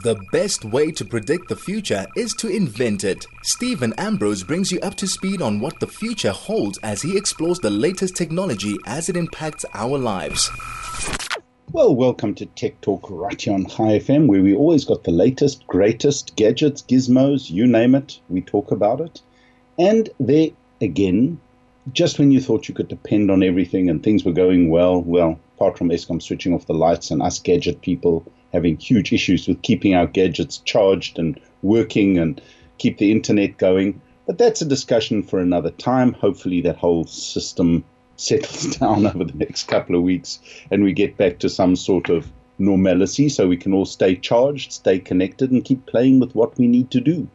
The 0.00 0.16
best 0.32 0.64
way 0.64 0.90
to 0.92 1.04
predict 1.04 1.50
the 1.50 1.56
future 1.56 2.06
is 2.16 2.32
to 2.38 2.48
invent 2.48 3.04
it. 3.04 3.26
Stephen 3.42 3.92
Ambrose 3.98 4.42
brings 4.42 4.72
you 4.72 4.80
up 4.80 4.94
to 4.94 5.06
speed 5.06 5.42
on 5.42 5.60
what 5.60 5.80
the 5.80 5.86
future 5.86 6.32
holds 6.32 6.78
as 6.78 7.02
he 7.02 7.14
explores 7.14 7.58
the 7.58 7.68
latest 7.68 8.16
technology 8.16 8.78
as 8.86 9.10
it 9.10 9.18
impacts 9.18 9.66
our 9.74 9.98
lives. 9.98 10.50
Well, 11.72 11.94
welcome 11.94 12.34
to 12.36 12.46
Tech 12.46 12.80
Talk 12.80 13.06
right 13.10 13.38
here 13.38 13.52
on 13.52 13.66
Chai 13.66 13.98
FM, 13.98 14.28
where 14.28 14.42
we 14.42 14.54
always 14.54 14.86
got 14.86 15.04
the 15.04 15.10
latest, 15.10 15.66
greatest 15.66 16.36
gadgets, 16.36 16.80
gizmos, 16.80 17.50
you 17.50 17.66
name 17.66 17.94
it, 17.94 18.18
we 18.30 18.40
talk 18.40 18.70
about 18.70 19.02
it. 19.02 19.20
And 19.78 20.08
there 20.18 20.52
again, 20.80 21.38
just 21.92 22.18
when 22.18 22.30
you 22.30 22.40
thought 22.40 22.66
you 22.66 22.74
could 22.74 22.88
depend 22.88 23.30
on 23.30 23.42
everything 23.42 23.90
and 23.90 24.02
things 24.02 24.24
were 24.24 24.32
going 24.32 24.70
well, 24.70 25.02
well, 25.02 25.38
apart 25.56 25.76
from 25.76 25.90
Eskom 25.90 26.22
switching 26.22 26.54
off 26.54 26.66
the 26.66 26.72
lights 26.72 27.10
and 27.10 27.20
us 27.20 27.38
gadget 27.38 27.82
people 27.82 28.24
having 28.52 28.76
huge 28.76 29.12
issues 29.12 29.48
with 29.48 29.62
keeping 29.62 29.94
our 29.94 30.06
gadgets 30.06 30.58
charged 30.58 31.18
and 31.18 31.40
working 31.62 32.18
and 32.18 32.40
keep 32.78 32.98
the 32.98 33.12
internet 33.12 33.56
going. 33.58 34.00
But 34.26 34.38
that's 34.38 34.62
a 34.62 34.66
discussion 34.66 35.22
for 35.22 35.40
another 35.40 35.70
time. 35.70 36.12
Hopefully, 36.12 36.60
that 36.62 36.76
whole 36.76 37.04
system 37.04 37.84
settles 38.16 38.76
down 38.76 39.06
over 39.06 39.24
the 39.24 39.38
next 39.38 39.64
couple 39.64 39.96
of 39.96 40.02
weeks 40.02 40.38
and 40.70 40.84
we 40.84 40.92
get 40.92 41.16
back 41.16 41.38
to 41.40 41.48
some 41.48 41.74
sort 41.74 42.08
of 42.08 42.30
normalcy 42.58 43.28
so 43.28 43.48
we 43.48 43.56
can 43.56 43.72
all 43.72 43.86
stay 43.86 44.14
charged, 44.14 44.72
stay 44.72 44.98
connected, 44.98 45.50
and 45.50 45.64
keep 45.64 45.84
playing 45.86 46.20
with 46.20 46.34
what 46.34 46.56
we 46.58 46.68
need 46.68 46.90
to 46.90 47.00
do. 47.00 47.28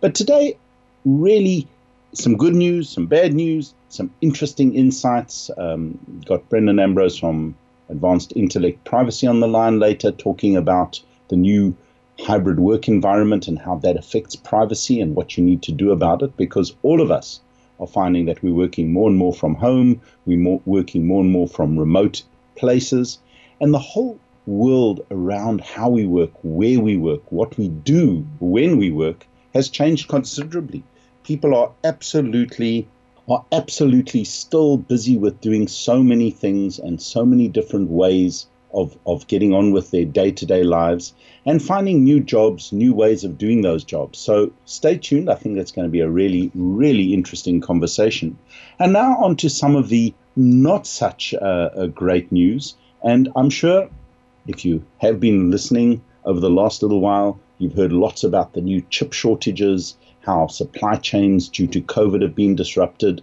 But 0.00 0.14
today, 0.14 0.58
really, 1.04 1.66
some 2.12 2.36
good 2.36 2.54
news, 2.54 2.88
some 2.88 3.06
bad 3.06 3.34
news, 3.34 3.74
some 3.88 4.12
interesting 4.20 4.74
insights. 4.74 5.50
Um, 5.56 5.98
got 6.26 6.48
Brendon 6.48 6.78
Ambrose 6.78 7.18
from 7.18 7.56
Advanced 7.88 8.32
Intellect 8.36 8.84
Privacy 8.84 9.26
on 9.26 9.40
the 9.40 9.48
line 9.48 9.78
later, 9.78 10.10
talking 10.10 10.56
about 10.56 11.00
the 11.28 11.36
new 11.36 11.76
hybrid 12.20 12.60
work 12.60 12.88
environment 12.88 13.48
and 13.48 13.58
how 13.58 13.76
that 13.76 13.96
affects 13.96 14.36
privacy 14.36 15.00
and 15.00 15.14
what 15.14 15.36
you 15.36 15.44
need 15.44 15.62
to 15.62 15.72
do 15.72 15.90
about 15.90 16.22
it, 16.22 16.36
because 16.36 16.74
all 16.82 17.00
of 17.00 17.10
us 17.10 17.40
are 17.80 17.86
finding 17.86 18.26
that 18.26 18.42
we're 18.42 18.54
working 18.54 18.92
more 18.92 19.08
and 19.08 19.18
more 19.18 19.34
from 19.34 19.54
home, 19.54 20.00
we're 20.26 20.38
more, 20.38 20.60
working 20.64 21.06
more 21.06 21.22
and 21.22 21.30
more 21.30 21.48
from 21.48 21.78
remote 21.78 22.22
places, 22.56 23.18
and 23.60 23.74
the 23.74 23.78
whole 23.78 24.18
world 24.46 25.04
around 25.10 25.60
how 25.60 25.88
we 25.88 26.06
work, 26.06 26.30
where 26.42 26.78
we 26.80 26.96
work, 26.96 27.32
what 27.32 27.56
we 27.58 27.68
do 27.68 28.26
when 28.40 28.76
we 28.78 28.90
work 28.90 29.26
has 29.54 29.68
changed 29.68 30.08
considerably. 30.08 30.82
People 31.24 31.54
are 31.54 31.72
absolutely 31.82 32.86
are 33.28 33.44
absolutely 33.52 34.24
still 34.24 34.76
busy 34.76 35.16
with 35.16 35.40
doing 35.40 35.66
so 35.66 36.02
many 36.02 36.30
things 36.30 36.78
and 36.78 37.00
so 37.00 37.24
many 37.24 37.48
different 37.48 37.90
ways 37.90 38.46
of, 38.74 38.98
of 39.06 39.26
getting 39.28 39.54
on 39.54 39.72
with 39.72 39.90
their 39.90 40.04
day 40.04 40.30
to 40.32 40.44
day 40.44 40.62
lives 40.64 41.14
and 41.46 41.62
finding 41.62 42.02
new 42.02 42.20
jobs, 42.20 42.72
new 42.72 42.92
ways 42.92 43.24
of 43.24 43.38
doing 43.38 43.62
those 43.62 43.84
jobs. 43.84 44.18
So 44.18 44.52
stay 44.64 44.98
tuned. 44.98 45.30
I 45.30 45.36
think 45.36 45.56
that's 45.56 45.72
going 45.72 45.86
to 45.86 45.92
be 45.92 46.00
a 46.00 46.08
really, 46.08 46.50
really 46.54 47.14
interesting 47.14 47.60
conversation. 47.60 48.36
And 48.78 48.92
now 48.92 49.16
on 49.16 49.36
to 49.36 49.48
some 49.48 49.76
of 49.76 49.88
the 49.88 50.12
not 50.36 50.86
such 50.86 51.32
uh, 51.34 51.70
uh 51.76 51.86
great 51.86 52.30
news. 52.32 52.74
And 53.02 53.28
I'm 53.36 53.50
sure 53.50 53.88
if 54.46 54.64
you 54.64 54.84
have 54.98 55.20
been 55.20 55.50
listening 55.50 56.02
over 56.24 56.40
the 56.40 56.50
last 56.50 56.82
little 56.82 57.00
while, 57.00 57.38
you've 57.58 57.74
heard 57.74 57.92
lots 57.92 58.24
about 58.24 58.52
the 58.52 58.60
new 58.60 58.82
chip 58.90 59.12
shortages 59.12 59.96
how 60.24 60.46
supply 60.46 60.96
chains 60.96 61.48
due 61.48 61.66
to 61.66 61.80
COVID 61.82 62.22
have 62.22 62.34
been 62.34 62.56
disrupted. 62.56 63.22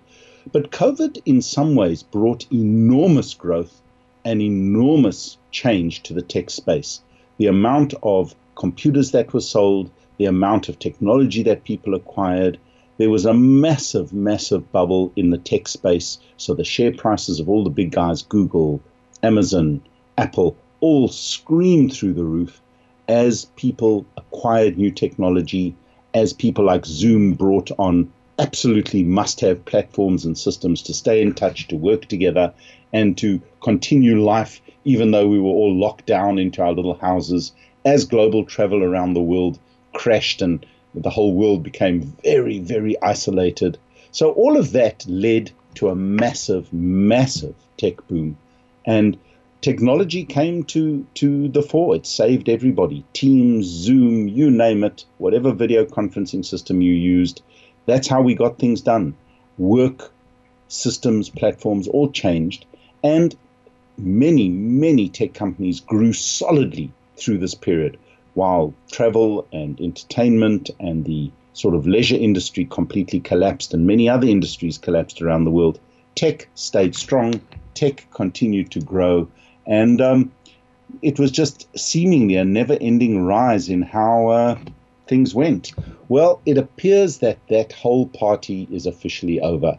But 0.51 0.71
COVID, 0.71 1.21
in 1.25 1.41
some 1.41 1.75
ways, 1.75 2.03
brought 2.03 2.51
enormous 2.51 3.33
growth 3.33 3.81
and 4.23 4.41
enormous 4.41 5.37
change 5.51 6.03
to 6.03 6.13
the 6.13 6.21
tech 6.21 6.49
space. 6.49 7.01
The 7.37 7.47
amount 7.47 7.93
of 8.03 8.35
computers 8.55 9.11
that 9.11 9.33
were 9.33 9.41
sold, 9.41 9.89
the 10.17 10.25
amount 10.25 10.69
of 10.69 10.77
technology 10.77 11.43
that 11.43 11.63
people 11.63 11.95
acquired, 11.95 12.59
there 12.97 13.09
was 13.09 13.25
a 13.25 13.33
massive, 13.33 14.13
massive 14.13 14.71
bubble 14.71 15.11
in 15.15 15.31
the 15.31 15.39
tech 15.39 15.67
space. 15.67 16.19
So 16.37 16.53
the 16.53 16.63
share 16.63 16.91
prices 16.91 17.39
of 17.39 17.49
all 17.49 17.63
the 17.63 17.71
big 17.71 17.91
guys, 17.91 18.21
Google, 18.21 18.79
Amazon, 19.23 19.81
Apple, 20.17 20.55
all 20.81 21.07
screamed 21.07 21.93
through 21.93 22.13
the 22.13 22.23
roof 22.23 22.61
as 23.07 23.45
people 23.55 24.05
acquired 24.17 24.77
new 24.77 24.91
technology 24.91 25.75
as 26.13 26.33
people 26.33 26.65
like 26.65 26.85
Zoom 26.85 27.33
brought 27.33 27.71
on 27.77 28.11
absolutely 28.39 29.03
must 29.03 29.39
have 29.41 29.65
platforms 29.65 30.25
and 30.25 30.37
systems 30.37 30.81
to 30.81 30.93
stay 30.93 31.21
in 31.21 31.33
touch, 31.33 31.67
to 31.67 31.75
work 31.75 32.07
together, 32.07 32.53
and 32.91 33.17
to 33.17 33.41
continue 33.61 34.21
life, 34.21 34.61
even 34.83 35.11
though 35.11 35.27
we 35.27 35.39
were 35.39 35.49
all 35.49 35.73
locked 35.73 36.05
down 36.05 36.39
into 36.39 36.61
our 36.61 36.73
little 36.73 36.95
houses, 36.95 37.51
as 37.85 38.05
global 38.05 38.43
travel 38.43 38.83
around 38.83 39.13
the 39.13 39.21
world 39.21 39.59
crashed 39.93 40.41
and 40.41 40.65
the 40.95 41.09
whole 41.09 41.33
world 41.33 41.63
became 41.63 42.01
very, 42.23 42.59
very 42.59 43.01
isolated. 43.01 43.77
So, 44.11 44.31
all 44.31 44.57
of 44.57 44.71
that 44.73 45.05
led 45.07 45.51
to 45.75 45.89
a 45.89 45.95
massive, 45.95 46.71
massive 46.73 47.55
tech 47.77 48.05
boom. 48.07 48.37
And 48.85 49.17
technology 49.61 50.25
came 50.25 50.63
to, 50.63 51.05
to 51.15 51.47
the 51.47 51.61
fore. 51.61 51.95
It 51.95 52.05
saved 52.05 52.49
everybody. 52.49 53.05
Teams, 53.13 53.65
Zoom, 53.65 54.27
you 54.27 54.49
name 54.49 54.83
it, 54.83 55.05
whatever 55.19 55.53
video 55.53 55.85
conferencing 55.85 56.43
system 56.43 56.81
you 56.81 56.93
used, 56.93 57.41
that's 57.85 58.07
how 58.07 58.21
we 58.21 58.35
got 58.35 58.57
things 58.57 58.81
done. 58.81 59.15
Work 59.57 60.11
systems, 60.67 61.29
platforms 61.29 61.87
all 61.87 62.11
changed. 62.11 62.65
And 63.03 63.35
many, 63.97 64.49
many 64.49 65.09
tech 65.09 65.33
companies 65.33 65.79
grew 65.79 66.13
solidly 66.13 66.91
through 67.17 67.37
this 67.37 67.53
period, 67.55 67.97
while 68.33 68.73
travel 68.91 69.47
and 69.51 69.79
entertainment 69.79 70.71
and 70.79 71.05
the 71.05 71.31
sort 71.53 71.75
of 71.75 71.85
leisure 71.85 72.15
industry 72.15 72.65
completely 72.65 73.19
collapsed 73.19 73.73
and 73.73 73.85
many 73.85 74.09
other 74.09 74.27
industries 74.27 74.77
collapsed 74.77 75.21
around 75.21 75.43
the 75.43 75.51
world. 75.51 75.79
Tech 76.15 76.47
stayed 76.55 76.95
strong, 76.95 77.39
tech 77.73 78.05
continued 78.11 78.71
to 78.71 78.79
grow, 78.79 79.27
and 79.65 80.01
um, 80.01 80.31
it 81.01 81.19
was 81.19 81.31
just 81.31 81.67
seemingly 81.77 82.35
a 82.35 82.45
never 82.45 82.77
ending 82.81 83.23
rise 83.23 83.69
in 83.69 83.81
how 83.81 84.27
uh, 84.27 84.59
things 85.07 85.33
went. 85.33 85.73
Well, 86.09 86.41
it 86.45 86.57
appears 86.57 87.19
that 87.19 87.37
that 87.49 87.71
whole 87.73 88.07
party 88.07 88.67
is 88.71 88.85
officially 88.85 89.39
over. 89.39 89.77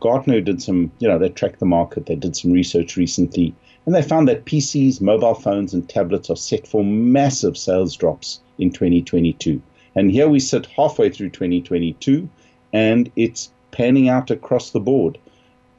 Gartner 0.00 0.40
did 0.40 0.62
some, 0.62 0.90
you 0.98 1.08
know, 1.08 1.18
they 1.18 1.28
tracked 1.28 1.60
the 1.60 1.66
market, 1.66 2.06
they 2.06 2.16
did 2.16 2.34
some 2.34 2.52
research 2.52 2.96
recently, 2.96 3.54
and 3.84 3.94
they 3.94 4.02
found 4.02 4.28
that 4.28 4.46
PCs, 4.46 5.00
mobile 5.00 5.34
phones, 5.34 5.74
and 5.74 5.88
tablets 5.88 6.30
are 6.30 6.36
set 6.36 6.66
for 6.66 6.84
massive 6.84 7.56
sales 7.56 7.96
drops 7.96 8.40
in 8.58 8.70
2022. 8.70 9.60
And 9.94 10.10
here 10.10 10.28
we 10.28 10.40
sit 10.40 10.66
halfway 10.66 11.10
through 11.10 11.30
2022, 11.30 12.28
and 12.72 13.10
it's 13.16 13.50
panning 13.72 14.08
out 14.08 14.30
across 14.30 14.70
the 14.70 14.80
board 14.80 15.18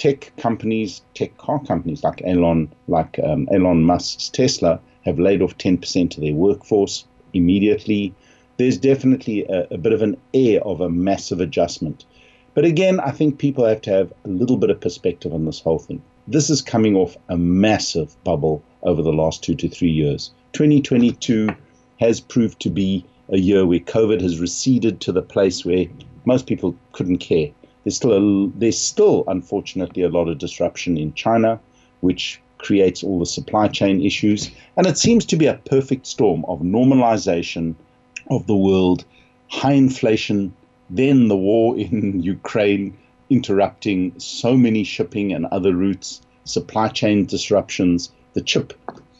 tech 0.01 0.31
companies, 0.35 1.03
tech 1.13 1.37
car 1.37 1.59
companies 1.63 2.03
like 2.03 2.23
Elon, 2.25 2.73
like 2.87 3.19
um, 3.23 3.47
Elon 3.53 3.83
Musk's 3.83 4.29
Tesla, 4.29 4.79
have 5.05 5.19
laid 5.19 5.43
off 5.43 5.55
10% 5.59 6.17
of 6.17 6.23
their 6.23 6.33
workforce 6.33 7.05
immediately. 7.35 8.11
There's 8.57 8.79
definitely 8.79 9.45
a, 9.45 9.67
a 9.69 9.77
bit 9.77 9.93
of 9.93 10.01
an 10.01 10.17
air 10.33 10.59
of 10.63 10.81
a 10.81 10.89
massive 10.89 11.39
adjustment. 11.39 12.05
But 12.55 12.65
again, 12.65 12.99
I 12.99 13.11
think 13.11 13.37
people 13.37 13.63
have 13.63 13.81
to 13.81 13.91
have 13.91 14.11
a 14.25 14.27
little 14.27 14.57
bit 14.57 14.71
of 14.71 14.81
perspective 14.81 15.35
on 15.35 15.45
this 15.45 15.59
whole 15.59 15.77
thing. 15.77 16.01
This 16.27 16.49
is 16.49 16.63
coming 16.63 16.95
off 16.95 17.15
a 17.29 17.37
massive 17.37 18.15
bubble 18.23 18.63
over 18.81 19.03
the 19.03 19.13
last 19.13 19.43
two 19.43 19.53
to 19.53 19.69
three 19.69 19.91
years. 19.91 20.31
2022 20.53 21.47
has 21.99 22.19
proved 22.19 22.59
to 22.61 22.71
be 22.71 23.05
a 23.29 23.37
year 23.37 23.67
where 23.67 23.79
COVID 23.79 24.19
has 24.21 24.39
receded 24.39 24.99
to 25.01 25.11
the 25.11 25.21
place 25.21 25.63
where 25.63 25.85
most 26.25 26.47
people 26.47 26.75
couldn't 26.91 27.19
care. 27.19 27.49
There's 27.83 27.95
still 27.95 28.13
a, 28.13 28.51
there's 28.59 28.77
still 28.77 29.23
unfortunately 29.27 30.03
a 30.03 30.09
lot 30.09 30.27
of 30.27 30.37
disruption 30.37 30.97
in 30.97 31.13
China, 31.15 31.59
which 32.01 32.39
creates 32.59 33.03
all 33.03 33.17
the 33.17 33.25
supply 33.25 33.67
chain 33.67 34.05
issues, 34.05 34.51
and 34.77 34.85
it 34.85 34.99
seems 34.99 35.25
to 35.25 35.35
be 35.35 35.47
a 35.47 35.59
perfect 35.65 36.05
storm 36.05 36.45
of 36.45 36.59
normalization 36.59 37.73
of 38.29 38.45
the 38.45 38.55
world, 38.55 39.03
high 39.47 39.73
inflation, 39.73 40.53
then 40.91 41.27
the 41.27 41.35
war 41.35 41.75
in 41.77 42.21
Ukraine 42.21 42.95
interrupting 43.31 44.13
so 44.19 44.55
many 44.55 44.83
shipping 44.83 45.33
and 45.33 45.47
other 45.47 45.73
routes, 45.73 46.21
supply 46.43 46.87
chain 46.87 47.25
disruptions. 47.25 48.11
The 48.33 48.41
chip 48.41 48.73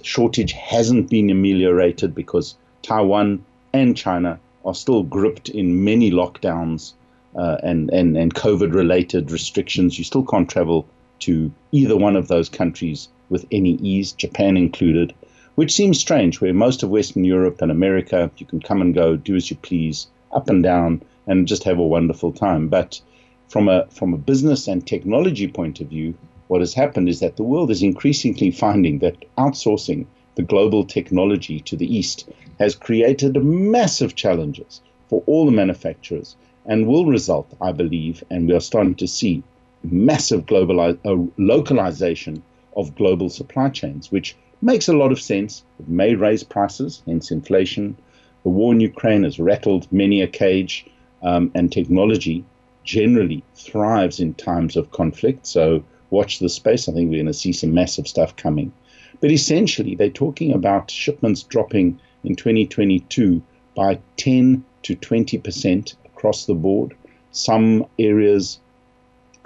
shortage 0.03 0.51
hasn't 0.51 1.09
been 1.09 1.29
ameliorated 1.29 2.13
because 2.13 2.55
Taiwan 2.83 3.43
and 3.73 3.97
China 3.97 4.39
are 4.65 4.75
still 4.75 5.01
gripped 5.01 5.49
in 5.49 5.83
many 5.83 6.11
lockdowns 6.11 6.93
uh, 7.35 7.57
and, 7.63 7.89
and, 7.91 8.17
and 8.17 8.33
COVID 8.33 8.73
related 8.73 9.31
restrictions, 9.31 9.97
you 9.97 10.03
still 10.03 10.25
can't 10.25 10.49
travel 10.49 10.87
to 11.19 11.51
either 11.71 11.95
one 11.95 12.15
of 12.15 12.27
those 12.27 12.49
countries 12.49 13.07
with 13.29 13.45
any 13.51 13.75
ease, 13.75 14.11
Japan 14.11 14.57
included, 14.57 15.13
which 15.55 15.73
seems 15.73 15.99
strange, 15.99 16.41
where 16.41 16.53
most 16.53 16.83
of 16.83 16.89
Western 16.89 17.23
Europe 17.23 17.61
and 17.61 17.71
America, 17.71 18.29
you 18.37 18.45
can 18.45 18.59
come 18.59 18.81
and 18.81 18.93
go, 18.93 19.15
do 19.15 19.35
as 19.35 19.49
you 19.49 19.55
please, 19.57 20.07
up 20.33 20.49
and 20.49 20.63
down, 20.63 21.01
and 21.27 21.47
just 21.47 21.63
have 21.63 21.77
a 21.77 21.87
wonderful 21.87 22.31
time. 22.31 22.67
But 22.67 22.99
from 23.47 23.69
a, 23.69 23.85
from 23.87 24.13
a 24.13 24.17
business 24.17 24.67
and 24.67 24.85
technology 24.85 25.47
point 25.47 25.79
of 25.79 25.87
view, 25.87 26.15
what 26.47 26.61
has 26.61 26.73
happened 26.73 27.07
is 27.07 27.19
that 27.21 27.37
the 27.37 27.43
world 27.43 27.71
is 27.71 27.83
increasingly 27.83 28.51
finding 28.51 28.99
that 28.99 29.23
outsourcing 29.37 30.05
the 30.35 30.41
global 30.41 30.85
technology 30.85 31.59
to 31.61 31.75
the 31.75 31.95
East 31.95 32.29
has 32.59 32.75
created 32.75 33.43
massive 33.43 34.15
challenges 34.15 34.81
for 35.09 35.23
all 35.25 35.45
the 35.45 35.51
manufacturers 35.51 36.35
and 36.65 36.87
will 36.87 37.05
result, 37.05 37.51
I 37.61 37.71
believe, 37.71 38.23
and 38.29 38.47
we 38.47 38.55
are 38.55 38.59
starting 38.59 38.95
to 38.95 39.07
see 39.07 39.43
massive 39.83 40.45
globalize, 40.45 40.97
uh, 41.05 41.29
localization 41.37 42.43
of 42.77 42.95
global 42.95 43.29
supply 43.29 43.69
chains, 43.69 44.11
which 44.11 44.35
makes 44.61 44.87
a 44.87 44.93
lot 44.93 45.11
of 45.11 45.19
sense. 45.19 45.63
It 45.79 45.89
may 45.89 46.15
raise 46.15 46.43
prices, 46.43 47.01
hence 47.05 47.31
inflation. 47.31 47.97
The 48.43 48.49
war 48.49 48.73
in 48.73 48.79
Ukraine 48.79 49.23
has 49.23 49.39
rattled 49.39 49.91
many 49.91 50.21
a 50.21 50.27
cage, 50.27 50.85
um, 51.23 51.51
and 51.55 51.71
technology 51.71 52.43
generally 52.83 53.43
thrives 53.55 54.19
in 54.19 54.33
times 54.33 54.75
of 54.75 54.91
conflict. 54.91 55.45
So 55.45 55.83
watch 56.09 56.39
the 56.39 56.49
space. 56.49 56.87
I 56.87 56.93
think 56.93 57.09
we're 57.09 57.17
going 57.17 57.25
to 57.27 57.33
see 57.33 57.53
some 57.53 57.73
massive 57.73 58.07
stuff 58.07 58.35
coming. 58.35 58.71
But 59.19 59.31
essentially, 59.31 59.95
they're 59.95 60.09
talking 60.09 60.51
about 60.51 60.89
shipments 60.89 61.43
dropping 61.43 61.99
in 62.23 62.35
2022 62.35 63.41
by 63.75 63.99
10 64.17 64.63
to 64.83 64.95
20 64.95 65.37
percent 65.37 65.95
across 66.21 66.45
the 66.45 66.53
board. 66.53 66.93
Some 67.31 67.83
areas 67.97 68.59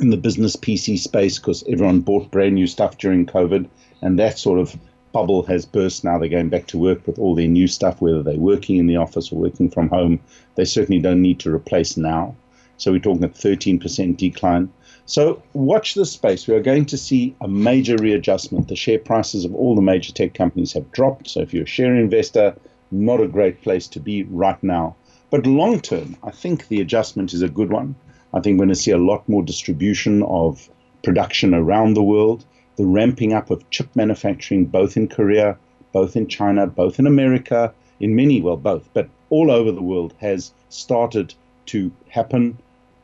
in 0.01 0.09
the 0.09 0.17
business 0.17 0.57
PC 0.57 0.99
space 0.99 1.39
because 1.39 1.63
everyone 1.69 2.01
bought 2.01 2.31
brand 2.31 2.55
new 2.55 2.67
stuff 2.67 2.97
during 2.97 3.25
COVID, 3.25 3.65
and 4.01 4.19
that 4.19 4.37
sort 4.37 4.59
of 4.59 4.75
bubble 5.13 5.43
has 5.43 5.65
burst. 5.65 6.03
Now 6.03 6.17
they're 6.17 6.27
going 6.27 6.49
back 6.49 6.67
to 6.67 6.77
work 6.77 7.07
with 7.07 7.17
all 7.17 7.33
their 7.33 7.47
new 7.47 7.67
stuff, 7.67 8.01
whether 8.01 8.21
they're 8.21 8.35
working 8.35 8.75
in 8.75 8.87
the 8.87 8.97
office 8.97 9.31
or 9.31 9.39
working 9.39 9.71
from 9.71 9.87
home. 9.87 10.19
They 10.55 10.65
certainly 10.65 11.01
don't 11.01 11.21
need 11.21 11.39
to 11.39 11.55
replace 11.55 11.95
now. 11.95 12.35
So 12.75 12.91
we're 12.91 12.99
talking 12.99 13.23
a 13.23 13.29
13% 13.29 14.17
decline. 14.17 14.69
So 15.05 15.41
watch 15.53 15.93
this 15.93 16.11
space. 16.11 16.45
We 16.45 16.55
are 16.55 16.71
going 16.71 16.87
to 16.87 16.97
see 16.97 17.37
a 17.39 17.47
major 17.47 17.95
readjustment. 17.95 18.67
The 18.67 18.75
share 18.75 18.99
prices 18.99 19.45
of 19.45 19.55
all 19.55 19.75
the 19.75 19.81
major 19.81 20.11
tech 20.11 20.33
companies 20.33 20.73
have 20.73 20.91
dropped. 20.91 21.29
So 21.29 21.39
if 21.39 21.53
you're 21.53 21.63
a 21.63 21.77
share 21.77 21.95
investor, 21.95 22.53
not 22.91 23.21
a 23.21 23.29
great 23.29 23.61
place 23.61 23.87
to 23.89 24.01
be 24.01 24.23
right 24.23 24.61
now. 24.61 24.97
But 25.31 25.47
long 25.47 25.79
term, 25.79 26.15
I 26.23 26.29
think 26.29 26.67
the 26.67 26.81
adjustment 26.81 27.33
is 27.33 27.41
a 27.41 27.49
good 27.49 27.71
one. 27.71 27.95
I 28.33 28.41
think 28.41 28.55
we're 28.55 28.65
going 28.65 28.75
to 28.75 28.81
see 28.81 28.91
a 28.91 28.97
lot 28.97 29.27
more 29.27 29.41
distribution 29.41 30.21
of 30.23 30.69
production 31.03 31.53
around 31.53 31.95
the 31.95 32.03
world, 32.03 32.45
the 32.75 32.85
ramping 32.85 33.33
up 33.33 33.49
of 33.49 33.67
chip 33.69 33.89
manufacturing, 33.95 34.65
both 34.65 34.95
in 34.95 35.07
Korea, 35.07 35.57
both 35.93 36.15
in 36.15 36.27
China, 36.27 36.67
both 36.67 36.99
in 36.99 37.07
America, 37.07 37.73
in 37.99 38.15
many, 38.15 38.41
well, 38.41 38.57
both, 38.57 38.87
but 38.93 39.09
all 39.29 39.49
over 39.49 39.71
the 39.71 39.81
world 39.81 40.13
has 40.19 40.51
started 40.69 41.33
to 41.67 41.91
happen. 42.09 42.57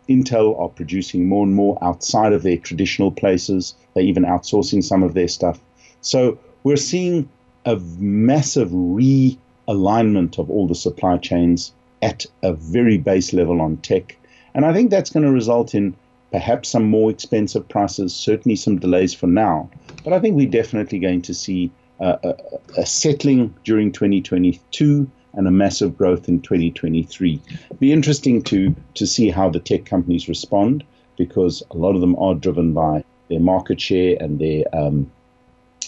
Intel 0.09 0.59
are 0.59 0.69
producing 0.69 1.27
more 1.27 1.45
and 1.45 1.56
more 1.56 1.77
outside 1.81 2.33
of 2.33 2.44
their 2.44 2.57
traditional 2.57 3.12
places. 3.12 3.75
They're 3.94 4.03
even 4.03 4.25
outsourcing 4.25 4.83
some 4.83 5.03
of 5.03 5.13
their 5.13 5.27
stuff. 5.27 5.59
So 6.01 6.38
we're 6.63 6.77
seeing 6.77 7.29
a 7.65 7.77
massive 7.77 8.69
realignment 8.69 10.38
of 10.38 10.50
all 10.50 10.67
the 10.67 10.75
supply 10.75 11.17
chains 11.17 11.71
at 12.01 12.25
a 12.44 12.53
very 12.53 12.98
base 12.98 13.33
level 13.33 13.62
on 13.62 13.77
tech. 13.77 14.18
And 14.53 14.65
I 14.65 14.74
think 14.74 14.89
that's 14.89 15.09
going 15.09 15.25
to 15.25 15.31
result 15.31 15.74
in 15.75 15.95
perhaps 16.31 16.69
some 16.69 16.86
more 16.86 17.12
expensive 17.12 17.68
prices, 17.68 18.15
certainly 18.15 18.56
some 18.56 18.80
delays 18.80 19.13
for 19.13 19.27
now. 19.27 19.69
But 20.03 20.13
I 20.13 20.19
think 20.19 20.36
we're 20.36 20.50
definitely 20.50 21.00
going 21.00 21.21
to 21.24 21.33
see 21.33 21.71
uh, 22.00 22.18
a, 22.24 22.36
a, 22.81 22.86
settling 22.86 23.53
during 23.63 23.92
2022 23.92 25.09
and 25.33 25.48
a 25.48 25.51
massive 25.51 25.98
growth 25.98 26.27
in 26.27 26.42
2023. 26.42 27.39
Be 27.80 27.92
interesting 27.92 28.42
to 28.44 28.75
to 28.95 29.06
see 29.06 29.30
how 29.30 29.50
the 29.50 29.59
tech 29.59 29.86
companies 29.86 30.27
respond 30.27 30.83
because 31.18 31.62
a 31.71 31.77
lot 31.77 31.95
of 31.95 32.01
them 32.01 32.15
are 32.18 32.33
driven 32.33 32.74
by 32.74 33.03
their 33.30 33.39
market 33.39 33.80
share 33.80 34.18
and 34.19 34.39
their 34.39 34.63
um, 34.74 35.12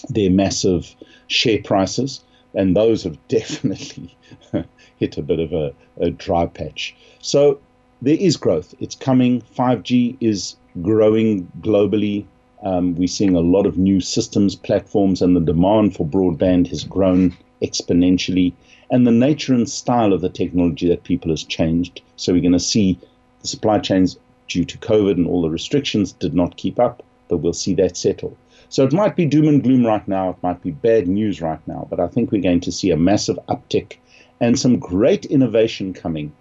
their 0.08 0.30
massive 0.30 0.94
share 1.26 1.58
prices, 1.62 2.22
and 2.54 2.76
those 2.76 3.02
have 3.02 3.18
definitely 3.28 4.16
hit 4.98 5.18
a 5.18 5.22
bit 5.22 5.40
of 5.40 5.52
a, 5.52 5.72
a 5.98 6.10
dry 6.10 6.46
patch. 6.46 6.94
So 7.20 7.58
there 8.02 8.16
is 8.18 8.36
growth. 8.36 8.74
It's 8.80 8.94
coming. 8.94 9.40
5G 9.56 10.16
is 10.20 10.56
growing 10.82 11.50
globally. 11.60 12.26
Um, 12.62 12.94
we're 12.94 13.08
seeing 13.08 13.34
a 13.34 13.40
lot 13.40 13.66
of 13.66 13.76
new 13.76 14.00
systems, 14.00 14.56
platforms, 14.56 15.20
and 15.20 15.36
the 15.36 15.40
demand 15.40 15.94
for 15.94 16.06
broadband 16.06 16.68
has 16.68 16.84
grown 16.84 17.36
exponentially. 17.62 18.52
And 18.90 19.06
the 19.06 19.12
nature 19.12 19.54
and 19.54 19.68
style 19.68 20.12
of 20.12 20.20
the 20.20 20.28
technology 20.28 20.88
that 20.88 21.04
people 21.04 21.30
has 21.30 21.44
changed. 21.44 22.00
So 22.16 22.32
we're 22.32 22.40
going 22.40 22.52
to 22.52 22.60
see 22.60 22.98
the 23.40 23.48
supply 23.48 23.78
chains 23.78 24.18
due 24.48 24.64
to 24.64 24.78
COVID 24.78 25.12
and 25.12 25.26
all 25.26 25.42
the 25.42 25.50
restrictions 25.50 26.12
did 26.12 26.34
not 26.34 26.56
keep 26.56 26.78
up, 26.78 27.02
but 27.28 27.38
we'll 27.38 27.52
see 27.52 27.74
that 27.74 27.96
settle. 27.96 28.36
So 28.68 28.84
it 28.84 28.92
might 28.92 29.16
be 29.16 29.26
doom 29.26 29.48
and 29.48 29.62
gloom 29.62 29.86
right 29.86 30.06
now. 30.08 30.30
It 30.30 30.42
might 30.42 30.62
be 30.62 30.70
bad 30.70 31.06
news 31.06 31.40
right 31.40 31.60
now, 31.66 31.86
but 31.90 32.00
I 32.00 32.08
think 32.08 32.32
we're 32.32 32.42
going 32.42 32.60
to 32.60 32.72
see 32.72 32.90
a 32.90 32.96
massive 32.96 33.38
uptick 33.48 33.96
and 34.40 34.58
some 34.58 34.78
great 34.78 35.24
innovation 35.26 35.92
coming 35.92 36.32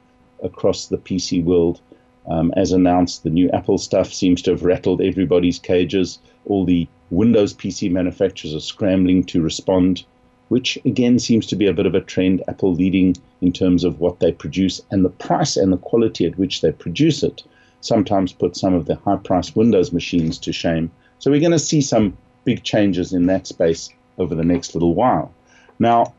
across 0.42 0.88
the 0.88 0.98
PC 0.98 1.44
world. 1.44 1.82
Um, 2.28 2.54
as 2.56 2.72
announced, 2.72 3.24
the 3.24 3.30
new 3.30 3.50
Apple 3.52 3.78
stuff 3.78 4.14
seems 4.14 4.42
to 4.44 4.52
have 4.52 4.64
rattled 4.64 5.02
everybody's 5.02 5.60
cages. 5.60 6.20
All 6.46 6.66
the 6.66 6.88
Windows 7.10 7.54
PC 7.54 7.92
manufacturers 7.92 8.56
are 8.56 8.60
scrambling 8.60 9.24
to 9.26 9.42
respond, 9.42 10.04
which 10.48 10.78
again 10.86 11.20
seems 11.20 11.46
to 11.48 11.56
be 11.56 11.68
a 11.68 11.74
bit 11.74 11.86
of 11.86 11.96
a 11.96 12.02
trend. 12.02 12.42
Apple 12.48 12.74
leading 12.74 13.16
in 13.42 13.52
terms 13.52 13.84
of 13.84 14.00
what 14.00 14.20
they 14.20 14.32
produce 14.32 14.82
and 14.92 15.04
the 15.04 15.10
price 15.10 15.58
and 15.58 15.72
the 15.72 15.78
quality 15.78 16.26
at 16.26 16.38
which 16.38 16.62
they 16.62 16.72
produce 16.72 17.24
it 17.24 17.44
sometimes 17.84 18.32
put 18.32 18.56
some 18.56 18.74
of 18.74 18.86
the 18.86 18.96
high 18.96 19.18
priced 19.18 19.56
Windows 19.56 19.92
machines 19.92 20.38
to 20.40 20.54
shame. 20.54 20.90
So 21.24 21.32
we're 21.32 21.40
going 21.40 21.54
to 21.54 21.58
see 21.58 21.80
some 21.80 22.18
big 22.44 22.64
changes 22.64 23.14
in 23.14 23.28
that 23.28 23.48
space 23.48 23.90
over 24.18 24.36
the 24.36 24.44
next 24.44 24.74
little 24.74 24.94
while. 24.94 25.34
Now, 25.80 26.14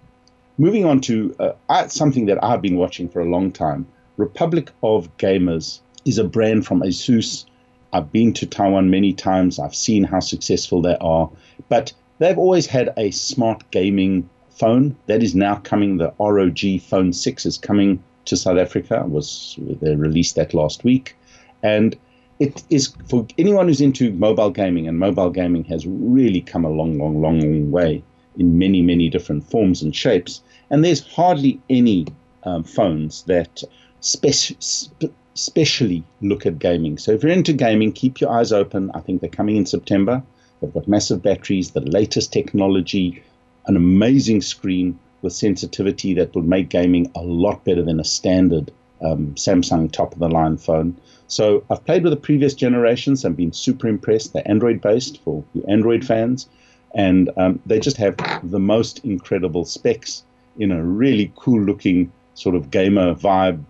moving 0.56 0.87
on 0.87 1.03
to 1.03 1.37
uh, 1.69 1.89
something 1.89 2.25
that 2.25 2.43
I've 2.43 2.62
been 2.62 2.79
watching 2.79 3.11
for 3.11 3.21
a 3.21 3.29
long 3.29 3.53
time 3.53 3.87
Republic 4.17 4.71
of 4.83 5.15
Gamers 5.19 5.81
is 6.06 6.17
a 6.17 6.25
brand 6.25 6.65
from 6.65 6.81
ASUS. 6.81 7.45
I've 7.93 8.12
been 8.12 8.33
to 8.33 8.47
Taiwan 8.47 8.89
many 8.89 9.12
times. 9.12 9.59
I've 9.59 9.75
seen 9.75 10.05
how 10.05 10.21
successful 10.21 10.81
they 10.81 10.97
are. 11.03 11.31
But 11.69 11.93
they've 12.19 12.39
always 12.39 12.65
had 12.65 12.95
a 12.97 13.11
smart 13.11 13.71
gaming 13.73 14.31
phone 14.49 14.97
that 15.05 15.23
is 15.23 15.35
now 15.35 15.56
coming. 15.56 15.99
The 15.99 16.15
ROG 16.19 16.81
Phone 16.81 17.12
6 17.12 17.45
is 17.45 17.59
coming 17.59 18.03
to 18.25 18.39
South 18.39 18.56
Africa. 18.56 19.05
Was 19.06 19.59
they 19.83 19.97
released 19.97 20.37
that 20.37 20.55
last 20.55 20.83
week. 20.83 21.15
And 21.62 21.95
it 22.39 22.63
is 22.71 22.95
for 23.09 23.27
anyone 23.39 23.69
who's 23.69 23.81
into 23.81 24.13
mobile 24.13 24.51
gaming, 24.51 24.89
and 24.89 24.99
mobile 24.99 25.31
gaming 25.31 25.65
has 25.65 25.87
really 25.87 26.41
come 26.41 26.65
a 26.65 26.71
long, 26.71 26.99
long, 26.99 27.21
long, 27.21 27.41
long 27.41 27.71
way 27.71 28.03
in 28.37 28.59
many, 28.59 28.83
many 28.83 29.09
different 29.09 29.49
forms 29.49 29.83
and 29.83 29.95
shapes. 29.95 30.43
And 30.71 30.85
there's 30.85 31.07
hardly 31.07 31.61
any 31.71 32.07
um, 32.43 32.65
phones 32.65 33.23
that 33.25 33.63
speci- 34.01 34.91
specially 35.35 36.03
look 36.20 36.47
at 36.47 36.58
gaming. 36.58 36.99
So 36.99 37.13
if 37.13 37.23
you're 37.23 37.32
into 37.32 37.53
gaming, 37.53 37.93
keep 37.93 38.20
your 38.20 38.31
eyes 38.31 38.53
open. 38.53 38.91
I 38.94 39.01
think 39.01 39.20
they're 39.20 39.31
coming 39.31 39.56
in 39.56 39.67
September. 39.67 40.23
They've 40.61 40.73
got 40.73 40.89
massive 40.89 41.23
batteries, 41.23 41.70
the 41.70 41.81
latest 41.81 42.32
technology, 42.32 43.23
an 43.67 43.77
amazing 43.77 44.43
screen 44.43 44.99
with 45.23 45.32
sensitivity 45.32 46.15
that 46.15 46.35
will 46.35 46.43
make 46.43 46.69
gaming 46.69 47.11
a 47.15 47.23
lot 47.23 47.65
better 47.65 47.82
than 47.82 48.01
a 48.01 48.05
standard 48.05 48.70
um, 49.05 49.34
Samsung 49.34 49.91
top 49.91 50.13
of 50.13 50.19
the 50.19 50.29
line 50.29 50.56
phone. 50.56 50.96
So 51.27 51.65
I've 51.70 51.84
played 51.84 52.03
with 52.05 52.13
the 52.13 52.19
previous 52.19 52.55
generations. 52.55 53.25
I've 53.25 53.37
been 53.37 53.53
super 53.53 53.89
impressed. 53.89 54.32
They're 54.32 54.49
Android 54.49 54.81
based 54.81 55.23
for 55.23 55.44
you 55.55 55.65
Android 55.69 56.05
fans, 56.05 56.49
and 56.94 57.31
um, 57.37 57.61
they 57.67 57.81
just 57.81 57.96
have 57.96 58.17
the 58.43 58.61
most 58.61 59.05
incredible 59.05 59.65
specs 59.65 60.23
in 60.58 60.70
a 60.70 60.82
really 60.82 61.32
cool 61.37 61.61
looking 61.61 62.13
sort 62.34 62.55
of 62.55 62.70
gamer 62.70 63.15
vibe 63.15 63.63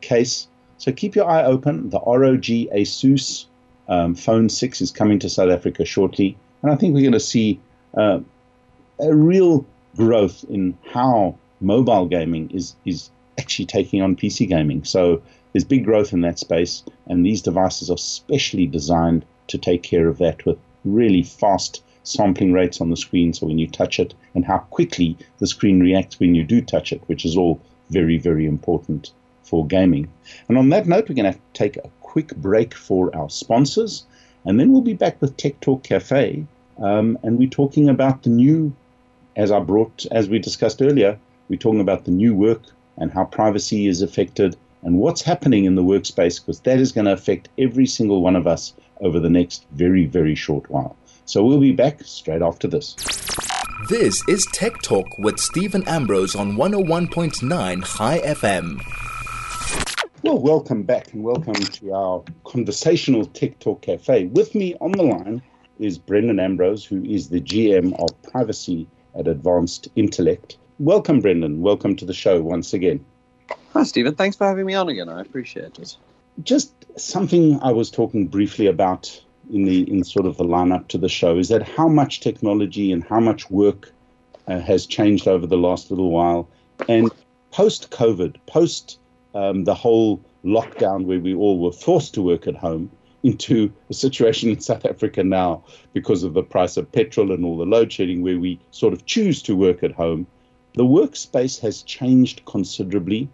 case. 0.00 0.48
So 0.78 0.92
keep 0.92 1.16
your 1.16 1.28
eye 1.28 1.44
open. 1.44 1.90
The 1.90 2.00
ROG 2.00 2.42
Asus 2.42 3.46
um, 3.88 4.14
Phone 4.14 4.48
6 4.48 4.80
is 4.80 4.90
coming 4.90 5.18
to 5.20 5.28
South 5.28 5.50
Africa 5.50 5.84
shortly. 5.84 6.36
And 6.62 6.70
I 6.70 6.76
think 6.76 6.94
we're 6.94 7.02
going 7.02 7.12
to 7.12 7.20
see 7.20 7.60
uh, 7.96 8.20
a 9.00 9.14
real 9.14 9.66
growth 9.96 10.44
in 10.48 10.76
how 10.90 11.36
mobile 11.60 12.06
gaming 12.06 12.50
is, 12.50 12.76
is 12.84 13.10
actually 13.38 13.66
taking 13.66 14.02
on 14.02 14.16
PC 14.16 14.48
gaming. 14.48 14.84
So 14.84 15.22
there's 15.52 15.64
big 15.64 15.84
growth 15.84 16.12
in 16.12 16.20
that 16.22 16.38
space. 16.38 16.84
And 17.06 17.24
these 17.24 17.42
devices 17.42 17.90
are 17.90 17.98
specially 17.98 18.66
designed 18.66 19.24
to 19.48 19.58
take 19.58 19.82
care 19.82 20.08
of 20.08 20.18
that 20.18 20.44
with 20.44 20.58
really 20.84 21.22
fast 21.22 21.82
sampling 22.02 22.52
rates 22.52 22.80
on 22.80 22.90
the 22.90 22.96
screen. 22.96 23.32
So 23.32 23.46
when 23.46 23.58
you 23.58 23.68
touch 23.68 23.98
it, 23.98 24.14
and 24.34 24.44
how 24.44 24.58
quickly 24.58 25.16
the 25.38 25.46
screen 25.46 25.80
reacts 25.80 26.20
when 26.20 26.34
you 26.34 26.44
do 26.44 26.60
touch 26.60 26.92
it, 26.92 27.02
which 27.06 27.24
is 27.24 27.36
all 27.36 27.60
very, 27.90 28.18
very 28.18 28.46
important 28.46 29.12
for 29.42 29.66
gaming. 29.66 30.08
And 30.48 30.58
on 30.58 30.68
that 30.70 30.86
note, 30.86 31.08
we're 31.08 31.14
going 31.14 31.32
to 31.32 31.38
take 31.54 31.76
a 31.76 31.90
quick 32.00 32.36
break 32.36 32.74
for 32.74 33.14
our 33.16 33.30
sponsors, 33.30 34.04
and 34.44 34.60
then 34.60 34.72
we'll 34.72 34.82
be 34.82 34.94
back 34.94 35.20
with 35.20 35.36
Tech 35.36 35.60
Talk 35.60 35.82
Cafe, 35.82 36.46
um, 36.78 37.18
and 37.22 37.38
we're 37.38 37.48
talking 37.48 37.88
about 37.88 38.22
the 38.22 38.30
new, 38.30 38.74
as 39.36 39.50
I 39.50 39.60
brought, 39.60 40.06
as 40.10 40.28
we 40.28 40.38
discussed 40.38 40.80
earlier, 40.80 41.18
we're 41.48 41.58
talking 41.58 41.80
about 41.80 42.04
the 42.04 42.10
new 42.10 42.34
work 42.34 42.62
and 42.98 43.12
how 43.12 43.24
privacy 43.24 43.86
is 43.86 44.02
affected 44.02 44.56
and 44.82 44.98
what's 44.98 45.22
happening 45.22 45.64
in 45.64 45.74
the 45.74 45.82
workspace, 45.82 46.40
because 46.40 46.60
that 46.60 46.78
is 46.78 46.92
going 46.92 47.06
to 47.06 47.12
affect 47.12 47.48
every 47.58 47.86
single 47.86 48.22
one 48.22 48.36
of 48.36 48.46
us 48.46 48.74
over 49.00 49.18
the 49.18 49.30
next 49.30 49.66
very, 49.72 50.06
very 50.06 50.34
short 50.34 50.68
while. 50.70 50.96
So 51.24 51.44
we'll 51.44 51.60
be 51.60 51.72
back 51.72 52.02
straight 52.04 52.42
after 52.42 52.68
this. 52.68 52.94
This 53.88 54.22
is 54.28 54.46
Tech 54.52 54.80
Talk 54.82 55.06
with 55.18 55.38
Stephen 55.38 55.86
Ambrose 55.86 56.34
on 56.34 56.52
101.9 56.56 57.84
Chai 57.96 58.18
FM. 58.20 58.80
Well, 60.22 60.38
welcome 60.38 60.82
back 60.82 61.12
and 61.12 61.22
welcome 61.22 61.54
to 61.54 61.94
our 61.94 62.24
conversational 62.44 63.26
Tech 63.26 63.58
Talk 63.60 63.82
Cafe. 63.82 64.26
With 64.26 64.54
me 64.54 64.74
on 64.80 64.92
the 64.92 65.04
line 65.04 65.42
is 65.78 65.96
Brendon 65.96 66.40
Ambrose, 66.40 66.84
who 66.84 67.04
is 67.04 67.28
the 67.28 67.40
GM 67.40 67.94
of 68.02 68.22
Privacy 68.22 68.88
at 69.16 69.28
Advanced 69.28 69.88
Intellect. 69.94 70.56
Welcome, 70.78 71.20
Brendon. 71.20 71.60
Welcome 71.60 71.96
to 71.96 72.04
the 72.04 72.14
show 72.14 72.40
once 72.40 72.72
again. 72.72 73.04
Hi, 73.72 73.82
Stephen. 73.82 74.14
Thanks 74.14 74.36
for 74.36 74.46
having 74.46 74.64
me 74.64 74.74
on 74.74 74.88
again. 74.88 75.08
I 75.08 75.20
appreciate 75.20 75.76
it. 75.76 75.96
Just 76.44 76.72
something 76.96 77.60
I 77.62 77.72
was 77.72 77.90
talking 77.90 78.28
briefly 78.28 78.66
about 78.66 79.20
in 79.52 79.64
the 79.64 79.90
in 79.90 80.04
sort 80.04 80.24
of 80.24 80.36
the 80.36 80.44
lineup 80.44 80.86
to 80.88 80.98
the 80.98 81.08
show 81.08 81.36
is 81.36 81.48
that 81.48 81.62
how 81.62 81.88
much 81.88 82.20
technology 82.20 82.92
and 82.92 83.02
how 83.02 83.18
much 83.18 83.50
work 83.50 83.92
uh, 84.46 84.60
has 84.60 84.86
changed 84.86 85.26
over 85.26 85.48
the 85.48 85.56
last 85.56 85.90
little 85.90 86.12
while, 86.12 86.48
and 86.88 87.10
post 87.50 87.90
COVID, 87.90 88.36
post 88.46 89.00
um, 89.34 89.64
the 89.64 89.74
whole 89.74 90.20
lockdown 90.44 91.06
where 91.06 91.18
we 91.18 91.34
all 91.34 91.58
were 91.58 91.72
forced 91.72 92.14
to 92.14 92.22
work 92.22 92.46
at 92.46 92.54
home, 92.54 92.88
into 93.24 93.72
a 93.90 93.94
situation 93.94 94.50
in 94.50 94.60
South 94.60 94.84
Africa 94.84 95.24
now 95.24 95.64
because 95.92 96.22
of 96.22 96.34
the 96.34 96.42
price 96.42 96.76
of 96.76 96.90
petrol 96.92 97.32
and 97.32 97.44
all 97.44 97.58
the 97.58 97.66
load 97.66 97.92
shedding, 97.92 98.22
where 98.22 98.38
we 98.38 98.60
sort 98.70 98.92
of 98.92 99.06
choose 99.06 99.42
to 99.42 99.56
work 99.56 99.82
at 99.82 99.90
home. 99.90 100.24
The 100.78 100.84
workspace 100.84 101.58
has 101.62 101.82
changed 101.82 102.44
considerably, 102.44 103.28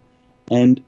and 0.49 0.83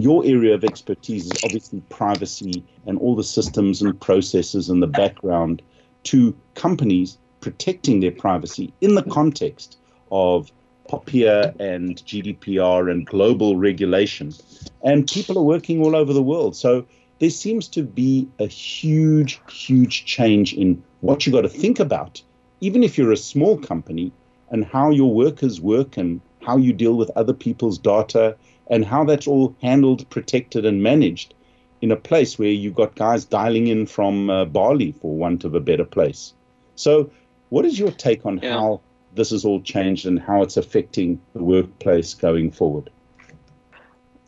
your 0.00 0.26
area 0.26 0.52
of 0.52 0.64
expertise 0.64 1.26
is 1.26 1.44
obviously 1.44 1.82
privacy 1.88 2.64
and 2.84 2.98
all 2.98 3.14
the 3.14 3.22
systems 3.22 3.80
and 3.80 4.00
processes 4.00 4.68
and 4.68 4.82
the 4.82 4.88
background 4.88 5.62
to 6.10 6.34
companies 6.56 7.16
protecting 7.40 8.00
their 8.00 8.10
privacy 8.10 8.72
in 8.80 8.96
the 8.96 9.04
context 9.04 9.78
of 10.10 10.50
POPIA 10.88 11.54
and 11.60 11.94
GDPR 11.98 12.90
and 12.90 13.06
global 13.06 13.56
regulation. 13.56 14.34
And 14.82 15.08
people 15.08 15.38
are 15.38 15.44
working 15.44 15.80
all 15.80 15.94
over 15.94 16.12
the 16.12 16.24
world. 16.24 16.56
So 16.56 16.84
there 17.20 17.30
seems 17.30 17.68
to 17.68 17.84
be 17.84 18.28
a 18.40 18.48
huge, 18.48 19.40
huge 19.48 20.06
change 20.06 20.54
in 20.54 20.82
what 21.02 21.24
you 21.24 21.30
got 21.30 21.42
to 21.42 21.48
think 21.48 21.78
about, 21.78 22.20
even 22.60 22.82
if 22.82 22.98
you're 22.98 23.12
a 23.12 23.16
small 23.16 23.56
company, 23.56 24.10
and 24.54 24.64
how 24.64 24.88
your 24.88 25.12
workers 25.12 25.60
work 25.60 25.96
and 25.96 26.20
how 26.40 26.56
you 26.56 26.72
deal 26.72 26.94
with 26.94 27.10
other 27.16 27.32
people's 27.34 27.76
data 27.76 28.36
and 28.70 28.84
how 28.84 29.02
that's 29.02 29.26
all 29.26 29.56
handled, 29.60 30.08
protected, 30.10 30.64
and 30.64 30.80
managed 30.80 31.34
in 31.82 31.90
a 31.90 31.96
place 31.96 32.38
where 32.38 32.50
you've 32.50 32.76
got 32.76 32.94
guys 32.94 33.24
dialing 33.24 33.66
in 33.66 33.84
from 33.84 34.30
uh, 34.30 34.44
Bali, 34.44 34.92
for 34.92 35.12
want 35.12 35.42
of 35.42 35.56
a 35.56 35.60
better 35.60 35.84
place. 35.84 36.34
So, 36.76 37.10
what 37.48 37.64
is 37.64 37.80
your 37.80 37.90
take 37.90 38.24
on 38.24 38.38
yeah. 38.42 38.52
how 38.52 38.80
this 39.16 39.30
has 39.30 39.44
all 39.44 39.60
changed 39.60 40.06
and 40.06 40.20
how 40.20 40.42
it's 40.42 40.56
affecting 40.56 41.20
the 41.32 41.42
workplace 41.42 42.14
going 42.14 42.52
forward? 42.52 42.90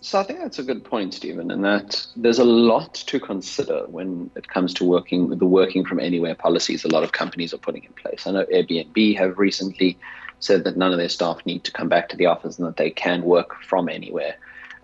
So 0.00 0.20
I 0.20 0.22
think 0.22 0.38
that's 0.40 0.58
a 0.58 0.62
good 0.62 0.84
point, 0.84 1.14
Stephen, 1.14 1.50
and 1.50 1.64
that 1.64 2.06
there's 2.16 2.38
a 2.38 2.44
lot 2.44 2.94
to 2.94 3.18
consider 3.18 3.86
when 3.86 4.30
it 4.36 4.48
comes 4.48 4.72
to 4.74 4.84
working 4.84 5.28
with 5.28 5.38
the 5.38 5.46
working 5.46 5.84
from 5.84 5.98
anywhere 5.98 6.34
policies 6.34 6.84
a 6.84 6.88
lot 6.88 7.02
of 7.02 7.12
companies 7.12 7.52
are 7.52 7.58
putting 7.58 7.82
in 7.82 7.92
place. 7.94 8.26
I 8.26 8.32
know 8.32 8.44
Airbnb 8.46 9.16
have 9.18 9.38
recently 9.38 9.98
said 10.38 10.64
that 10.64 10.76
none 10.76 10.92
of 10.92 10.98
their 10.98 11.08
staff 11.08 11.44
need 11.46 11.64
to 11.64 11.72
come 11.72 11.88
back 11.88 12.08
to 12.10 12.16
the 12.16 12.26
office 12.26 12.58
and 12.58 12.68
that 12.68 12.76
they 12.76 12.90
can 12.90 13.22
work 13.22 13.62
from 13.62 13.88
anywhere. 13.88 14.36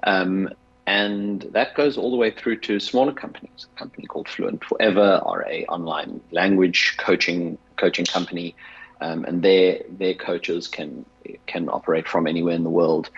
Um, 0.04 0.49
and 0.87 1.42
that 1.52 1.75
goes 1.75 1.97
all 1.97 2.11
the 2.11 2.16
way 2.16 2.31
through 2.31 2.59
to 2.61 2.81
smaller 2.81 3.12
companies. 3.12 3.66
A 3.76 3.78
company 3.78 4.07
called 4.07 4.28
Fluent 4.28 4.64
Forever 4.64 5.21
are 5.25 5.47
a 5.49 5.64
online 5.66 6.21
language 6.33 6.97
coaching 6.99 7.57
coaching 7.76 8.04
company, 8.04 8.57
um, 9.00 9.25
and 9.25 9.42
their 9.42 9.83
their 9.88 10.14
coaches 10.14 10.66
can 10.66 11.04
can 11.47 11.69
operate 11.69 12.09
from 12.09 12.26
anywhere 12.26 12.54
in 12.54 12.64
the 12.64 12.71
world. 12.71 13.11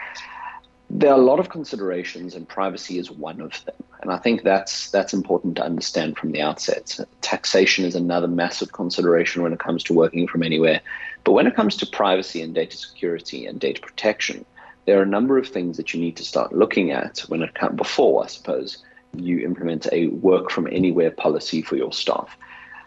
There 0.97 1.11
are 1.11 1.19
a 1.19 1.23
lot 1.23 1.41
of 1.41 1.49
considerations, 1.49 2.37
and 2.37 2.49
privacy 2.49 2.99
is 2.99 3.11
one 3.11 3.41
of 3.41 3.65
them. 3.65 3.75
And 4.01 4.13
I 4.13 4.17
think 4.17 4.45
that's 4.45 4.93
that's 4.93 5.13
important 5.13 5.57
to 5.57 5.65
understand 5.65 6.17
from 6.17 6.31
the 6.31 6.41
outset. 6.41 7.01
Taxation 7.21 7.85
is 7.85 7.97
another 7.97 8.29
massive 8.29 8.73
consideration 8.73 9.43
when 9.43 9.53
it 9.53 9.59
comes 9.59 9.83
to 9.85 9.93
working 9.93 10.29
from 10.29 10.45
anywhere. 10.45 10.81
But 11.25 11.33
when 11.33 11.49
it 11.49 11.57
comes 11.57 11.77
to 11.79 11.87
privacy 11.87 12.43
and 12.43 12.55
data 12.55 12.77
security 12.77 13.45
and 13.45 13.59
data 13.59 13.81
protection, 13.81 14.45
there 14.87 14.97
are 15.01 15.03
a 15.03 15.07
number 15.07 15.37
of 15.37 15.49
things 15.49 15.79
that 15.79 15.93
you 15.93 16.01
need 16.01 16.17
to 16.17 16.25
start 16.25 16.53
looking 16.53 16.93
at 16.93 17.19
when 17.27 17.43
it 17.43 17.55
comes 17.55 17.77
before, 17.77 18.23
I 18.23 18.29
suppose, 18.29 18.79
you 19.17 19.41
implement 19.41 19.89
a 19.91 20.07
work 20.09 20.49
from 20.49 20.69
anywhere 20.71 21.11
policy 21.11 21.61
for 21.61 21.75
your 21.75 21.93
staff. 21.93 22.37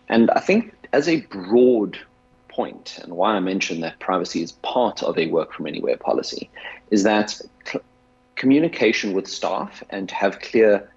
And 0.07 0.31
I 0.31 0.39
think 0.39 0.73
as 0.93 1.09
a 1.09 1.21
broad 1.21 1.99
point, 2.47 2.99
and 3.03 3.17
why 3.17 3.33
I 3.33 3.41
mentioned 3.41 3.83
that 3.83 3.99
privacy 3.99 4.41
is 4.41 4.53
part 4.53 5.03
of 5.03 5.17
a 5.17 5.27
work 5.27 5.51
from 5.51 5.67
anywhere 5.67 5.97
policy, 5.97 6.49
is 6.89 7.03
that 7.03 7.41
communication 8.37 9.13
with 9.13 9.27
staff 9.27 9.83
and 9.89 10.07
to 10.09 10.15
have 10.15 10.39
clear 10.39 10.89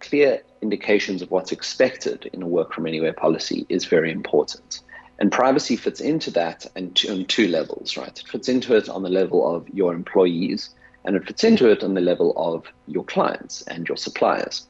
clear 0.00 0.42
indications 0.62 1.22
of 1.22 1.30
what's 1.30 1.52
expected 1.52 2.28
in 2.32 2.42
a 2.42 2.46
work 2.46 2.72
from 2.72 2.86
anywhere 2.86 3.12
policy 3.12 3.66
is 3.68 3.84
very 3.84 4.10
important. 4.10 4.80
And 5.18 5.30
privacy 5.30 5.76
fits 5.76 6.00
into 6.00 6.30
that 6.32 6.66
and 6.74 6.98
on 7.10 7.26
two 7.26 7.48
levels, 7.48 7.96
right? 7.96 8.18
It 8.18 8.26
fits 8.26 8.48
into 8.48 8.74
it 8.74 8.88
on 8.88 9.02
the 9.02 9.10
level 9.10 9.54
of 9.54 9.68
your 9.68 9.94
employees, 9.94 10.70
and 11.04 11.14
it 11.16 11.26
fits 11.26 11.44
into 11.44 11.70
it 11.70 11.84
on 11.84 11.92
the 11.94 12.00
level 12.00 12.32
of 12.36 12.66
your 12.86 13.04
clients 13.04 13.60
and 13.62 13.86
your 13.86 13.98
suppliers. 13.98 14.66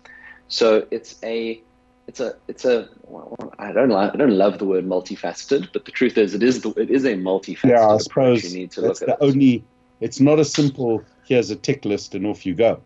So 0.49 0.87
it's 0.91 1.17
a 1.23 1.61
it's 2.09 2.19
a 2.19 2.35
it's 2.49 2.65
a 2.65 2.89
well, 3.05 3.37
I 3.61 3.71
don't 3.71 3.91
like 3.91 4.13
I 4.13 4.17
don't 4.17 4.37
love 4.37 4.59
the 4.59 4.65
word 4.65 4.85
multifaceted, 4.85 5.69
but 5.73 5.85
the 5.85 5.93
truth 5.93 6.19
is 6.19 6.35
it 6.35 6.43
is 6.43 6.61
the, 6.63 6.71
it 6.71 6.91
is 6.91 7.05
a 7.05 7.15
multifaceted 7.15 7.71
yeah, 7.71 7.87
I 7.89 7.99
suppose 7.99 8.43
You 8.53 8.59
need 8.59 8.73
to 8.73 8.81
look 8.81 9.01
at 9.03 9.07
the 9.07 9.13
it. 9.15 9.19
only. 9.21 9.65
It's 10.01 10.19
not 10.19 10.41
a 10.41 10.45
simple 10.45 11.05
here's 11.31 11.51
a 11.51 11.57
tick 11.57 11.85
list 11.85 12.15
and 12.15 12.27
off 12.27 12.45
you 12.45 12.55
go. 12.55 12.83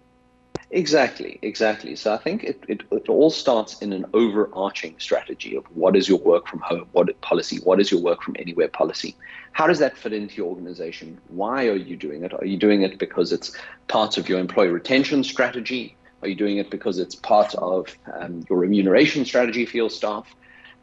Exactly, 0.70 1.38
exactly. 1.40 1.96
So 1.96 2.12
I 2.12 2.18
think 2.18 2.44
it, 2.44 2.62
it, 2.68 2.82
it, 2.90 3.08
all 3.08 3.30
starts 3.30 3.78
in 3.80 3.92
an 3.92 4.04
overarching 4.12 4.96
strategy 4.98 5.56
of 5.56 5.64
what 5.74 5.96
is 5.96 6.08
your 6.08 6.18
work 6.18 6.46
from 6.46 6.60
home, 6.60 6.86
what 6.92 7.08
policy, 7.22 7.58
what 7.64 7.80
is 7.80 7.90
your 7.90 8.02
work 8.02 8.22
from 8.22 8.36
anywhere 8.38 8.68
policy. 8.68 9.16
How 9.52 9.66
does 9.66 9.78
that 9.78 9.96
fit 9.96 10.12
into 10.12 10.34
your 10.34 10.48
organization? 10.48 11.18
Why 11.28 11.68
are 11.68 11.76
you 11.76 11.96
doing 11.96 12.22
it? 12.22 12.34
Are 12.34 12.44
you 12.44 12.58
doing 12.58 12.82
it 12.82 12.98
because 12.98 13.32
it's 13.32 13.56
part 13.88 14.18
of 14.18 14.28
your 14.28 14.40
employee 14.40 14.68
retention 14.68 15.24
strategy? 15.24 15.96
Are 16.20 16.28
you 16.28 16.34
doing 16.34 16.58
it 16.58 16.70
because 16.70 16.98
it's 16.98 17.14
part 17.14 17.54
of 17.54 17.96
um, 18.12 18.44
your 18.50 18.58
remuneration 18.58 19.24
strategy 19.24 19.64
for 19.64 19.76
your 19.76 19.90
staff? 19.90 20.34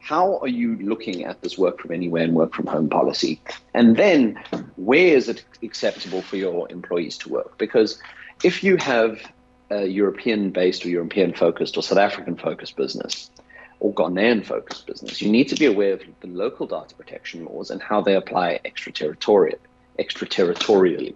How 0.01 0.39
are 0.39 0.47
you 0.47 0.77
looking 0.77 1.25
at 1.25 1.41
this 1.41 1.57
work 1.57 1.79
from 1.79 1.91
anywhere 1.91 2.23
and 2.23 2.33
work 2.33 2.53
from 2.53 2.65
home 2.65 2.89
policy? 2.89 3.39
And 3.73 3.95
then 3.95 4.39
where 4.75 5.15
is 5.15 5.29
it 5.29 5.45
acceptable 5.61 6.23
for 6.23 6.37
your 6.37 6.69
employees 6.71 7.17
to 7.19 7.29
work? 7.29 7.57
Because 7.59 8.01
if 8.43 8.63
you 8.63 8.77
have 8.77 9.19
a 9.69 9.85
European 9.85 10.49
based 10.49 10.85
or 10.85 10.89
European 10.89 11.33
focused 11.33 11.77
or 11.77 11.83
South 11.83 11.99
African 11.99 12.35
focused 12.35 12.75
business 12.75 13.29
or 13.79 13.93
Ghanaian 13.93 14.43
focused 14.43 14.87
business, 14.87 15.21
you 15.21 15.31
need 15.31 15.47
to 15.49 15.55
be 15.55 15.65
aware 15.65 15.93
of 15.93 16.01
the 16.19 16.27
local 16.27 16.65
data 16.65 16.95
protection 16.95 17.45
laws 17.45 17.69
and 17.69 17.81
how 17.81 18.01
they 18.01 18.15
apply 18.15 18.59
extraterritorial, 18.65 19.59
extraterritorially 19.99 21.15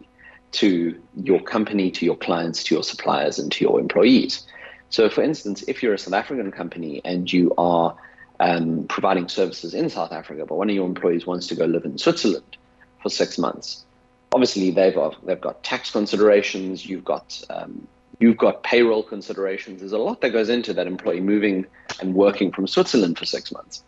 to 0.51 1.01
your 1.23 1.41
company, 1.41 1.89
to 1.91 2.05
your 2.05 2.15
clients, 2.15 2.63
to 2.63 2.75
your 2.75 2.83
suppliers, 2.83 3.39
and 3.39 3.51
to 3.51 3.65
your 3.65 3.79
employees. 3.79 4.45
So, 4.89 5.09
for 5.09 5.23
instance, 5.23 5.63
if 5.67 5.81
you're 5.81 5.95
a 5.95 5.97
South 5.97 6.13
African 6.13 6.51
company 6.51 7.01
and 7.03 7.31
you 7.31 7.53
are 7.57 7.97
um, 8.39 8.85
providing 8.87 9.27
services 9.27 9.73
in 9.73 9.89
South 9.89 10.11
Africa, 10.11 10.45
but 10.45 10.55
one 10.55 10.69
of 10.69 10.75
your 10.75 10.85
employees 10.85 11.25
wants 11.25 11.47
to 11.47 11.55
go 11.55 11.65
live 11.65 11.85
in 11.85 11.97
Switzerland 11.97 12.57
for 13.01 13.09
six 13.09 13.37
months, 13.37 13.85
obviously 14.33 14.71
they've 14.71 14.95
got, 14.95 15.25
they've 15.25 15.41
got 15.41 15.63
tax 15.63 15.91
considerations, 15.91 16.85
you've 16.85 17.05
got 17.05 17.41
um, 17.49 17.87
You've 18.19 18.37
got 18.37 18.63
payroll 18.63 19.03
considerations. 19.03 19.81
There's 19.81 19.91
a 19.91 19.97
lot 19.97 20.21
that 20.21 20.29
goes 20.29 20.49
into 20.49 20.73
that 20.73 20.87
employee 20.87 21.19
moving 21.19 21.65
and 21.99 22.15
working 22.15 22.51
from 22.51 22.67
Switzerland 22.67 23.17
for 23.17 23.25
six 23.25 23.51
months. 23.51 23.83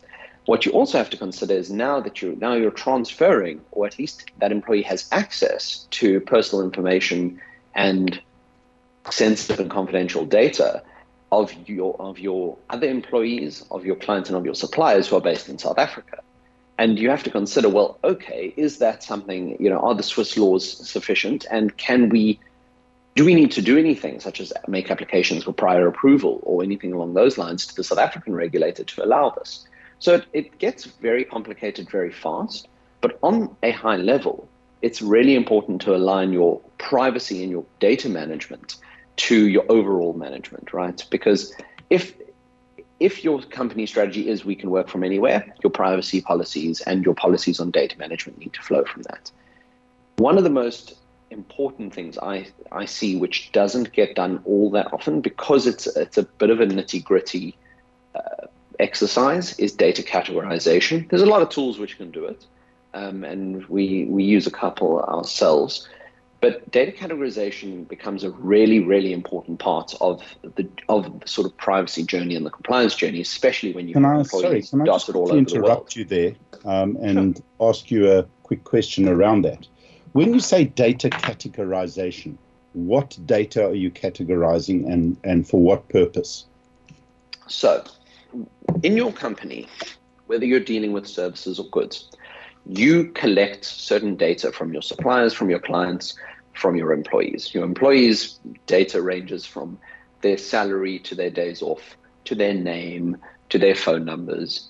What 0.46 0.66
you 0.66 0.72
also 0.72 0.98
have 0.98 1.10
to 1.12 1.18
consider 1.18 1.54
is 1.54 1.70
now 1.70 2.00
that 2.02 2.22
you're 2.22 2.36
now 2.36 2.54
you're 2.54 2.72
transferring, 2.72 3.62
or 3.72 3.86
at 3.86 4.00
least 4.00 4.32
that 4.40 4.52
employee 4.52 4.82
has 4.84 5.08
access 5.12 5.88
to 5.92 6.20
personal 6.22 6.64
information 6.64 7.42
and 7.76 8.20
sensitive 9.10 9.60
and 9.60 9.70
confidential 9.70 10.26
data 10.26 10.82
of 11.32 11.54
your 11.68 11.96
of 12.00 12.20
your 12.20 12.58
other 12.70 12.88
employees, 12.88 13.66
of 13.72 13.86
your 13.86 13.96
clients, 13.96 14.30
and 14.30 14.38
of 14.38 14.46
your 14.46 14.56
suppliers 14.56 15.08
who 15.08 15.16
are 15.16 15.22
based 15.22 15.50
in 15.50 15.58
South 15.58 15.78
Africa. 15.78 16.22
And 16.80 17.00
you 17.00 17.10
have 17.10 17.24
to 17.24 17.32
consider, 17.32 17.70
well, 17.70 17.98
okay, 18.04 18.54
is 18.56 18.78
that 18.78 19.02
something, 19.02 19.58
you 19.60 19.68
know, 19.68 19.80
are 19.80 19.96
the 19.96 20.04
Swiss 20.04 20.38
laws 20.38 20.88
sufficient? 20.88 21.46
And 21.50 21.76
can 21.78 22.10
we 22.10 22.40
do 23.16 23.26
we 23.26 23.34
need 23.34 23.52
to 23.54 23.64
do 23.64 23.80
anything, 23.80 24.20
such 24.20 24.40
as 24.40 24.54
make 24.68 24.92
applications 24.92 25.44
for 25.44 25.52
prior 25.52 25.88
approval 25.88 26.40
or 26.44 26.62
anything 26.62 26.94
along 26.94 27.16
those 27.16 27.36
lines 27.38 27.66
to 27.66 27.76
the 27.76 27.84
South 27.84 27.98
African 27.98 28.36
regulator 28.36 28.84
to 28.84 29.04
allow 29.04 29.32
this? 29.32 29.68
So 29.98 30.14
it, 30.14 30.26
it 30.34 30.60
gets 30.60 30.86
very 30.86 31.24
complicated 31.24 31.90
very 31.90 32.12
fast. 32.12 32.68
But 33.02 33.18
on 33.24 33.56
a 33.64 33.72
high 33.72 33.98
level, 33.98 34.48
it's 34.84 35.02
really 35.02 35.36
important 35.36 35.82
to 35.82 35.96
align 35.96 36.32
your 36.32 36.62
privacy 36.78 37.42
and 37.42 37.52
your 37.52 37.66
data 37.80 38.08
management 38.08 38.78
to 39.18 39.48
your 39.48 39.66
overall 39.70 40.14
management, 40.14 40.74
right? 40.74 41.04
Because 41.10 41.54
if 41.90 42.14
if 43.00 43.24
your 43.24 43.42
company 43.44 43.86
strategy 43.86 44.28
is 44.28 44.44
we 44.44 44.56
can 44.56 44.72
work 44.72 44.88
from 44.88 45.04
anywhere, 45.04 45.54
your 45.64 45.70
privacy 45.70 46.22
policies 46.22 46.82
and 46.82 47.06
your 47.06 47.14
policies 47.14 47.60
on 47.60 47.70
data 47.70 47.98
management 48.00 48.40
need 48.40 48.54
to 48.54 48.62
flow 48.62 48.84
from 48.86 49.04
that. 49.04 49.32
One 50.18 50.38
of 50.38 50.44
the 50.44 50.50
most 50.50 50.96
important 51.30 51.94
things 51.94 52.18
I, 52.18 52.48
I 52.72 52.86
see 52.86 53.16
which 53.18 53.52
doesn't 53.52 53.92
get 53.92 54.16
done 54.16 54.42
all 54.46 54.72
that 54.72 54.92
often 54.94 55.22
because 55.22 55.68
it's 55.68 55.86
it's 55.88 56.18
a 56.18 56.24
bit 56.24 56.50
of 56.50 56.60
a 56.60 56.66
nitty 56.66 57.04
gritty 57.04 57.56
uh, 58.16 58.48
exercise 58.80 59.58
is 59.60 59.74
data 59.74 60.02
categorization. 60.02 61.08
There's 61.10 61.22
a 61.22 61.28
lot 61.28 61.42
of 61.42 61.50
tools 61.50 61.80
which 61.80 61.98
can 61.98 62.12
do 62.12 62.26
it, 62.26 62.46
um, 62.94 63.24
and 63.24 63.66
we 63.66 64.06
we 64.06 64.24
use 64.24 64.48
a 64.48 64.52
couple 64.52 65.02
ourselves. 65.02 65.88
But 66.40 66.70
data 66.70 66.92
categorization 66.92 67.88
becomes 67.88 68.24
a 68.24 68.30
really, 68.30 68.80
really 68.80 69.12
important 69.12 69.60
part 69.60 69.96
of 70.02 70.22
the 70.56 70.68
of 70.88 71.20
the 71.20 71.28
sort 71.28 71.48
of 71.48 71.58
privacy 71.58 72.04
journey 72.04 72.36
and 72.36 72.46
the 72.46 72.52
compliance 72.52 72.96
journey, 72.96 73.22
especially 73.22 73.74
when 73.74 73.88
you 73.88 73.94
can 73.94 74.06
I, 74.06 74.22
sorry, 74.24 74.62
can 74.62 74.82
I 74.82 74.86
just 74.86 75.10
all 75.10 75.36
interrupt 75.36 75.96
you 75.96 76.06
there 76.06 76.36
um, 76.66 76.96
and 77.02 77.38
sure. 77.38 77.70
ask 77.70 77.90
you 77.90 78.12
a 78.12 78.24
quick 78.44 78.64
question 78.64 79.08
around 79.08 79.44
that? 79.44 79.68
When 80.14 80.34
you 80.34 80.40
say 80.40 80.66
data 80.66 81.10
categorization, 81.10 82.38
what 82.74 83.18
data 83.26 83.66
are 83.66 83.76
you 83.76 83.90
categorizing 83.90 84.92
and, 84.92 85.18
and 85.24 85.48
for 85.48 85.60
what 85.60 85.90
purpose? 85.90 86.46
So, 87.48 87.84
in 88.84 88.96
your 88.96 89.12
company, 89.12 89.68
whether 90.28 90.46
you're 90.46 90.60
dealing 90.60 90.92
with 90.92 91.08
services 91.08 91.60
or 91.60 91.66
goods, 91.70 92.10
you 92.70 93.06
collect 93.12 93.64
certain 93.64 94.16
data 94.16 94.52
from 94.52 94.74
your 94.74 94.82
suppliers, 94.82 95.34
from 95.34 95.50
your 95.50 95.60
clients, 95.60 96.16
from 96.54 96.76
your 96.76 96.92
employees. 96.92 97.54
Your 97.54 97.64
employees' 97.64 98.40
data 98.66 99.02
ranges 99.02 99.46
from 99.46 99.78
their 100.22 100.38
salary 100.38 101.00
to 101.00 101.16
their 101.16 101.30
days 101.30 101.62
off, 101.62 101.96
to 102.26 102.36
their 102.36 102.54
name, 102.54 103.18
to 103.50 103.60
their 103.60 103.76
phone 103.76 104.04
numbers, 104.06 104.70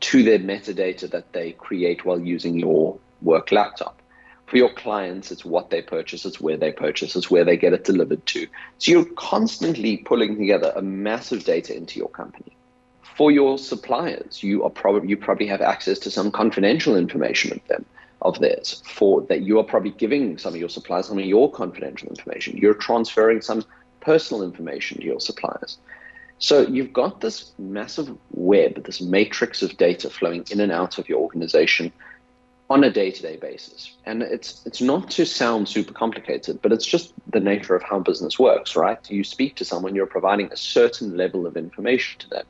to 0.00 0.22
their 0.22 0.38
metadata 0.38 1.10
that 1.10 1.32
they 1.32 1.52
create 1.52 2.04
while 2.04 2.20
using 2.20 2.58
your 2.58 2.98
work 3.20 3.52
laptop. 3.52 4.00
For 4.46 4.56
your 4.56 4.72
clients, 4.72 5.32
it's 5.32 5.44
what 5.44 5.70
they 5.70 5.82
purchase, 5.82 6.24
it's 6.24 6.40
where 6.40 6.56
they 6.56 6.70
purchase, 6.70 7.16
it's 7.16 7.30
where 7.30 7.44
they 7.44 7.56
get 7.56 7.72
it 7.72 7.84
delivered 7.84 8.24
to. 8.26 8.46
So 8.78 8.90
you're 8.90 9.14
constantly 9.16 9.98
pulling 9.98 10.38
together 10.38 10.72
a 10.76 10.82
massive 10.82 11.44
data 11.44 11.76
into 11.76 11.98
your 11.98 12.10
company 12.10 12.56
for 13.16 13.30
your 13.30 13.58
suppliers, 13.58 14.42
you 14.42 14.64
are 14.64 14.70
probably 14.70 15.08
you 15.08 15.16
probably 15.16 15.46
have 15.46 15.60
access 15.60 15.98
to 16.00 16.10
some 16.10 16.30
confidential 16.30 16.96
information 16.96 17.52
of 17.52 17.66
them 17.68 17.84
of 18.22 18.38
theirs 18.40 18.82
for 18.86 19.20
that 19.22 19.42
you 19.42 19.58
are 19.58 19.64
probably 19.64 19.90
giving 19.90 20.38
some 20.38 20.54
of 20.54 20.60
your 20.60 20.68
suppliers 20.68 21.08
some 21.08 21.18
of 21.18 21.24
your 21.24 21.50
confidential 21.50 22.08
information. 22.08 22.56
You're 22.56 22.74
transferring 22.74 23.40
some 23.42 23.64
personal 24.00 24.42
information 24.42 24.98
to 24.98 25.04
your 25.04 25.20
suppliers. 25.20 25.78
So 26.38 26.66
you've 26.66 26.92
got 26.92 27.20
this 27.20 27.52
massive 27.58 28.16
web, 28.32 28.84
this 28.84 29.00
matrix 29.00 29.62
of 29.62 29.76
data 29.76 30.10
flowing 30.10 30.44
in 30.50 30.60
and 30.60 30.72
out 30.72 30.98
of 30.98 31.08
your 31.08 31.20
organization 31.20 31.92
on 32.70 32.82
a 32.82 32.90
day-to-day 32.90 33.36
basis. 33.36 33.94
And 34.06 34.22
it's 34.22 34.62
it's 34.66 34.80
not 34.80 35.10
to 35.12 35.26
sound 35.26 35.68
super 35.68 35.92
complicated, 35.92 36.60
but 36.62 36.72
it's 36.72 36.86
just 36.86 37.12
the 37.30 37.40
nature 37.40 37.76
of 37.76 37.82
how 37.82 37.98
business 38.00 38.38
works, 38.38 38.74
right? 38.74 38.98
You 39.10 39.22
speak 39.22 39.54
to 39.56 39.64
someone, 39.64 39.94
you're 39.94 40.06
providing 40.06 40.50
a 40.50 40.56
certain 40.56 41.16
level 41.16 41.46
of 41.46 41.56
information 41.56 42.18
to 42.20 42.28
them. 42.30 42.46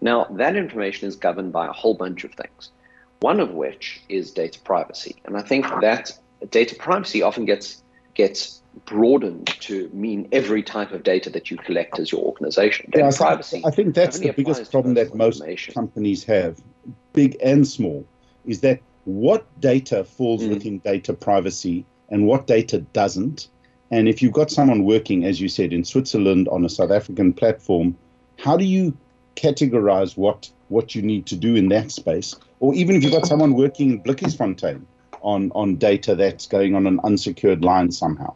Now, 0.00 0.26
that 0.30 0.56
information 0.56 1.08
is 1.08 1.16
governed 1.16 1.52
by 1.52 1.66
a 1.66 1.72
whole 1.72 1.94
bunch 1.94 2.24
of 2.24 2.32
things, 2.32 2.70
one 3.20 3.40
of 3.40 3.52
which 3.52 4.00
is 4.08 4.30
data 4.30 4.58
privacy. 4.60 5.16
And 5.24 5.36
I 5.36 5.42
think 5.42 5.66
that 5.80 6.18
data 6.50 6.74
privacy 6.74 7.22
often 7.22 7.44
gets 7.44 7.82
gets 8.14 8.60
broadened 8.86 9.46
to 9.60 9.88
mean 9.92 10.28
every 10.32 10.62
type 10.62 10.92
of 10.92 11.02
data 11.02 11.30
that 11.30 11.50
you 11.50 11.56
collect 11.56 11.98
as 11.98 12.10
your 12.12 12.22
organization. 12.22 12.90
Data 12.90 13.10
yeah, 13.12 13.16
privacy. 13.16 13.62
I 13.64 13.70
think 13.70 13.94
that's 13.94 14.18
the 14.18 14.32
biggest 14.32 14.70
problem 14.70 14.94
that 14.94 15.14
most 15.14 15.42
companies 15.74 16.24
have, 16.24 16.60
big 17.12 17.36
and 17.42 17.66
small, 17.66 18.06
is 18.46 18.60
that 18.60 18.80
what 19.04 19.46
data 19.60 20.04
falls 20.04 20.42
mm. 20.42 20.50
within 20.50 20.78
data 20.78 21.12
privacy 21.12 21.84
and 22.10 22.26
what 22.26 22.46
data 22.46 22.78
doesn't. 22.92 23.48
And 23.90 24.08
if 24.08 24.22
you've 24.22 24.32
got 24.32 24.50
someone 24.50 24.84
working, 24.84 25.24
as 25.24 25.40
you 25.40 25.48
said, 25.48 25.72
in 25.72 25.84
Switzerland 25.84 26.48
on 26.48 26.64
a 26.64 26.68
South 26.68 26.90
African 26.90 27.32
platform, 27.32 27.96
how 28.38 28.56
do 28.56 28.64
you 28.64 28.96
categorize 29.36 30.16
what 30.16 30.50
what 30.68 30.94
you 30.94 31.02
need 31.02 31.26
to 31.26 31.36
do 31.36 31.56
in 31.56 31.68
that 31.68 31.90
space, 31.90 32.36
or 32.60 32.74
even 32.74 32.94
if 32.96 33.02
you've 33.02 33.12
got 33.12 33.26
someone 33.26 33.54
working 33.54 33.90
in 33.90 34.02
Blickisfontein 34.02 34.82
on 35.22 35.50
on 35.54 35.76
data 35.76 36.14
that's 36.14 36.46
going 36.46 36.74
on 36.74 36.86
an 36.86 37.00
unsecured 37.04 37.64
line 37.64 37.90
somehow. 37.90 38.34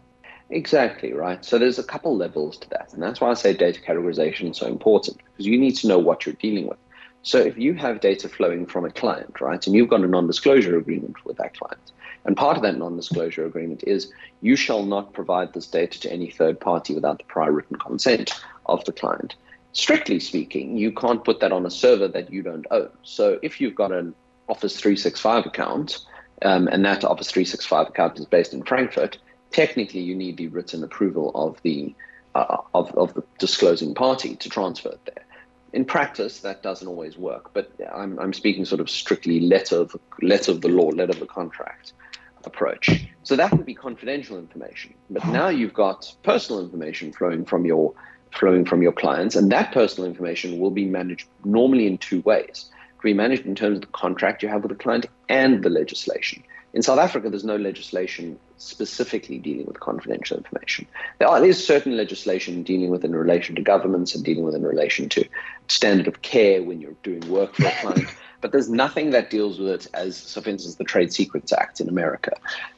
Exactly 0.51 1.13
right. 1.13 1.45
So 1.45 1.59
there's 1.59 1.79
a 1.79 1.85
couple 1.85 2.17
levels 2.17 2.59
to 2.59 2.71
that, 2.71 2.93
and 2.93 3.03
that's 3.03 3.21
why 3.21 3.31
I 3.31 3.35
say 3.35 3.55
data 3.55 3.81
categorization 3.81 4.51
is 4.51 4.59
so 4.59 4.67
important 4.67 5.19
because 5.19 5.47
you 5.47 5.59
need 5.59 5.77
to 5.77 5.89
know 5.89 5.99
what 5.99 6.27
you're 6.27 6.35
dealing 6.35 6.67
with. 6.69 6.79
So 7.23 7.39
if 7.39 7.57
you 7.57 7.73
have 7.75 8.01
data 8.01 8.29
flowing 8.29 8.67
from 8.67 8.85
a 8.85 8.91
client, 8.91 9.41
right, 9.41 9.67
and 9.67 9.75
you've 9.75 9.89
got 9.89 10.03
a 10.03 10.07
non-disclosure 10.07 10.77
agreement 10.77 11.25
with 11.25 11.39
that 11.39 11.57
client, 11.57 11.81
and 12.27 12.37
part 12.37 12.57
of 12.57 12.63
that 12.63 12.77
non-disclosure 12.77 13.47
agreement 13.47 13.85
is 13.87 14.13
you 14.43 14.57
shall 14.57 14.85
not 14.85 15.15
provide 15.15 15.55
this 15.55 15.67
data 15.67 15.99
to 16.01 16.13
any 16.13 16.31
third 16.31 16.61
party 16.61 16.95
without 16.95 17.19
the 17.19 17.25
prior 17.25 17.51
written 17.51 17.77
consent 17.77 18.33
of 18.67 18.85
the 18.85 18.93
client 18.93 19.37
strictly 19.75 20.21
speaking, 20.21 20.79
you 20.79 20.93
can't 20.93 21.23
put 21.23 21.41
that 21.41 21.53
on 21.53 21.67
a 21.67 21.71
server 21.71 22.09
that 22.09 22.33
you 22.33 22.43
don't 22.43 22.67
own. 22.71 22.89
So 23.03 23.39
if 23.43 23.61
you've 23.61 23.75
got 23.75 23.93
an 23.93 24.15
Office 24.49 24.79
365 24.79 25.47
account, 25.47 25.99
um, 26.43 26.69
and 26.69 26.85
that 26.85 27.05
Office 27.05 27.31
365 27.31 27.89
account 27.89 28.19
is 28.19 28.25
based 28.25 28.55
in 28.55 28.63
Frankfurt, 28.63 29.19
technically 29.51 30.01
you 30.01 30.15
need 30.15 30.37
the 30.37 30.49
written 30.49 30.83
approval 30.83 31.31
of 31.35 31.61
the 31.63 31.95
uh, 32.35 32.57
of, 32.75 32.93
of 32.97 33.15
the 33.15 33.23
disclosing 33.39 33.95
party 33.95 34.35
to 34.35 34.49
transfer 34.49 34.89
it 34.89 35.01
there. 35.05 35.25
In 35.73 35.85
practice, 35.85 36.41
that 36.41 36.63
doesn't 36.63 36.89
always 36.89 37.17
work, 37.17 37.53
but 37.53 37.71
I'm, 37.95 38.19
I'm 38.19 38.33
speaking 38.33 38.65
sort 38.65 38.81
of 38.81 38.91
strictly 38.91 39.39
letter 39.41 39.77
of, 39.77 39.97
letter 40.21 40.51
of 40.51 40.61
the 40.61 40.69
law, 40.69 40.89
letter 40.89 41.13
of 41.13 41.21
the 41.21 41.27
contract 41.27 41.93
approach. 42.45 43.07
So 43.23 43.37
that 43.37 43.53
would 43.53 43.65
be 43.65 43.75
confidential 43.75 44.37
information. 44.37 44.95
But 45.11 45.27
now 45.29 45.49
you've 45.49 45.75
got 45.75 46.13
personal 46.25 46.61
information 46.61 47.13
flowing 47.13 47.45
from 47.45 47.65
your 47.65 47.95
flowing 48.35 48.65
from 48.65 48.83
your 48.83 48.93
clients. 48.93 49.37
And 49.37 49.51
that 49.53 49.73
personal 49.73 50.09
information 50.09 50.59
will 50.59 50.71
be 50.71 50.85
managed 50.85 51.29
normally 51.45 51.87
in 51.87 51.99
two 51.99 52.21
ways. 52.21 52.71
It 52.73 53.01
can 53.01 53.11
be 53.11 53.15
managed 53.15 53.47
in 53.47 53.55
terms 53.55 53.77
of 53.77 53.83
the 53.83 53.89
contract 53.89 54.43
you 54.43 54.49
have 54.49 54.63
with 54.63 54.71
the 54.71 54.83
client 54.83 55.07
and 55.29 55.63
the 55.63 55.71
legislation. 55.71 56.43
In 56.75 56.83
South 56.83 56.99
Africa, 56.99 57.31
there's 57.31 57.45
no 57.45 57.57
legislation 57.57 58.37
specifically 58.59 59.39
dealing 59.39 59.65
with 59.65 59.79
confidential 59.79 60.37
information. 60.37 60.89
There 61.19 61.45
is 61.45 61.65
certain 61.65 61.97
legislation 61.97 62.65
dealing 62.65 62.91
with 62.91 63.05
in 63.05 63.15
relation 63.15 63.55
to 63.55 63.63
governments 63.63 64.13
and 64.15 64.25
dealing 64.25 64.43
with 64.43 64.57
in 64.57 64.65
relation 64.65 65.09
to 65.11 65.25
standard 65.69 66.09
of 66.09 66.23
care 66.23 66.65
when 66.65 66.81
you're 66.81 66.97
doing 67.05 67.29
work 67.31 67.55
for 67.55 67.67
a 67.67 67.71
client. 67.81 68.09
but 68.41 68.51
there's 68.51 68.69
nothing 68.69 69.11
that 69.11 69.31
deals 69.31 69.61
with 69.61 69.69
it 69.69 69.87
as, 69.95 70.17
so 70.17 70.41
for 70.41 70.51
instance, 70.51 70.75
the 70.75 70.85
Trade 70.85 71.13
Secrets 71.13 71.53
Act 71.53 71.81
in 71.81 71.89
America, 71.89 72.33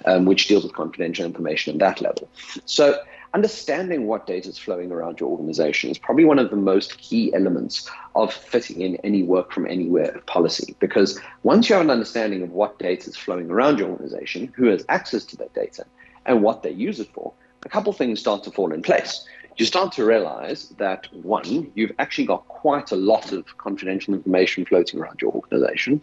um, 0.04 0.26
which 0.26 0.46
deals 0.46 0.62
with 0.62 0.74
confidential 0.74 1.24
information 1.24 1.72
at 1.72 1.78
that 1.80 2.02
level. 2.02 2.28
So 2.66 2.98
understanding 3.36 4.06
what 4.06 4.26
data 4.26 4.48
is 4.48 4.56
flowing 4.56 4.90
around 4.90 5.20
your 5.20 5.28
organization 5.28 5.90
is 5.90 5.98
probably 5.98 6.24
one 6.24 6.38
of 6.38 6.48
the 6.48 6.56
most 6.56 6.96
key 6.96 7.34
elements 7.34 7.86
of 8.14 8.32
fitting 8.32 8.80
in 8.80 8.96
any 9.04 9.22
work 9.22 9.52
from 9.52 9.66
anywhere 9.66 10.22
policy. 10.24 10.74
Because 10.78 11.20
once 11.42 11.68
you 11.68 11.74
have 11.74 11.84
an 11.84 11.90
understanding 11.90 12.42
of 12.42 12.52
what 12.52 12.78
data 12.78 13.10
is 13.10 13.14
flowing 13.14 13.50
around 13.50 13.78
your 13.78 13.90
organization, 13.90 14.50
who 14.56 14.64
has 14.68 14.86
access 14.88 15.22
to 15.26 15.36
that 15.36 15.52
data, 15.52 15.84
and 16.24 16.42
what 16.42 16.62
they 16.62 16.70
use 16.70 16.98
it 16.98 17.12
for, 17.12 17.34
a 17.66 17.68
couple 17.68 17.92
things 17.92 18.20
start 18.20 18.42
to 18.44 18.50
fall 18.50 18.72
in 18.72 18.80
place. 18.80 19.28
You 19.58 19.66
start 19.66 19.92
to 19.92 20.06
realize 20.06 20.70
that 20.78 21.06
one, 21.12 21.70
you've 21.74 21.92
actually 21.98 22.26
got 22.26 22.48
quite 22.48 22.90
a 22.90 22.96
lot 22.96 23.32
of 23.32 23.58
confidential 23.58 24.14
information 24.14 24.64
floating 24.64 24.98
around 24.98 25.20
your 25.20 25.32
organization. 25.32 26.00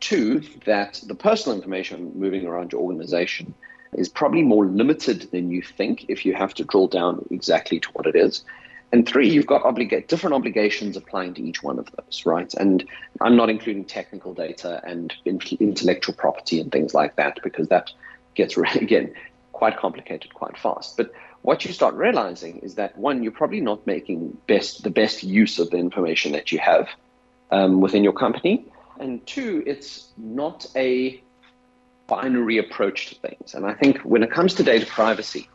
Two, 0.00 0.40
that 0.64 1.02
the 1.06 1.14
personal 1.14 1.54
information 1.54 2.12
moving 2.14 2.46
around 2.46 2.72
your 2.72 2.80
organization 2.80 3.54
is 3.96 4.08
probably 4.08 4.42
more 4.42 4.66
limited 4.66 5.28
than 5.32 5.50
you 5.50 5.62
think 5.62 6.06
if 6.08 6.24
you 6.24 6.34
have 6.34 6.54
to 6.54 6.64
drill 6.64 6.88
down 6.88 7.26
exactly 7.30 7.80
to 7.80 7.88
what 7.90 8.06
it 8.06 8.16
is. 8.16 8.44
And 8.92 9.08
three, 9.08 9.30
you've 9.30 9.46
got 9.46 9.62
obliga- 9.62 10.06
different 10.06 10.34
obligations 10.34 10.96
applying 10.96 11.32
to 11.34 11.42
each 11.42 11.62
one 11.62 11.78
of 11.78 11.88
those, 11.96 12.26
right? 12.26 12.52
And 12.54 12.84
I'm 13.22 13.36
not 13.36 13.48
including 13.48 13.86
technical 13.86 14.34
data 14.34 14.82
and 14.84 15.14
intellectual 15.24 16.14
property 16.14 16.60
and 16.60 16.70
things 16.70 16.92
like 16.92 17.16
that 17.16 17.38
because 17.42 17.68
that 17.68 17.90
gets, 18.34 18.56
again, 18.74 19.14
quite 19.52 19.78
complicated 19.78 20.34
quite 20.34 20.58
fast. 20.58 20.96
But 20.96 21.12
what 21.40 21.64
you 21.64 21.72
start 21.72 21.94
realizing 21.94 22.58
is 22.58 22.74
that 22.74 22.96
one, 22.98 23.22
you're 23.22 23.32
probably 23.32 23.60
not 23.60 23.86
making 23.86 24.36
best 24.46 24.82
the 24.82 24.90
best 24.90 25.22
use 25.22 25.58
of 25.58 25.70
the 25.70 25.78
information 25.78 26.32
that 26.32 26.52
you 26.52 26.58
have 26.58 26.88
um, 27.50 27.80
within 27.80 28.04
your 28.04 28.12
company. 28.12 28.66
And 29.00 29.26
two, 29.26 29.62
it's 29.66 30.08
not 30.16 30.66
a 30.76 31.22
binary 32.12 32.58
approach 32.58 33.06
to 33.06 33.14
things. 33.14 33.54
And 33.54 33.64
I 33.64 33.72
think 33.72 33.98
when 34.00 34.22
it 34.22 34.30
comes 34.30 34.52
to 34.54 34.62
data 34.62 34.84
privacy, 34.84 35.48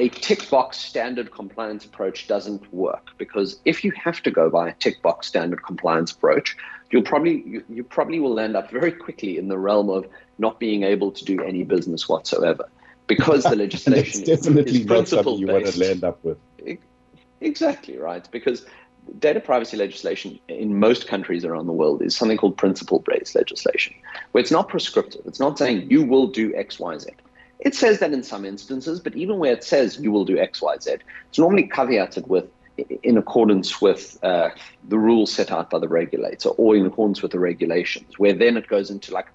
a 0.00 0.08
tick 0.08 0.50
box 0.50 0.78
standard 0.78 1.30
compliance 1.30 1.84
approach 1.84 2.26
doesn't 2.26 2.72
work 2.72 3.10
because 3.18 3.60
if 3.64 3.84
you 3.84 3.92
have 3.92 4.20
to 4.22 4.30
go 4.32 4.50
by 4.50 4.70
a 4.70 4.74
tick 4.74 5.00
box 5.00 5.28
standard 5.28 5.62
compliance 5.62 6.10
approach, 6.10 6.56
you'll 6.90 7.02
probably 7.02 7.44
you, 7.46 7.64
you 7.68 7.84
probably 7.84 8.18
will 8.18 8.40
end 8.40 8.56
up 8.56 8.68
very 8.70 8.90
quickly 8.90 9.38
in 9.38 9.46
the 9.46 9.58
realm 9.58 9.90
of 9.90 10.04
not 10.38 10.58
being 10.58 10.82
able 10.82 11.12
to 11.12 11.24
do 11.24 11.40
any 11.40 11.62
business 11.62 12.08
whatsoever 12.08 12.68
because 13.06 13.44
the 13.44 13.56
legislation 13.64 14.24
definitely 14.24 14.82
is 14.82 15.08
something 15.08 15.38
you 15.38 15.46
want 15.46 15.66
to 15.66 15.78
land 15.78 16.02
up 16.02 16.18
with. 16.24 16.38
Exactly 17.40 17.98
right, 17.98 18.28
because 18.30 18.66
data 19.18 19.40
privacy 19.40 19.76
legislation 19.76 20.38
in 20.48 20.78
most 20.78 21.06
countries 21.06 21.44
around 21.44 21.66
the 21.66 21.72
world 21.72 22.02
is 22.02 22.16
something 22.16 22.36
called 22.36 22.56
principle-based 22.56 23.34
legislation, 23.34 23.94
where 24.32 24.40
it's 24.40 24.50
not 24.50 24.68
prescriptive. 24.68 25.22
It's 25.26 25.40
not 25.40 25.58
saying 25.58 25.90
you 25.90 26.04
will 26.04 26.28
do 26.28 26.54
X, 26.54 26.78
Y, 26.78 26.98
Z. 26.98 27.10
It 27.60 27.74
says 27.74 28.00
that 28.00 28.12
in 28.12 28.22
some 28.22 28.44
instances, 28.44 28.98
but 29.00 29.14
even 29.14 29.38
where 29.38 29.52
it 29.52 29.62
says 29.62 29.98
you 29.98 30.10
will 30.10 30.24
do 30.24 30.38
X, 30.38 30.60
Y, 30.60 30.76
Z, 30.80 30.96
it's 31.28 31.38
normally 31.38 31.68
caveated 31.68 32.26
with 32.26 32.48
in 33.02 33.18
accordance 33.18 33.80
with 33.80 34.18
uh, 34.24 34.48
the 34.88 34.98
rules 34.98 35.32
set 35.32 35.52
out 35.52 35.70
by 35.70 35.78
the 35.78 35.88
regulator 35.88 36.48
or 36.50 36.74
in 36.74 36.86
accordance 36.86 37.22
with 37.22 37.30
the 37.30 37.38
regulations, 37.38 38.18
where 38.18 38.32
then 38.32 38.56
it 38.56 38.66
goes 38.66 38.90
into 38.90 39.12
like 39.12 39.26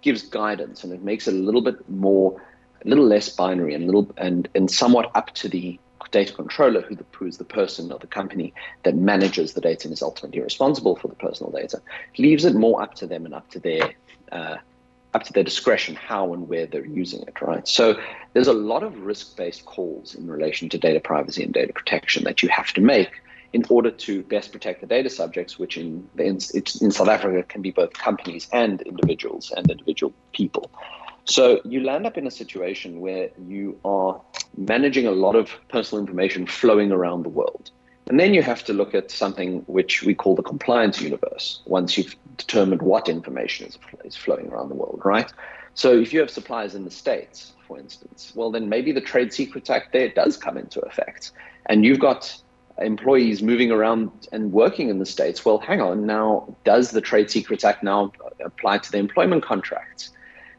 gives 0.00 0.22
guidance 0.22 0.82
and 0.82 0.92
it 0.92 1.02
makes 1.02 1.28
it 1.28 1.34
a 1.34 1.38
little 1.38 1.60
bit 1.60 1.88
more, 1.88 2.40
a 2.84 2.88
little 2.88 3.06
less 3.06 3.28
binary 3.28 3.74
and 3.74 3.86
little 3.86 4.10
and 4.16 4.48
and 4.54 4.70
somewhat 4.70 5.10
up 5.14 5.32
to 5.34 5.48
the 5.48 5.78
data 6.10 6.32
controller, 6.32 6.82
who, 6.82 7.26
is 7.26 7.38
the 7.38 7.44
person 7.44 7.92
or 7.92 7.98
the 7.98 8.06
company 8.06 8.52
that 8.84 8.94
manages 8.94 9.54
the 9.54 9.60
data 9.60 9.86
and 9.86 9.92
is 9.92 10.02
ultimately 10.02 10.40
responsible 10.40 10.96
for 10.96 11.08
the 11.08 11.14
personal 11.14 11.52
data, 11.52 11.80
leaves 12.18 12.44
it 12.44 12.54
more 12.54 12.82
up 12.82 12.94
to 12.94 13.06
them 13.06 13.24
and 13.24 13.34
up 13.34 13.48
to 13.50 13.58
their 13.58 13.92
uh, 14.32 14.56
up 15.14 15.22
to 15.24 15.32
their 15.32 15.44
discretion 15.44 15.94
how 15.94 16.34
and 16.34 16.46
where 16.48 16.66
they're 16.66 16.84
using 16.84 17.22
it, 17.22 17.40
right? 17.40 17.66
So 17.66 17.98
there's 18.34 18.48
a 18.48 18.52
lot 18.52 18.82
of 18.82 19.00
risk-based 19.00 19.64
calls 19.64 20.14
in 20.14 20.26
relation 20.28 20.68
to 20.68 20.78
data 20.78 21.00
privacy 21.00 21.42
and 21.42 21.54
data 21.54 21.72
protection 21.72 22.24
that 22.24 22.42
you 22.42 22.50
have 22.50 22.72
to 22.74 22.82
make 22.82 23.10
in 23.54 23.64
order 23.70 23.90
to 23.90 24.22
best 24.24 24.52
protect 24.52 24.82
the 24.82 24.86
data 24.86 25.08
subjects, 25.08 25.58
which 25.58 25.78
in 25.78 26.08
in, 26.18 26.38
in 26.80 26.90
South 26.90 27.08
Africa 27.08 27.42
can 27.44 27.62
be 27.62 27.70
both 27.70 27.92
companies 27.94 28.48
and 28.52 28.82
individuals 28.82 29.52
and 29.56 29.70
individual 29.70 30.12
people. 30.32 30.70
So 31.24 31.60
you 31.64 31.80
land 31.80 32.06
up 32.06 32.16
in 32.16 32.26
a 32.26 32.30
situation 32.30 33.00
where 33.00 33.30
you 33.38 33.80
are 33.84 34.20
managing 34.56 35.06
a 35.06 35.12
lot 35.12 35.36
of 35.36 35.50
personal 35.68 36.00
information 36.00 36.46
flowing 36.46 36.92
around 36.92 37.22
the 37.24 37.28
world. 37.28 37.70
And 38.08 38.20
then 38.20 38.34
you 38.34 38.42
have 38.42 38.62
to 38.64 38.72
look 38.72 38.94
at 38.94 39.10
something 39.10 39.62
which 39.66 40.02
we 40.02 40.14
call 40.14 40.36
the 40.36 40.42
compliance 40.42 41.00
universe 41.00 41.60
once 41.66 41.98
you've 41.98 42.14
determined 42.36 42.82
what 42.82 43.08
information 43.08 43.66
is, 43.66 43.78
is 44.04 44.14
flowing 44.14 44.48
around 44.48 44.68
the 44.68 44.76
world, 44.76 45.02
right? 45.04 45.32
So 45.74 45.98
if 45.98 46.12
you 46.12 46.20
have 46.20 46.30
suppliers 46.30 46.74
in 46.74 46.84
the 46.84 46.90
States, 46.90 47.52
for 47.66 47.78
instance, 47.78 48.32
well, 48.34 48.50
then 48.52 48.68
maybe 48.68 48.92
the 48.92 49.00
Trade 49.00 49.32
Secrets 49.32 49.68
Act 49.70 49.92
there 49.92 50.08
does 50.08 50.36
come 50.36 50.56
into 50.56 50.80
effect. 50.80 51.32
And 51.66 51.84
you've 51.84 51.98
got 51.98 52.40
employees 52.78 53.42
moving 53.42 53.70
around 53.72 54.28
and 54.32 54.52
working 54.52 54.88
in 54.88 54.98
the 55.00 55.06
States. 55.06 55.44
Well, 55.44 55.58
hang 55.58 55.80
on, 55.80 56.06
now, 56.06 56.54
does 56.64 56.92
the 56.92 57.00
Trade 57.00 57.30
Secrets 57.30 57.64
Act 57.64 57.82
now 57.82 58.12
apply 58.44 58.78
to 58.78 58.92
the 58.92 58.98
employment 58.98 59.42
contracts? 59.42 60.10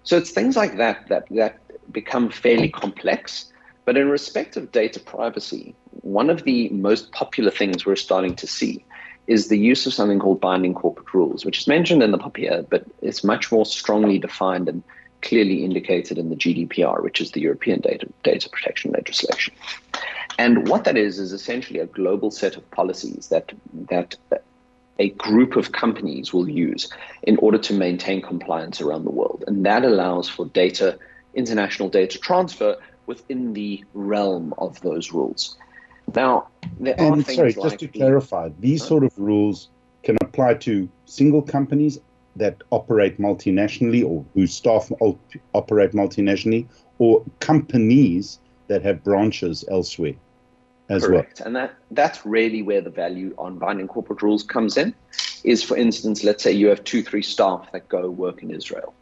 So 0.04 0.18
it's 0.18 0.32
things 0.32 0.56
like 0.56 0.78
that 0.78 1.08
that, 1.08 1.28
that 1.32 1.60
become 1.92 2.30
fairly 2.30 2.70
complex. 2.70 3.52
But 3.88 3.96
in 3.96 4.10
respect 4.10 4.58
of 4.58 4.74
data 4.74 5.00
privacy, 5.00 5.74
one 6.02 6.30
of 6.30 6.44
the 6.44 6.68
most 6.72 7.14
popular 7.14 7.50
things 7.50 7.86
we're 7.86 7.96
starting 7.96 8.36
to 8.36 8.46
see 8.46 8.84
is 9.28 9.48
the 9.48 9.58
use 9.58 9.88
of 9.88 9.94
something 9.94 10.20
called 10.20 10.42
binding 10.42 10.74
corporate 10.74 11.14
rules, 11.14 11.46
which 11.46 11.60
is 11.60 11.68
mentioned 11.68 12.04
in 12.04 12.12
the 12.12 12.18
POPIA, 12.18 12.66
but 12.70 12.84
it's 13.02 13.24
much 13.24 13.50
more 13.50 13.66
strongly 13.66 14.20
defined 14.20 14.68
and 14.68 14.84
clearly 15.22 15.64
indicated 15.64 16.18
in 16.18 16.30
the 16.30 16.36
GDPR, 16.36 17.02
which 17.02 17.22
is 17.22 17.32
the 17.32 17.40
European 17.40 17.80
data, 17.80 18.06
data 18.24 18.50
protection 18.50 18.92
legislation. 18.92 19.54
And 20.38 20.68
what 20.68 20.84
that 20.84 20.98
is 20.98 21.18
is 21.18 21.32
essentially 21.32 21.80
a 21.80 21.86
global 21.86 22.30
set 22.30 22.58
of 22.58 22.70
policies 22.72 23.30
that 23.30 23.54
that 23.90 24.18
a 25.00 25.12
group 25.12 25.56
of 25.56 25.72
companies 25.72 26.34
will 26.34 26.50
use 26.50 26.90
in 27.24 27.38
order 27.38 27.58
to 27.60 27.74
maintain 27.74 28.22
compliance 28.22 28.82
around 28.82 29.06
the 29.06 29.12
world. 29.12 29.46
And 29.48 29.66
that 29.66 29.86
allows 29.86 30.28
for 30.28 30.46
data, 30.48 31.00
international 31.36 31.88
data 31.88 32.20
transfer 32.20 32.76
within 33.08 33.54
the 33.54 33.84
realm 33.94 34.54
of 34.58 34.80
those 34.82 35.12
rules. 35.12 35.58
Now, 36.16 36.48
there 36.80 36.96
and 37.00 37.20
are 37.20 37.24
things 37.24 37.36
sorry, 37.36 37.54
like 37.54 37.72
just 37.72 37.80
to 37.80 37.88
the, 37.88 38.00
clarify, 38.00 38.50
these 38.60 38.82
huh? 38.82 38.88
sort 38.88 39.04
of 39.04 39.18
rules 39.18 39.70
can 40.04 40.18
apply 40.22 40.54
to 40.56 40.88
single 41.06 41.42
companies 41.42 42.00
that 42.36 42.62
operate 42.70 43.20
multinationally 43.20 44.06
or 44.06 44.24
whose 44.34 44.54
staff 44.54 44.92
operate 45.54 45.92
multinationally, 45.92 46.68
or 47.00 47.26
companies 47.40 48.40
that 48.68 48.84
have 48.84 49.04
branches 49.04 49.66
elsewhere 49.70 50.14
as 50.90 51.06
Correct. 51.06 51.40
well. 51.40 51.48
And 51.48 51.56
that 51.56 51.76
that's 51.92 52.26
really 52.26 52.62
where 52.62 52.82
the 52.82 52.90
value 52.90 53.34
on 53.38 53.58
binding 53.58 53.88
corporate 53.88 54.22
rules 54.22 54.44
comes 54.44 54.78
in. 54.78 54.94
Is 55.44 55.64
for 55.64 55.76
instance, 55.76 56.24
let's 56.24 56.44
say 56.44 56.52
you 56.52 56.68
have 56.68 56.84
two, 56.84 57.04
three 57.04 57.22
staff 57.22 57.72
that 57.72 57.90
go 57.90 58.10
work 58.10 58.44
in 58.44 58.52
Israel. 58.52 58.94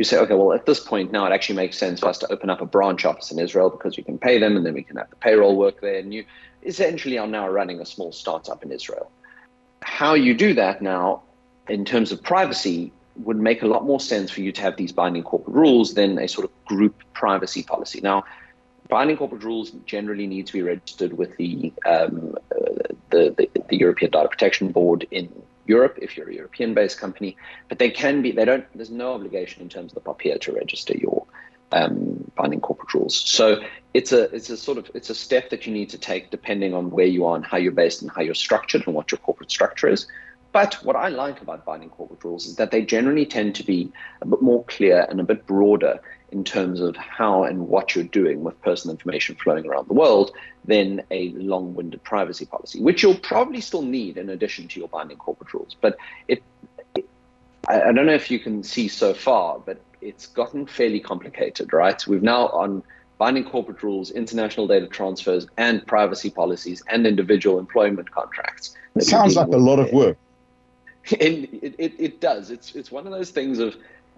You 0.00 0.04
say, 0.04 0.16
okay, 0.16 0.32
well, 0.32 0.54
at 0.54 0.64
this 0.64 0.80
point 0.80 1.12
now, 1.12 1.26
it 1.26 1.32
actually 1.32 1.56
makes 1.56 1.76
sense 1.76 2.00
for 2.00 2.08
us 2.08 2.16
to 2.20 2.32
open 2.32 2.48
up 2.48 2.62
a 2.62 2.64
branch 2.64 3.04
office 3.04 3.30
in 3.30 3.38
Israel 3.38 3.68
because 3.68 3.98
we 3.98 4.02
can 4.02 4.16
pay 4.16 4.38
them, 4.38 4.56
and 4.56 4.64
then 4.64 4.72
we 4.72 4.82
can 4.82 4.96
have 4.96 5.10
the 5.10 5.16
payroll 5.16 5.56
work 5.58 5.82
there. 5.82 5.98
And 5.98 6.14
you 6.14 6.24
essentially 6.62 7.18
are 7.18 7.26
now 7.26 7.46
running 7.50 7.82
a 7.82 7.84
small 7.84 8.10
startup 8.10 8.62
in 8.62 8.72
Israel. 8.72 9.10
How 9.82 10.14
you 10.14 10.32
do 10.32 10.54
that 10.54 10.80
now, 10.80 11.24
in 11.68 11.84
terms 11.84 12.12
of 12.12 12.22
privacy, 12.22 12.94
would 13.16 13.36
make 13.36 13.60
a 13.60 13.66
lot 13.66 13.84
more 13.84 14.00
sense 14.00 14.30
for 14.30 14.40
you 14.40 14.52
to 14.52 14.62
have 14.62 14.78
these 14.78 14.90
binding 14.90 15.22
corporate 15.22 15.54
rules 15.54 15.92
than 15.92 16.18
a 16.18 16.28
sort 16.28 16.46
of 16.46 16.64
group 16.64 16.94
privacy 17.12 17.62
policy. 17.62 18.00
Now, 18.00 18.24
binding 18.88 19.18
corporate 19.18 19.44
rules 19.44 19.70
generally 19.84 20.26
need 20.26 20.46
to 20.46 20.54
be 20.54 20.62
registered 20.62 21.12
with 21.12 21.36
the, 21.36 21.74
um, 21.84 22.36
uh, 22.56 22.88
the, 23.10 23.34
the, 23.36 23.50
the 23.68 23.76
European 23.76 24.12
Data 24.12 24.30
Protection 24.30 24.72
Board 24.72 25.06
in 25.10 25.30
Europe 25.74 25.98
if 26.02 26.16
you're 26.16 26.30
a 26.30 26.34
European-based 26.34 26.98
company, 27.04 27.36
but 27.68 27.78
they 27.78 27.90
can 28.02 28.22
be. 28.24 28.32
They 28.32 28.46
don't. 28.50 28.66
There's 28.74 28.90
no 29.04 29.14
obligation 29.14 29.62
in 29.62 29.68
terms 29.68 29.92
of 29.92 29.96
the 29.98 30.06
POPIA 30.08 30.38
to 30.40 30.52
register 30.52 30.94
your 31.04 31.26
um, 31.72 32.30
binding 32.36 32.60
corporate 32.60 32.92
rules. 32.94 33.14
So 33.14 33.62
it's 33.94 34.12
a 34.12 34.22
it's 34.34 34.50
a 34.50 34.56
sort 34.56 34.78
of 34.78 34.90
it's 34.94 35.10
a 35.10 35.14
step 35.14 35.50
that 35.50 35.66
you 35.66 35.72
need 35.72 35.90
to 35.90 35.98
take 35.98 36.30
depending 36.30 36.74
on 36.74 36.90
where 36.90 37.06
you 37.06 37.26
are 37.26 37.36
and 37.36 37.44
how 37.44 37.58
you're 37.58 37.80
based 37.84 38.02
and 38.02 38.10
how 38.10 38.22
you're 38.22 38.34
structured 38.34 38.82
and 38.86 38.94
what 38.94 39.10
your 39.12 39.18
corporate 39.18 39.50
structure 39.50 39.88
is. 39.88 40.06
But 40.52 40.74
what 40.82 40.96
I 40.96 41.08
like 41.08 41.40
about 41.42 41.64
binding 41.64 41.90
corporate 41.90 42.24
rules 42.24 42.46
is 42.46 42.56
that 42.56 42.72
they 42.72 42.82
generally 42.82 43.24
tend 43.24 43.54
to 43.56 43.64
be 43.64 43.92
a 44.20 44.26
bit 44.26 44.42
more 44.42 44.64
clear 44.64 45.06
and 45.08 45.20
a 45.20 45.24
bit 45.24 45.46
broader 45.46 46.00
in 46.32 46.44
terms 46.44 46.80
of 46.80 46.96
how 46.96 47.44
and 47.44 47.68
what 47.68 47.94
you're 47.94 48.04
doing 48.04 48.42
with 48.42 48.60
personal 48.62 48.94
information 48.94 49.34
flowing 49.36 49.66
around 49.66 49.88
the 49.88 49.94
world 49.94 50.32
than 50.64 51.02
a 51.10 51.30
long 51.30 51.74
winded 51.74 52.02
privacy 52.04 52.46
policy, 52.46 52.80
which 52.80 53.02
you'll 53.02 53.16
probably 53.16 53.60
still 53.60 53.82
need 53.82 54.16
in 54.16 54.28
addition 54.30 54.68
to 54.68 54.78
your 54.78 54.88
binding 54.88 55.16
corporate 55.16 55.52
rules. 55.52 55.76
But 55.80 55.96
it, 56.28 56.42
it 56.94 57.08
I, 57.68 57.82
I 57.82 57.92
don't 57.92 58.06
know 58.06 58.14
if 58.14 58.30
you 58.30 58.38
can 58.38 58.62
see 58.62 58.88
so 58.88 59.14
far, 59.14 59.58
but 59.58 59.80
it's 60.00 60.26
gotten 60.26 60.66
fairly 60.66 61.00
complicated, 61.00 61.72
right? 61.72 62.06
We've 62.06 62.22
now 62.22 62.48
on 62.48 62.82
binding 63.18 63.44
corporate 63.44 63.82
rules, 63.82 64.10
international 64.10 64.66
data 64.66 64.86
transfers, 64.86 65.46
and 65.58 65.86
privacy 65.86 66.30
policies 66.30 66.82
and 66.88 67.06
individual 67.06 67.58
employment 67.58 68.10
contracts. 68.10 68.74
It 68.94 69.02
sounds 69.04 69.36
like 69.36 69.48
a 69.48 69.58
lot 69.58 69.78
of 69.78 69.92
work. 69.92 70.16
And 71.12 71.48
it, 71.62 71.74
it, 71.78 71.94
it 71.98 72.20
does. 72.20 72.50
It's 72.50 72.74
it's 72.74 72.92
one 72.92 73.06
of 73.06 73.12
those 73.12 73.30
things 73.30 73.58
of 73.58 73.74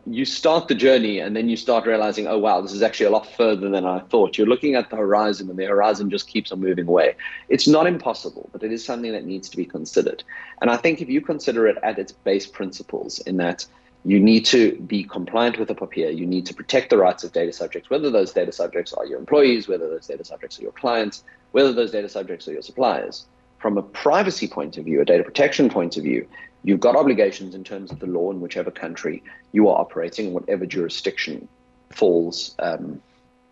you 0.07 0.25
start 0.25 0.69
the 0.69 0.75
journey 0.75 1.21
and 1.21 1.37
then 1.37 1.49
you 1.49 1.57
start 1.57 1.87
realizing, 1.87 2.27
oh, 2.27 2.39
wow, 2.39 2.61
this 2.61 2.73
is 2.73 2.83
actually 2.83 3.07
a 3.07 3.11
lot 3.11 3.27
further 3.37 3.69
than 3.69 3.87
I 3.87 4.01
thought. 4.01 4.37
You're 4.37 4.49
looking 4.49 4.75
at 4.75 4.91
the 4.91 4.97
horizon 4.97 5.49
and 5.49 5.59
the 5.59 5.65
horizon 5.65 6.11
just 6.11 6.27
keeps 6.27 6.51
on 6.51 6.61
moving 6.61 6.89
away. 6.89 7.15
It's 7.49 7.69
not 7.69 7.87
impossible, 7.87 8.51
but 8.53 8.63
it 8.65 8.73
is 8.73 8.85
something 8.85 9.13
that 9.13 9.25
needs 9.25 9.49
to 9.51 9.57
be 9.57 9.65
considered. 9.65 10.25
And 10.61 10.71
I 10.71 10.77
think 10.77 11.01
if 11.01 11.09
you 11.09 11.21
consider 11.21 11.69
it 11.69 11.79
at 11.83 11.99
its 11.99 12.13
base 12.13 12.47
principles, 12.47 13.21
in 13.21 13.37
that 13.37 13.65
you 14.05 14.19
need 14.19 14.45
to 14.47 14.77
be 14.81 15.05
compliant 15.05 15.59
with 15.59 15.69
the 15.69 15.75
POPIA, 15.75 16.11
you 16.11 16.27
need 16.27 16.47
to 16.47 16.55
protect 16.55 16.91
the 16.91 16.99
rights 16.99 17.23
of 17.23 17.33
data 17.33 17.53
subjects, 17.53 17.89
whether 17.89 18.11
those 18.11 18.33
data 18.33 18.51
subjects 18.51 18.93
are 18.93 19.07
your 19.07 19.21
employees, 19.21 19.69
whether 19.69 19.89
those 19.89 20.09
data 20.09 20.25
subjects 20.25 20.59
are 20.59 20.63
your 20.63 20.73
clients, 20.73 21.23
whether 21.53 21.73
those 21.73 21.93
data 21.93 22.09
subjects 22.09 22.49
are 22.49 22.53
your 22.53 22.63
suppliers. 22.63 23.27
From 23.61 23.79
a 23.79 23.83
privacy 23.83 24.49
point 24.49 24.77
of 24.77 24.85
view, 24.87 25.01
a 25.01 25.05
data 25.05 25.23
protection 25.23 25.71
point 25.71 25.97
of 25.97 26.03
view, 26.03 26.27
You've 26.65 26.81
got 26.81 26.97
obligations 26.97 27.55
in 27.55 27.65
terms 27.65 27.91
of 27.91 27.99
the 27.99 28.07
law 28.07 28.31
in 28.31 28.41
whichever 28.41 28.71
country 28.71 29.23
you 29.53 29.69
are 29.69 29.81
operating, 29.81 30.27
in 30.27 30.33
whatever 30.33 30.65
jurisdiction 30.67 31.49
falls 31.91 32.55
um, 32.59 33.01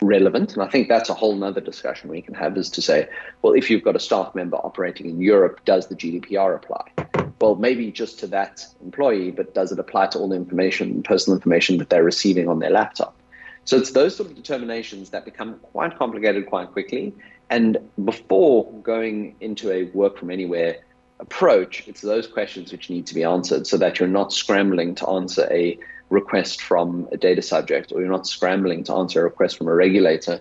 relevant. 0.00 0.54
And 0.54 0.62
I 0.62 0.68
think 0.68 0.88
that's 0.88 1.10
a 1.10 1.14
whole 1.14 1.42
other 1.42 1.60
discussion 1.60 2.10
we 2.10 2.22
can 2.22 2.34
have 2.34 2.56
is 2.56 2.70
to 2.70 2.82
say, 2.82 3.08
well, 3.42 3.52
if 3.52 3.70
you've 3.70 3.82
got 3.82 3.96
a 3.96 4.00
staff 4.00 4.34
member 4.34 4.56
operating 4.56 5.08
in 5.08 5.20
Europe, 5.20 5.60
does 5.64 5.88
the 5.88 5.96
GDPR 5.96 6.54
apply? 6.54 6.84
Well, 7.40 7.56
maybe 7.56 7.90
just 7.90 8.18
to 8.20 8.26
that 8.28 8.66
employee, 8.82 9.30
but 9.30 9.54
does 9.54 9.72
it 9.72 9.78
apply 9.78 10.08
to 10.08 10.18
all 10.18 10.28
the 10.28 10.36
information, 10.36 11.02
personal 11.02 11.36
information 11.36 11.78
that 11.78 11.90
they're 11.90 12.04
receiving 12.04 12.48
on 12.48 12.58
their 12.58 12.70
laptop? 12.70 13.16
So 13.64 13.76
it's 13.76 13.92
those 13.92 14.16
sort 14.16 14.30
of 14.30 14.36
determinations 14.36 15.10
that 15.10 15.24
become 15.24 15.58
quite 15.72 15.96
complicated 15.98 16.46
quite 16.46 16.72
quickly. 16.72 17.14
And 17.48 17.78
before 18.04 18.70
going 18.82 19.36
into 19.40 19.70
a 19.70 19.84
work 19.84 20.18
from 20.18 20.30
anywhere 20.30 20.78
approach, 21.20 21.86
it's 21.86 22.00
those 22.00 22.26
questions 22.26 22.72
which 22.72 22.90
need 22.90 23.06
to 23.06 23.14
be 23.14 23.24
answered 23.24 23.66
so 23.66 23.76
that 23.76 24.00
you're 24.00 24.08
not 24.08 24.32
scrambling 24.32 24.94
to 24.96 25.08
answer 25.08 25.46
a 25.50 25.78
request 26.08 26.60
from 26.60 27.08
a 27.12 27.16
data 27.16 27.40
subject 27.42 27.92
or 27.92 28.00
you're 28.00 28.10
not 28.10 28.26
scrambling 28.26 28.82
to 28.84 28.94
answer 28.94 29.20
a 29.20 29.24
request 29.24 29.58
from 29.58 29.68
a 29.68 29.74
regulator 29.74 30.40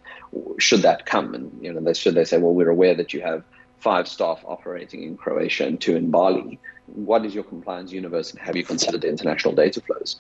should 0.58 0.82
that 0.82 1.06
come. 1.06 1.36
And 1.36 1.52
you 1.62 1.72
know 1.72 1.80
they 1.80 1.94
should 1.94 2.16
they 2.16 2.26
say 2.26 2.38
well 2.38 2.54
we're 2.54 2.70
aware 2.70 2.96
that 2.96 3.14
you 3.14 3.22
have 3.22 3.44
five 3.80 4.08
staff 4.08 4.44
operating 4.46 5.04
in 5.04 5.16
Croatia 5.16 5.68
and 5.68 5.80
two 5.80 5.96
in 5.96 6.10
Bali. 6.10 6.60
What 6.88 7.24
is 7.24 7.36
your 7.36 7.44
compliance 7.44 7.92
universe 7.92 8.32
and 8.32 8.40
have 8.40 8.56
you 8.56 8.64
considered 8.64 9.04
international 9.04 9.54
data 9.54 9.82
flows? 9.82 10.20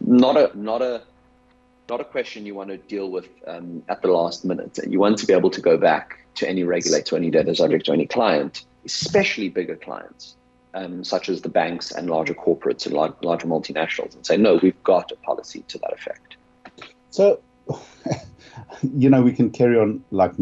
Not 0.00 0.36
a 0.36 0.50
not 0.58 0.82
a 0.82 1.02
not 1.88 2.00
a 2.00 2.04
question 2.04 2.46
you 2.46 2.54
want 2.54 2.70
to 2.70 2.78
deal 2.78 3.10
with 3.10 3.28
um, 3.46 3.82
at 3.88 4.02
the 4.02 4.08
last 4.08 4.44
minute. 4.44 4.78
You 4.88 4.98
want 4.98 5.18
to 5.18 5.26
be 5.26 5.32
able 5.32 5.50
to 5.50 5.60
go 5.60 5.76
back 5.76 6.18
to 6.36 6.48
any 6.48 6.64
regulator 6.64 7.16
any 7.16 7.30
data 7.30 7.54
subject 7.54 7.88
or 7.88 7.92
any 7.92 8.06
client 8.06 8.64
especially 8.84 9.48
bigger 9.48 9.76
clients, 9.76 10.36
um, 10.74 11.04
such 11.04 11.28
as 11.28 11.42
the 11.42 11.48
banks 11.48 11.90
and 11.90 12.08
larger 12.08 12.34
corporates 12.34 12.86
and 12.86 12.94
large, 12.94 13.14
larger 13.22 13.46
multinationals, 13.46 14.14
and 14.14 14.24
say, 14.26 14.36
no, 14.36 14.58
we've 14.62 14.82
got 14.82 15.12
a 15.12 15.16
policy 15.16 15.64
to 15.68 15.78
that 15.78 15.92
effect. 15.92 16.36
So, 17.10 17.40
you 18.82 19.10
know, 19.10 19.22
we 19.22 19.32
can 19.32 19.50
carry 19.50 19.78
on 19.78 20.02
like 20.10 20.32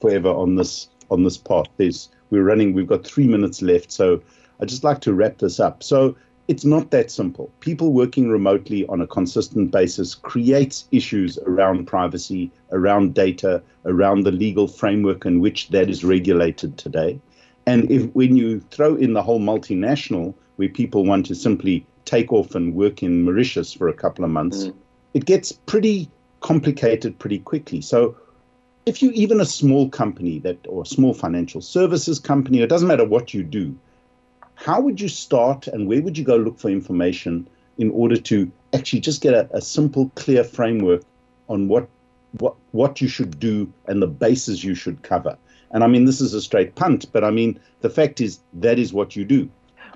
forever 0.00 0.28
on 0.28 0.56
this 0.56 0.88
on 1.10 1.24
this 1.24 1.36
path. 1.36 1.66
There's 1.76 2.08
we're 2.30 2.44
running. 2.44 2.72
We've 2.72 2.86
got 2.86 3.04
three 3.04 3.26
minutes 3.26 3.62
left, 3.62 3.90
so 3.90 4.22
I'd 4.60 4.68
just 4.68 4.84
like 4.84 5.00
to 5.02 5.12
wrap 5.12 5.38
this 5.38 5.58
up. 5.58 5.82
So 5.82 6.16
it's 6.50 6.64
not 6.64 6.90
that 6.90 7.10
simple. 7.10 7.50
People 7.60 7.92
working 7.92 8.28
remotely 8.28 8.84
on 8.88 9.00
a 9.00 9.06
consistent 9.06 9.70
basis 9.70 10.16
creates 10.16 10.86
issues 10.90 11.38
around 11.46 11.86
privacy, 11.86 12.50
around 12.72 13.14
data, 13.14 13.62
around 13.84 14.24
the 14.24 14.32
legal 14.32 14.66
framework 14.66 15.24
in 15.24 15.40
which 15.40 15.68
that 15.68 15.88
is 15.88 16.02
regulated 16.02 16.76
today. 16.76 17.20
And 17.70 17.88
if 17.88 18.02
when 18.14 18.36
you 18.36 18.58
throw 18.72 18.96
in 18.96 19.12
the 19.12 19.22
whole 19.22 19.38
multinational, 19.38 20.34
where 20.56 20.68
people 20.68 21.04
want 21.04 21.24
to 21.26 21.36
simply 21.36 21.86
take 22.04 22.32
off 22.32 22.56
and 22.56 22.74
work 22.74 23.00
in 23.00 23.22
Mauritius 23.22 23.72
for 23.72 23.86
a 23.88 23.94
couple 23.94 24.24
of 24.24 24.30
months, 24.32 24.64
mm. 24.64 24.74
it 25.14 25.24
gets 25.24 25.52
pretty 25.52 26.10
complicated 26.40 27.16
pretty 27.20 27.38
quickly. 27.38 27.80
So 27.80 28.16
if 28.86 29.00
you 29.00 29.12
even 29.12 29.40
a 29.40 29.46
small 29.46 29.88
company 29.88 30.40
that 30.40 30.58
or 30.68 30.82
a 30.82 30.86
small 30.86 31.14
financial 31.14 31.60
services 31.60 32.18
company, 32.18 32.60
it 32.60 32.68
doesn't 32.68 32.88
matter 32.88 33.04
what 33.04 33.32
you 33.32 33.44
do, 33.44 33.78
how 34.56 34.80
would 34.80 35.00
you 35.00 35.08
start 35.08 35.68
and 35.68 35.86
where 35.86 36.02
would 36.02 36.18
you 36.18 36.24
go 36.24 36.36
look 36.36 36.58
for 36.58 36.70
information 36.70 37.46
in 37.78 37.92
order 37.92 38.16
to 38.16 38.50
actually 38.74 39.00
just 39.00 39.22
get 39.22 39.32
a, 39.32 39.48
a 39.52 39.60
simple, 39.60 40.10
clear 40.16 40.42
framework 40.42 41.02
on 41.48 41.68
what 41.68 41.88
what 42.38 42.56
what 42.72 43.00
you 43.00 43.06
should 43.06 43.38
do 43.38 43.72
and 43.86 44.02
the 44.02 44.08
bases 44.08 44.64
you 44.64 44.74
should 44.74 45.02
cover? 45.02 45.38
And 45.72 45.84
I 45.84 45.86
mean, 45.86 46.04
this 46.04 46.20
is 46.20 46.34
a 46.34 46.40
straight 46.40 46.74
punt, 46.74 47.06
but 47.12 47.24
I 47.24 47.30
mean, 47.30 47.60
the 47.80 47.90
fact 47.90 48.20
is 48.20 48.40
that 48.54 48.78
is 48.78 48.92
what 48.92 49.14
you 49.14 49.24
do. 49.24 49.48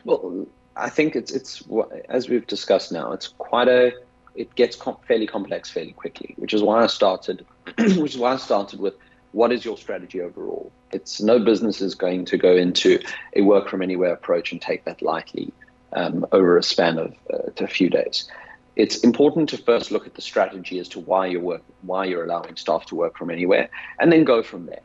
Well, 0.05 0.47
I 0.77 0.89
think 0.89 1.17
it's 1.17 1.33
it's 1.33 1.63
as 2.09 2.29
we've 2.29 2.47
discussed 2.47 2.93
now. 2.93 3.13
It's 3.13 3.29
quite 3.29 3.69
a 3.69 3.93
it 4.35 4.55
gets 4.55 4.77
fairly 5.07 5.27
complex 5.27 5.71
fairly 5.71 5.93
quickly, 5.93 6.35
which 6.39 6.55
is 6.55 6.63
why 6.63 6.83
I 6.83 6.87
started, 6.89 7.47
which 7.79 8.15
is 8.15 8.19
why 8.19 8.33
I 8.33 8.37
started 8.37 8.81
with 8.81 8.95
what 9.33 9.53
is 9.53 9.65
your 9.65 9.77
strategy 9.77 10.21
overall. 10.21 10.71
It's 10.93 11.21
no 11.21 11.39
business 11.39 11.81
is 11.81 11.95
going 11.95 12.25
to 12.27 12.39
go 12.39 12.55
into 12.55 13.01
a 13.35 13.43
work 13.43 13.69
from 13.69 13.83
anywhere 13.83 14.13
approach 14.13 14.53
and 14.53 14.61
take 14.61 14.85
that 14.85 15.03
lightly 15.03 15.53
um, 15.93 16.27
over 16.33 16.57
a 16.57 16.63
span 16.63 16.99
of 16.99 17.15
uh, 17.33 17.51
a 17.59 17.67
few 17.67 17.91
days. 17.91 18.29
It's 18.77 18.99
important 18.99 19.49
to 19.51 19.59
first 19.59 19.91
look 19.93 20.07
at 20.07 20.15
the 20.15 20.23
strategy 20.23 20.79
as 20.81 20.89
to 20.91 21.01
why 21.01 21.27
you're 21.27 21.41
work, 21.41 21.63
why 21.83 22.05
you're 22.05 22.25
allowing 22.25 22.57
staff 22.57 22.87
to 22.87 22.97
work 22.97 23.17
from 23.17 23.31
anywhere, 23.31 23.69
and 24.01 24.13
then 24.13 24.25
go 24.25 24.43
from 24.43 24.67
there. 24.67 24.83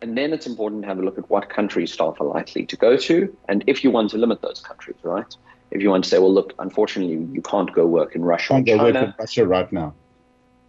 And 0.00 0.16
then 0.16 0.32
it's 0.32 0.46
important 0.46 0.82
to 0.82 0.88
have 0.88 0.98
a 0.98 1.02
look 1.02 1.18
at 1.18 1.28
what 1.28 1.48
countries 1.50 1.92
staff 1.92 2.20
are 2.20 2.26
likely 2.26 2.64
to 2.66 2.76
go 2.76 2.96
to, 2.96 3.36
and 3.48 3.64
if 3.66 3.82
you 3.82 3.90
want 3.90 4.10
to 4.10 4.18
limit 4.18 4.42
those 4.42 4.60
countries, 4.60 4.96
right? 5.02 5.34
if 5.70 5.82
you 5.82 5.90
want 5.90 6.04
to 6.04 6.10
say, 6.10 6.18
well, 6.18 6.32
look, 6.32 6.54
unfortunately, 6.58 7.28
you 7.32 7.42
can't 7.42 7.72
go 7.72 7.86
work 7.86 8.14
in 8.14 8.24
Russia 8.24 8.54
can't 8.54 8.66
go 8.66 8.78
Work 8.78 8.94
in 8.96 9.14
Russia 9.18 9.46
right 9.46 9.70
now. 9.72 9.94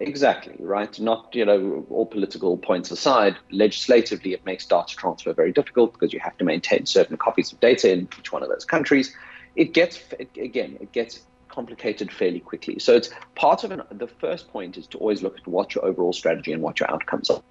Exactly 0.01 0.55
right. 0.59 0.97
Not 0.99 1.35
you 1.35 1.43
know 1.43 1.85
all 1.89 2.05
political 2.05 2.57
points 2.57 2.89
aside. 2.89 3.35
Legislatively, 3.51 4.31
it 4.31 4.45
makes 4.45 4.65
data 4.65 4.95
transfer 4.95 5.33
very 5.33 5.51
difficult 5.51 5.91
because 5.91 6.13
you 6.13 6.21
have 6.21 6.37
to 6.37 6.45
maintain 6.45 6.85
certain 6.85 7.17
copies 7.17 7.51
of 7.51 7.59
data 7.59 7.91
in 7.91 8.07
each 8.17 8.31
one 8.31 8.41
of 8.41 8.47
those 8.47 8.63
countries. 8.63 9.13
It 9.57 9.73
gets 9.73 10.01
it, 10.17 10.29
again, 10.37 10.77
it 10.79 10.93
gets 10.93 11.19
complicated 11.49 12.13
fairly 12.13 12.39
quickly. 12.39 12.79
So 12.79 12.95
it's 12.95 13.09
part 13.35 13.65
of 13.65 13.71
an, 13.71 13.81
the 13.91 14.07
first 14.07 14.47
point 14.49 14.77
is 14.77 14.87
to 14.87 14.97
always 14.99 15.21
look 15.21 15.37
at 15.37 15.45
what 15.45 15.75
your 15.75 15.83
overall 15.83 16.13
strategy 16.13 16.53
and 16.53 16.61
what 16.61 16.79
your 16.79 16.89
outcomes 16.89 17.29
are. 17.29 17.41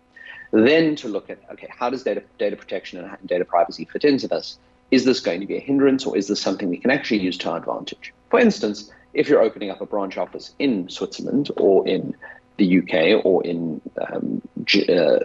Then 0.51 0.97
to 0.97 1.09
look 1.09 1.31
at 1.31 1.39
okay, 1.53 1.69
how 1.71 1.91
does 1.91 2.03
data 2.03 2.23
data 2.39 2.57
protection 2.57 2.99
and 3.05 3.17
data 3.27 3.45
privacy 3.45 3.85
fit 3.85 4.05
into 4.05 4.29
this? 4.29 4.59
is 4.91 5.05
this 5.05 5.21
going 5.21 5.41
to 5.41 5.47
be 5.47 5.57
a 5.57 5.61
hindrance 5.61 6.07
or 6.07 6.17
is 6.17 6.29
this 6.29 6.41
something 6.41 6.69
we 6.69 6.79
can 6.79 6.91
actually 6.91 7.21
use 7.21 7.37
to 7.39 7.51
our 7.51 7.59
advantage? 7.59 8.13
For 8.31 8.41
instance, 8.41 8.91
if 9.15 9.29
you're 9.29 9.43
opening 9.43 9.71
up 9.71 9.81
a 9.81 9.87
branch 9.87 10.17
office 10.17 10.55
in 10.59 10.89
Switzerland 10.89 11.51
or 11.57 11.87
in 11.87 12.15
the 12.57 12.79
UK 12.79 13.25
or 13.25 13.45
in 13.45 13.81
um, 14.11 14.43
uh, 14.89 15.19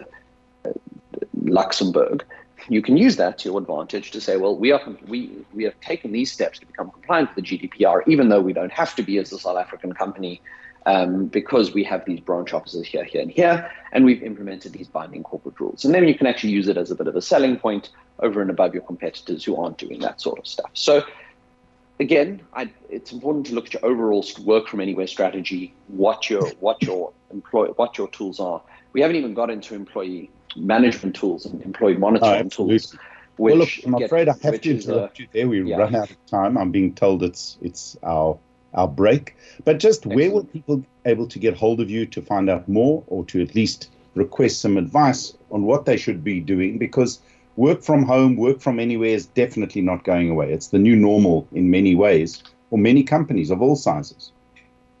Luxembourg, 1.42 2.24
you 2.68 2.80
can 2.80 2.96
use 2.96 3.16
that 3.16 3.38
to 3.38 3.50
your 3.50 3.58
advantage 3.58 4.10
to 4.12 4.20
say, 4.20 4.36
well, 4.36 4.56
we 4.56 4.72
are 4.72 4.80
we 5.06 5.30
we 5.52 5.64
have 5.64 5.78
taken 5.80 6.12
these 6.12 6.32
steps 6.32 6.58
to 6.60 6.66
become 6.66 6.90
compliant 6.90 7.34
with 7.34 7.44
the 7.44 7.58
GDPR, 7.58 8.02
even 8.06 8.30
though 8.30 8.40
we 8.40 8.54
don't 8.54 8.72
have 8.72 8.94
to 8.96 9.02
be 9.02 9.18
as 9.18 9.32
a 9.32 9.38
South 9.38 9.58
African 9.58 9.92
company 9.92 10.40
um, 10.86 11.26
because 11.26 11.72
we 11.72 11.82
have 11.84 12.04
these 12.04 12.20
branch 12.20 12.52
offices 12.52 12.86
here, 12.86 13.04
here, 13.04 13.22
and 13.22 13.30
here, 13.30 13.70
and 13.92 14.04
we've 14.04 14.22
implemented 14.22 14.72
these 14.72 14.88
binding 14.88 15.22
corporate 15.22 15.58
rules. 15.58 15.84
And 15.84 15.94
then 15.94 16.06
you 16.06 16.14
can 16.14 16.26
actually 16.26 16.50
use 16.50 16.68
it 16.68 16.76
as 16.76 16.90
a 16.90 16.94
bit 16.94 17.06
of 17.06 17.16
a 17.16 17.22
selling 17.22 17.56
point 17.56 17.90
over 18.20 18.40
and 18.40 18.50
above 18.50 18.74
your 18.74 18.82
competitors 18.82 19.44
who 19.44 19.56
aren't 19.56 19.78
doing 19.78 20.00
that 20.00 20.20
sort 20.20 20.38
of 20.38 20.46
stuff. 20.46 20.70
So, 20.74 21.04
again, 22.00 22.42
I, 22.52 22.70
it's 22.90 23.12
important 23.12 23.46
to 23.46 23.54
look 23.54 23.66
at 23.66 23.74
your 23.74 23.84
overall 23.84 24.24
work 24.42 24.68
from 24.68 24.80
anywhere 24.80 25.06
strategy, 25.06 25.74
what 25.88 26.28
your 26.28 26.48
what 26.60 26.82
your 26.82 27.12
employ 27.30 27.66
what 27.68 27.96
your 27.96 28.08
tools 28.08 28.38
are. 28.40 28.60
We 28.92 29.00
haven't 29.00 29.16
even 29.16 29.34
got 29.34 29.50
into 29.50 29.74
employee 29.74 30.30
management 30.56 31.16
tools 31.16 31.46
and 31.46 31.60
employee 31.62 31.96
monitoring 31.96 32.46
oh, 32.46 32.66
tools. 32.66 32.96
well, 33.38 33.56
look, 33.56 33.70
I'm 33.84 33.94
afraid 33.94 34.28
I 34.28 34.34
have 34.42 34.60
to 34.60 34.70
interrupt 34.70 35.18
you 35.18 35.26
there. 35.32 35.48
We 35.48 35.62
yeah. 35.62 35.76
run 35.76 35.94
out 35.94 36.10
of 36.10 36.26
time. 36.26 36.56
I'm 36.58 36.70
being 36.70 36.94
told 36.94 37.22
it's 37.22 37.58
it's 37.62 37.96
our 38.02 38.38
our 38.74 38.88
break. 38.88 39.36
But 39.64 39.78
just 39.78 40.00
Excellent. 40.00 40.16
where 40.16 40.30
will 40.30 40.44
people 40.44 40.78
be 40.78 40.86
able 41.06 41.26
to 41.28 41.38
get 41.38 41.56
hold 41.56 41.80
of 41.80 41.90
you 41.90 42.06
to 42.06 42.22
find 42.22 42.50
out 42.50 42.68
more 42.68 43.02
or 43.06 43.24
to 43.26 43.42
at 43.42 43.54
least 43.54 43.90
request 44.14 44.60
some 44.60 44.76
advice 44.76 45.34
on 45.50 45.64
what 45.64 45.84
they 45.84 45.96
should 45.96 46.22
be 46.22 46.40
doing? 46.40 46.78
Because 46.78 47.20
work 47.56 47.82
from 47.82 48.04
home, 48.04 48.36
work 48.36 48.60
from 48.60 48.78
anywhere 48.78 49.10
is 49.10 49.26
definitely 49.26 49.82
not 49.82 50.04
going 50.04 50.30
away. 50.30 50.52
It's 50.52 50.68
the 50.68 50.78
new 50.78 50.96
normal 50.96 51.46
in 51.52 51.70
many 51.70 51.94
ways 51.94 52.42
for 52.70 52.78
many 52.78 53.02
companies 53.02 53.50
of 53.50 53.62
all 53.62 53.76
sizes. 53.76 54.32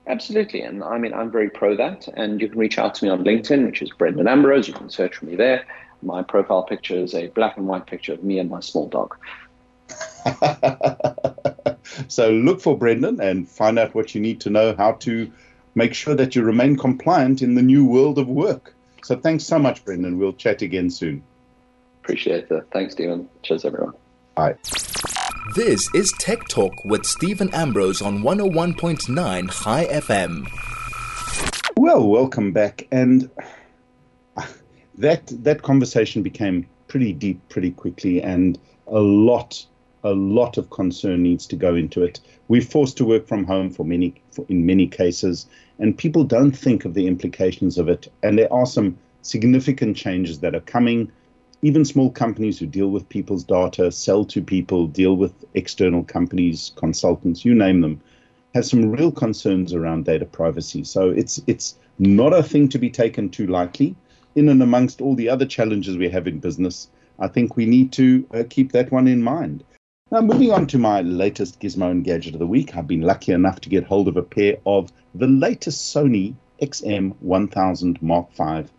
Absolutely. 0.06 0.60
And 0.60 0.84
I 0.84 0.98
mean, 0.98 1.14
I'm 1.14 1.30
very 1.30 1.48
pro 1.48 1.76
that. 1.76 2.08
And 2.14 2.40
you 2.40 2.48
can 2.48 2.58
reach 2.58 2.78
out 2.78 2.94
to 2.96 3.04
me 3.04 3.10
on 3.10 3.24
LinkedIn, 3.24 3.64
which 3.66 3.80
is 3.82 3.90
Brendon 3.90 4.28
Ambrose. 4.28 4.68
You 4.68 4.74
can 4.74 4.90
search 4.90 5.16
for 5.16 5.24
me 5.24 5.34
there. 5.34 5.64
My 6.02 6.22
profile 6.22 6.62
picture 6.62 6.96
is 6.96 7.14
a 7.14 7.28
black 7.28 7.56
and 7.56 7.66
white 7.66 7.86
picture 7.86 8.12
of 8.12 8.22
me 8.22 8.38
and 8.38 8.50
my 8.50 8.60
small 8.60 8.88
dog. 8.88 9.16
so 12.08 12.30
look 12.30 12.60
for 12.60 12.76
Brendon 12.76 13.20
and 13.20 13.48
find 13.48 13.78
out 13.78 13.94
what 13.94 14.14
you 14.14 14.20
need 14.20 14.40
to 14.42 14.50
know 14.50 14.74
how 14.76 14.92
to 14.92 15.30
make 15.74 15.94
sure 15.94 16.14
that 16.14 16.34
you 16.34 16.42
remain 16.42 16.76
compliant 16.76 17.42
in 17.42 17.54
the 17.54 17.62
new 17.62 17.84
world 17.84 18.18
of 18.18 18.28
work. 18.28 18.74
So 19.02 19.16
thanks 19.16 19.44
so 19.44 19.58
much, 19.58 19.84
Brendon. 19.84 20.18
We'll 20.18 20.32
chat 20.32 20.62
again 20.62 20.90
soon. 20.90 21.22
Appreciate 22.02 22.50
it. 22.50 22.66
Thanks, 22.72 22.94
Stephen. 22.94 23.28
Cheers, 23.42 23.64
everyone. 23.64 23.94
Bye. 24.34 24.56
This 25.54 25.88
is 25.94 26.12
Tech 26.18 26.48
Talk 26.48 26.72
with 26.84 27.04
Stephen 27.04 27.52
Ambrose 27.52 28.00
on 28.00 28.22
101.9 28.22 29.50
Chai 29.50 29.86
FM. 29.86 30.46
Well, 31.76 32.08
welcome 32.08 32.52
back. 32.52 32.86
And 32.90 33.30
that 34.98 35.26
that 35.44 35.62
conversation 35.62 36.22
became 36.22 36.66
pretty 36.88 37.12
deep 37.12 37.40
pretty 37.48 37.72
quickly 37.72 38.22
and 38.22 38.58
a 38.86 39.00
lot 39.00 39.66
a 40.04 40.12
lot 40.12 40.58
of 40.58 40.70
concern 40.70 41.22
needs 41.22 41.46
to 41.46 41.56
go 41.56 41.74
into 41.74 42.02
it. 42.02 42.20
We're 42.48 42.60
forced 42.60 42.96
to 42.98 43.04
work 43.04 43.26
from 43.26 43.44
home 43.44 43.70
for 43.70 43.84
many, 43.84 44.14
for, 44.30 44.44
in 44.48 44.66
many 44.66 44.86
cases, 44.86 45.46
and 45.78 45.96
people 45.96 46.24
don't 46.24 46.52
think 46.52 46.84
of 46.84 46.94
the 46.94 47.06
implications 47.06 47.78
of 47.78 47.88
it. 47.88 48.12
And 48.22 48.38
there 48.38 48.52
are 48.52 48.66
some 48.66 48.98
significant 49.22 49.96
changes 49.96 50.40
that 50.40 50.54
are 50.54 50.60
coming. 50.60 51.10
Even 51.62 51.84
small 51.84 52.10
companies 52.10 52.58
who 52.58 52.66
deal 52.66 52.90
with 52.90 53.08
people's 53.08 53.44
data, 53.44 53.90
sell 53.90 54.24
to 54.26 54.42
people, 54.42 54.86
deal 54.86 55.16
with 55.16 55.32
external 55.54 56.04
companies, 56.04 56.72
consultants, 56.76 57.44
you 57.44 57.54
name 57.54 57.80
them, 57.80 58.00
have 58.54 58.66
some 58.66 58.90
real 58.90 59.10
concerns 59.10 59.72
around 59.72 60.04
data 60.04 60.26
privacy. 60.26 60.84
So 60.84 61.10
it's 61.10 61.40
it's 61.46 61.76
not 61.98 62.34
a 62.34 62.42
thing 62.42 62.68
to 62.68 62.78
be 62.78 62.90
taken 62.90 63.30
too 63.30 63.46
lightly. 63.46 63.96
In 64.34 64.48
and 64.48 64.62
amongst 64.62 65.00
all 65.00 65.14
the 65.14 65.28
other 65.30 65.46
challenges 65.46 65.96
we 65.96 66.08
have 66.10 66.26
in 66.26 66.40
business, 66.40 66.88
I 67.18 67.28
think 67.28 67.56
we 67.56 67.66
need 67.66 67.92
to 67.92 68.26
uh, 68.34 68.42
keep 68.50 68.72
that 68.72 68.90
one 68.92 69.08
in 69.08 69.22
mind. 69.22 69.64
Now, 70.14 70.20
moving 70.20 70.52
on 70.52 70.68
to 70.68 70.78
my 70.78 71.02
latest 71.02 71.58
gizmo 71.58 71.90
and 71.90 72.04
gadget 72.04 72.34
of 72.34 72.38
the 72.38 72.46
week, 72.46 72.76
I've 72.76 72.86
been 72.86 73.00
lucky 73.00 73.32
enough 73.32 73.60
to 73.62 73.68
get 73.68 73.82
hold 73.82 74.06
of 74.06 74.16
a 74.16 74.22
pair 74.22 74.58
of 74.64 74.92
the 75.12 75.26
latest 75.26 75.92
Sony 75.92 76.36
XM1000 76.62 78.00
Mark 78.00 78.30
V 78.36 78.70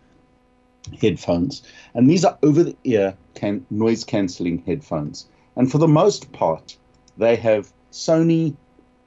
headphones. 0.98 1.62
And 1.92 2.08
these 2.08 2.24
are 2.24 2.38
over 2.42 2.64
the 2.64 2.74
ear 2.84 3.18
can- 3.34 3.66
noise 3.68 4.02
cancelling 4.02 4.62
headphones. 4.64 5.26
And 5.56 5.70
for 5.70 5.76
the 5.76 5.86
most 5.86 6.32
part, 6.32 6.78
they 7.18 7.36
have 7.36 7.70
Sony, 7.92 8.56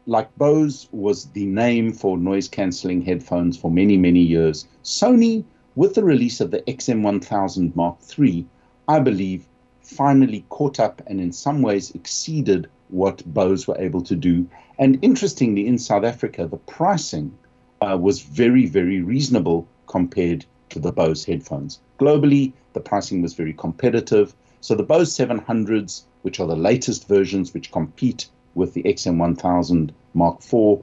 like 0.05 0.29
Bose 0.37 0.87
was 0.91 1.31
the 1.31 1.47
name 1.47 1.91
for 1.91 2.15
noise 2.15 2.47
cancelling 2.47 3.01
headphones 3.01 3.57
for 3.57 3.71
many, 3.71 3.97
many 3.97 4.21
years. 4.21 4.67
Sony, 4.83 5.43
with 5.73 5.95
the 5.95 6.03
release 6.03 6.41
of 6.41 6.51
the 6.51 6.61
XM1000 6.67 7.75
Mark 7.75 7.97
III, 8.19 8.45
I 8.87 8.99
believe 8.99 9.47
finally 9.89 10.45
caught 10.49 10.79
up 10.79 11.01
and 11.07 11.19
in 11.19 11.31
some 11.31 11.61
ways 11.61 11.91
exceeded 11.91 12.67
what 12.89 13.25
Bose 13.25 13.67
were 13.67 13.79
able 13.79 14.01
to 14.03 14.15
do. 14.15 14.47
And 14.77 14.99
interestingly, 15.01 15.67
in 15.67 15.77
South 15.77 16.03
Africa, 16.03 16.47
the 16.47 16.57
pricing 16.57 17.37
uh, 17.81 17.97
was 17.99 18.21
very, 18.21 18.65
very 18.65 19.01
reasonable 19.01 19.67
compared 19.87 20.45
to 20.69 20.79
the 20.79 20.91
Bose 20.91 21.25
headphones. 21.25 21.79
Globally, 21.99 22.53
the 22.73 22.79
pricing 22.79 23.21
was 23.21 23.33
very 23.33 23.53
competitive. 23.53 24.33
So 24.61 24.75
the 24.75 24.83
Bose 24.83 25.15
700s 25.15 26.03
which 26.21 26.39
are 26.39 26.47
the 26.47 26.55
latest 26.55 27.07
versions 27.07 27.53
which 27.53 27.71
compete 27.71 28.27
with 28.55 28.73
the 28.73 28.83
XM1000 28.83 29.91
Mark 30.13 30.41
IV, 30.41 30.79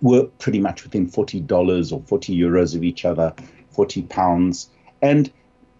were 0.00 0.24
pretty 0.38 0.60
much 0.60 0.84
within 0.84 1.08
$40 1.08 1.92
or 1.92 2.00
40 2.00 2.38
euros 2.38 2.74
of 2.74 2.82
each 2.82 3.04
other, 3.04 3.34
40 3.70 4.02
pounds. 4.02 4.70
And 5.02 5.30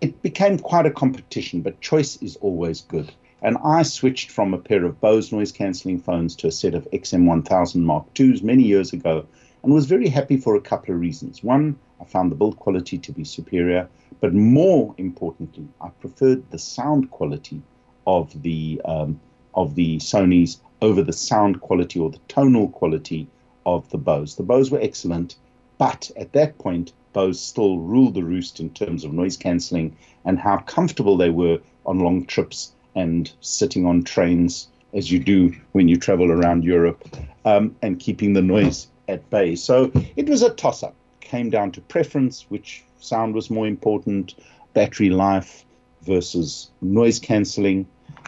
it 0.01 0.23
became 0.23 0.59
quite 0.59 0.87
a 0.87 0.91
competition, 0.91 1.61
but 1.61 1.81
choice 1.81 2.17
is 2.23 2.37
always 2.37 2.81
good. 2.83 3.13
And 3.43 3.57
I 3.65 3.83
switched 3.83 4.31
from 4.31 4.53
a 4.53 4.59
pair 4.59 4.85
of 4.85 5.01
Bose 5.01 5.33
noise 5.33 5.53
cancelling 5.53 5.99
phones 5.99 6.37
to 6.37 6.47
a 6.47 6.53
set 6.53 6.75
of 6.75 6.91
XM1000 6.91 7.77
Mark 7.77 8.07
IIs 8.19 8.43
many 8.43 8.63
years 8.63 8.93
ago 8.93 9.27
and 9.63 9.73
was 9.73 9.87
very 9.87 10.09
happy 10.09 10.37
for 10.37 10.57
a 10.57 10.61
couple 10.61 10.95
of 10.95 11.01
reasons. 11.01 11.43
One, 11.43 11.79
I 12.01 12.05
found 12.05 12.31
the 12.31 12.37
build 12.37 12.57
quality 12.57 12.99
to 12.99 13.13
be 13.13 13.25
superior, 13.25 13.89
but 14.21 14.35
more 14.35 14.95
importantly, 14.99 15.69
I 15.81 15.89
preferred 15.89 16.51
the 16.51 16.59
sound 16.59 17.11
quality 17.11 17.63
of 18.07 18.43
the 18.43 18.81
um, 18.85 19.21
of 19.55 19.75
the 19.75 19.99
Sony's 19.99 20.61
over 20.81 21.03
the 21.03 21.13
sound 21.13 21.61
quality 21.61 21.99
or 21.99 22.11
the 22.11 22.21
tonal 22.29 22.69
quality 22.69 23.27
of 23.67 23.89
the 23.91 23.99
Bose. 23.99 24.37
The 24.37 24.43
Bose 24.43 24.71
were 24.71 24.81
excellent, 24.81 25.37
but 25.77 26.11
at 26.17 26.33
that 26.33 26.57
point, 26.59 26.93
Bose 27.13 27.41
still 27.41 27.79
ruled 27.79 28.15
the 28.15 28.25
roost 28.25 28.61
in 28.61 28.71
terms 28.71 29.05
of 29.05 29.13
noise 29.13 29.37
cancelling 29.37 29.97
and 30.25 30.39
how 30.39 30.59
comfortable 30.59 31.17
they 31.17 31.31
were 31.31 31.59
on 31.87 32.01
long 32.01 32.25
trips 32.27 32.73
and 32.95 33.33
sitting 33.41 33.87
on 33.87 34.03
trains 34.03 34.69
as 34.95 35.11
you 35.11 35.19
do 35.19 35.55
when 35.73 35.89
you 35.89 35.97
travel 35.97 36.31
around 36.31 36.65
Europe 36.65 37.05
um, 37.45 37.75
and 37.83 38.01
keeping 38.01 38.33
the 38.33 38.43
noise 38.43 38.89
at 39.09 39.29
bay. 39.31 39.55
So 39.55 39.91
it 40.17 40.29
was 40.29 40.43
a 40.43 40.51
toss 40.51 40.83
up. 40.83 40.95
Came 41.21 41.51
down 41.51 41.73
to 41.73 41.81
preference, 41.81 42.47
which 42.49 42.85
sound 42.99 43.35
was 43.35 43.51
more 43.51 43.67
important, 43.67 44.35
battery 44.75 45.11
life 45.11 45.65
versus 46.03 46.71
noise 46.81 47.19
cancelling. 47.19 47.87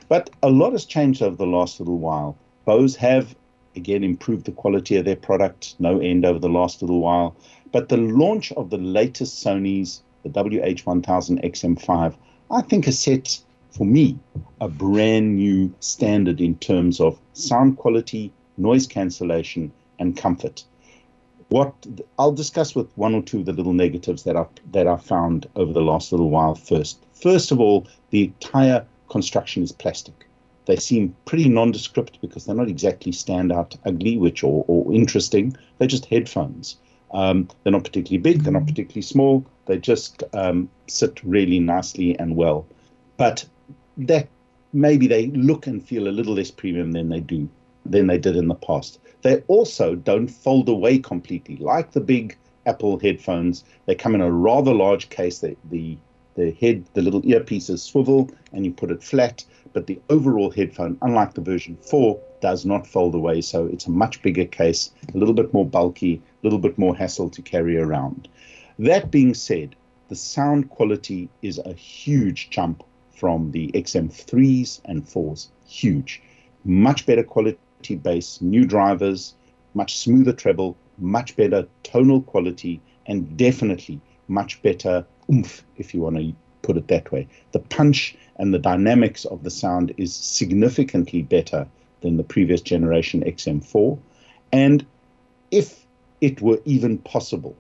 But 0.08 0.30
a 0.42 0.50
lot 0.50 0.72
has 0.72 0.84
changed 0.84 1.22
over 1.22 1.36
the 1.36 1.46
last 1.46 1.80
little 1.80 1.98
while. 1.98 2.36
Bose 2.64 2.96
have 2.96 3.34
again 3.74 4.04
improved 4.04 4.44
the 4.44 4.52
quality 4.52 4.96
of 4.96 5.04
their 5.04 5.16
product, 5.16 5.74
no 5.78 5.98
end 5.98 6.24
over 6.24 6.38
the 6.38 6.48
last 6.48 6.82
little 6.82 7.00
while. 7.00 7.34
But 7.72 7.88
the 7.88 7.96
launch 7.96 8.52
of 8.52 8.68
the 8.68 8.78
latest 8.78 9.42
Sony's, 9.42 10.02
the 10.22 10.28
WH1000 10.28 11.42
XM5, 11.42 12.14
I 12.50 12.60
think 12.60 12.84
has 12.84 12.98
set 12.98 13.40
for 13.70 13.86
me, 13.86 14.18
a 14.60 14.68
brand 14.68 15.36
new 15.36 15.72
standard 15.80 16.42
in 16.42 16.56
terms 16.58 17.00
of 17.00 17.18
sound 17.32 17.78
quality, 17.78 18.30
noise 18.58 18.86
cancellation, 18.86 19.72
and 19.98 20.14
comfort. 20.14 20.64
What 21.48 21.72
I'll 22.18 22.32
discuss 22.32 22.74
with 22.74 22.96
one 22.98 23.14
or 23.14 23.22
two 23.22 23.40
of 23.40 23.46
the 23.46 23.54
little 23.54 23.72
negatives 23.72 24.24
that 24.24 24.36
I 24.36 24.46
that 24.72 24.86
I 24.86 24.96
found 24.98 25.48
over 25.56 25.72
the 25.72 25.80
last 25.80 26.12
little 26.12 26.28
while 26.28 26.54
first. 26.54 26.98
First 27.14 27.50
of 27.52 27.60
all, 27.60 27.86
the 28.10 28.24
entire 28.24 28.84
construction 29.08 29.62
is 29.62 29.72
plastic. 29.72 30.26
They 30.66 30.76
seem 30.76 31.16
pretty 31.24 31.48
nondescript 31.48 32.20
because 32.20 32.44
they're 32.44 32.54
not 32.54 32.68
exactly 32.68 33.12
standout 33.12 33.78
ugly, 33.86 34.18
which 34.18 34.44
or, 34.44 34.64
or 34.68 34.92
interesting. 34.92 35.56
They're 35.78 35.88
just 35.88 36.06
headphones. 36.06 36.76
Um, 37.12 37.48
they're 37.62 37.72
not 37.72 37.84
particularly 37.84 38.22
big. 38.22 38.42
They're 38.42 38.52
not 38.52 38.66
particularly 38.66 39.02
small. 39.02 39.44
They 39.66 39.78
just 39.78 40.22
um, 40.32 40.68
sit 40.88 41.22
really 41.22 41.58
nicely 41.58 42.18
and 42.18 42.36
well. 42.36 42.66
But 43.16 43.44
that 43.98 44.28
maybe 44.72 45.06
they 45.06 45.26
look 45.28 45.66
and 45.66 45.86
feel 45.86 46.08
a 46.08 46.10
little 46.10 46.34
less 46.34 46.50
premium 46.50 46.92
than 46.92 47.08
they 47.08 47.20
do 47.20 47.48
than 47.84 48.06
they 48.06 48.18
did 48.18 48.36
in 48.36 48.48
the 48.48 48.54
past. 48.54 48.98
They 49.22 49.42
also 49.48 49.94
don't 49.94 50.28
fold 50.28 50.68
away 50.68 50.98
completely 50.98 51.56
like 51.56 51.92
the 51.92 52.00
big 52.00 52.36
Apple 52.66 52.98
headphones. 52.98 53.64
They 53.86 53.94
come 53.94 54.14
in 54.14 54.20
a 54.20 54.30
rather 54.30 54.72
large 54.72 55.08
case. 55.08 55.40
They, 55.40 55.56
the 55.70 55.98
the 56.34 56.52
head, 56.52 56.84
the 56.94 57.02
little 57.02 57.22
earpieces 57.22 57.80
swivel 57.80 58.30
and 58.52 58.64
you 58.64 58.72
put 58.72 58.90
it 58.90 59.02
flat, 59.02 59.44
but 59.72 59.86
the 59.86 60.00
overall 60.08 60.50
headphone, 60.50 60.96
unlike 61.02 61.34
the 61.34 61.40
version 61.40 61.76
4, 61.76 62.18
does 62.42 62.66
not 62.66 62.86
fold 62.86 63.14
away. 63.14 63.40
So 63.40 63.66
it's 63.66 63.86
a 63.86 63.90
much 63.90 64.20
bigger 64.20 64.44
case, 64.44 64.90
a 65.14 65.16
little 65.16 65.32
bit 65.32 65.54
more 65.54 65.64
bulky, 65.64 66.16
a 66.16 66.46
little 66.46 66.58
bit 66.58 66.76
more 66.76 66.94
hassle 66.94 67.30
to 67.30 67.40
carry 67.40 67.78
around. 67.78 68.28
That 68.78 69.10
being 69.10 69.32
said, 69.32 69.76
the 70.08 70.16
sound 70.16 70.68
quality 70.68 71.30
is 71.40 71.58
a 71.58 71.72
huge 71.72 72.50
jump 72.50 72.82
from 73.14 73.52
the 73.52 73.68
XM3s 73.68 74.80
and 74.84 75.06
4s. 75.06 75.48
Huge. 75.66 76.20
Much 76.64 77.06
better 77.06 77.22
quality 77.22 77.56
bass, 78.02 78.40
new 78.42 78.66
drivers, 78.66 79.34
much 79.74 79.96
smoother 79.96 80.32
treble, 80.32 80.76
much 80.98 81.36
better 81.36 81.66
tonal 81.84 82.22
quality, 82.22 82.80
and 83.06 83.36
definitely 83.36 84.00
much 84.28 84.60
better 84.62 85.06
oomph, 85.30 85.64
if 85.76 85.94
you 85.94 86.00
want 86.00 86.16
to 86.16 86.34
put 86.62 86.76
it 86.76 86.88
that 86.88 87.10
way. 87.12 87.28
The 87.52 87.60
punch 87.60 88.16
and 88.36 88.52
the 88.52 88.58
dynamics 88.58 89.24
of 89.24 89.44
the 89.44 89.50
sound 89.50 89.94
is 89.96 90.14
significantly 90.14 91.22
better 91.22 91.68
than 92.02 92.16
the 92.16 92.22
previous 92.22 92.60
generation 92.60 93.22
XM4. 93.22 93.98
And 94.52 94.84
if 95.50 95.86
it 96.20 96.40
were 96.40 96.60
even 96.64 96.98
possible, 96.98 97.56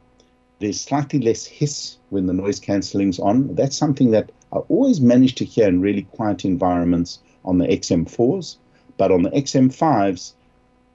there's 0.58 0.80
slightly 0.80 1.18
less 1.18 1.44
hiss 1.44 1.96
when 2.10 2.26
the 2.26 2.32
noise 2.32 2.60
cancelling's 2.60 3.18
on. 3.18 3.54
That's 3.54 3.76
something 3.76 4.10
that 4.12 4.30
I 4.52 4.58
always 4.58 5.00
manage 5.00 5.34
to 5.36 5.44
hear 5.44 5.66
in 5.66 5.80
really 5.80 6.02
quiet 6.02 6.44
environments 6.44 7.18
on 7.44 7.58
the 7.58 7.66
XM4s, 7.66 8.56
but 8.96 9.10
on 9.10 9.22
the 9.22 9.30
XM5s, 9.30 10.32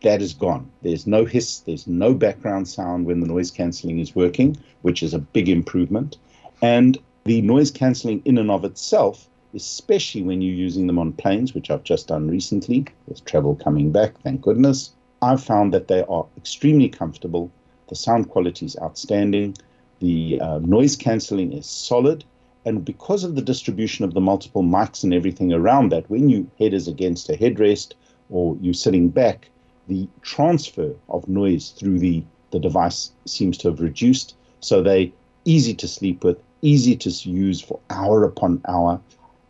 that 0.03 0.21
is 0.21 0.33
gone. 0.33 0.69
There's 0.83 1.07
no 1.07 1.25
hiss, 1.25 1.59
there's 1.59 1.87
no 1.87 2.13
background 2.13 2.67
sound 2.67 3.05
when 3.05 3.19
the 3.19 3.27
noise 3.27 3.51
cancelling 3.51 3.99
is 3.99 4.15
working, 4.15 4.55
which 4.83 5.01
is 5.01 5.13
a 5.13 5.19
big 5.19 5.49
improvement. 5.49 6.17
And 6.61 6.97
the 7.25 7.41
noise 7.41 7.71
cancelling 7.71 8.21
in 8.23 8.37
and 8.37 8.51
of 8.51 8.63
itself, 8.63 9.27
especially 9.53 10.23
when 10.23 10.41
you're 10.41 10.53
using 10.53 10.87
them 10.87 10.99
on 10.99 11.13
planes, 11.13 11.53
which 11.53 11.69
I've 11.69 11.83
just 11.83 12.07
done 12.07 12.29
recently, 12.29 12.85
with 13.07 13.23
travel 13.25 13.55
coming 13.55 13.91
back, 13.91 14.19
thank 14.21 14.41
goodness, 14.41 14.91
I've 15.21 15.43
found 15.43 15.73
that 15.73 15.87
they 15.87 16.03
are 16.03 16.25
extremely 16.37 16.89
comfortable. 16.89 17.51
The 17.89 17.95
sound 17.95 18.29
quality 18.29 18.65
is 18.65 18.77
outstanding. 18.81 19.55
The 19.99 20.39
uh, 20.41 20.59
noise 20.59 20.95
cancelling 20.95 21.53
is 21.53 21.65
solid 21.65 22.23
and 22.67 22.83
because 22.83 23.23
of 23.23 23.35
the 23.35 23.41
distribution 23.41 24.03
of 24.03 24.13
the 24.13 24.19
multiple 24.19 24.61
mics 24.61 25.01
and 25.01 25.13
everything 25.13 25.53
around 25.53 25.89
that, 25.93 26.09
when 26.09 26.27
your 26.27 26.43
head 26.59 26.73
is 26.73 26.85
against 26.85 27.29
a 27.29 27.37
headrest 27.37 27.93
or 28.29 28.57
you're 28.59 28.73
sitting 28.73 29.07
back, 29.07 29.47
the 29.87 30.05
transfer 30.21 30.93
of 31.07 31.29
noise 31.29 31.69
through 31.69 31.99
the, 31.99 32.25
the 32.51 32.59
device 32.59 33.11
seems 33.23 33.57
to 33.59 33.69
have 33.69 33.79
reduced. 33.79 34.35
So 34.59 34.83
they 34.83 35.13
easy 35.45 35.73
to 35.75 35.87
sleep 35.87 36.25
with, 36.25 36.43
easy 36.61 36.97
to 36.97 37.09
use 37.09 37.61
for 37.61 37.79
hour 37.89 38.25
upon 38.25 38.61
hour, 38.67 38.99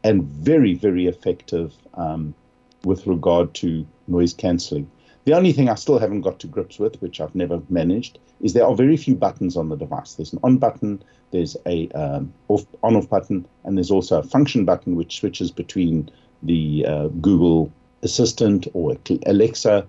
and 0.08 0.24
very, 0.24 0.74
very 0.74 1.06
effective 1.06 1.74
um, 1.96 2.34
with 2.86 3.06
regard 3.06 3.54
to 3.56 3.86
noise 4.08 4.34
cancelling. 4.34 4.90
The 5.26 5.34
only 5.34 5.52
thing 5.52 5.68
I 5.68 5.76
still 5.76 6.00
haven't 6.00 6.22
got 6.22 6.40
to 6.40 6.48
grips 6.48 6.80
with, 6.80 7.02
which 7.02 7.20
I've 7.20 7.36
never 7.36 7.62
managed, 7.68 8.18
is 8.40 8.54
there 8.54 8.66
are 8.66 8.74
very 8.74 8.96
few 8.96 9.16
buttons 9.16 9.58
on 9.58 9.68
the 9.68 9.76
device. 9.76 10.14
There's 10.14 10.32
an 10.32 10.40
on 10.44 10.60
button, 10.60 11.04
there's 11.32 11.58
a 11.66 11.90
um, 11.90 12.34
off, 12.48 12.66
on 12.84 12.96
off 12.96 13.10
button, 13.10 13.46
and 13.66 13.78
there's 13.78 13.92
also 13.92 14.20
a 14.20 14.24
function 14.24 14.64
button 14.64 14.96
which 14.96 15.20
switches 15.20 15.52
between 15.52 16.10
the 16.42 16.86
uh, 16.88 17.08
Google 17.20 17.70
Assistant 18.02 18.66
or 18.74 18.96
Alexa 19.26 19.86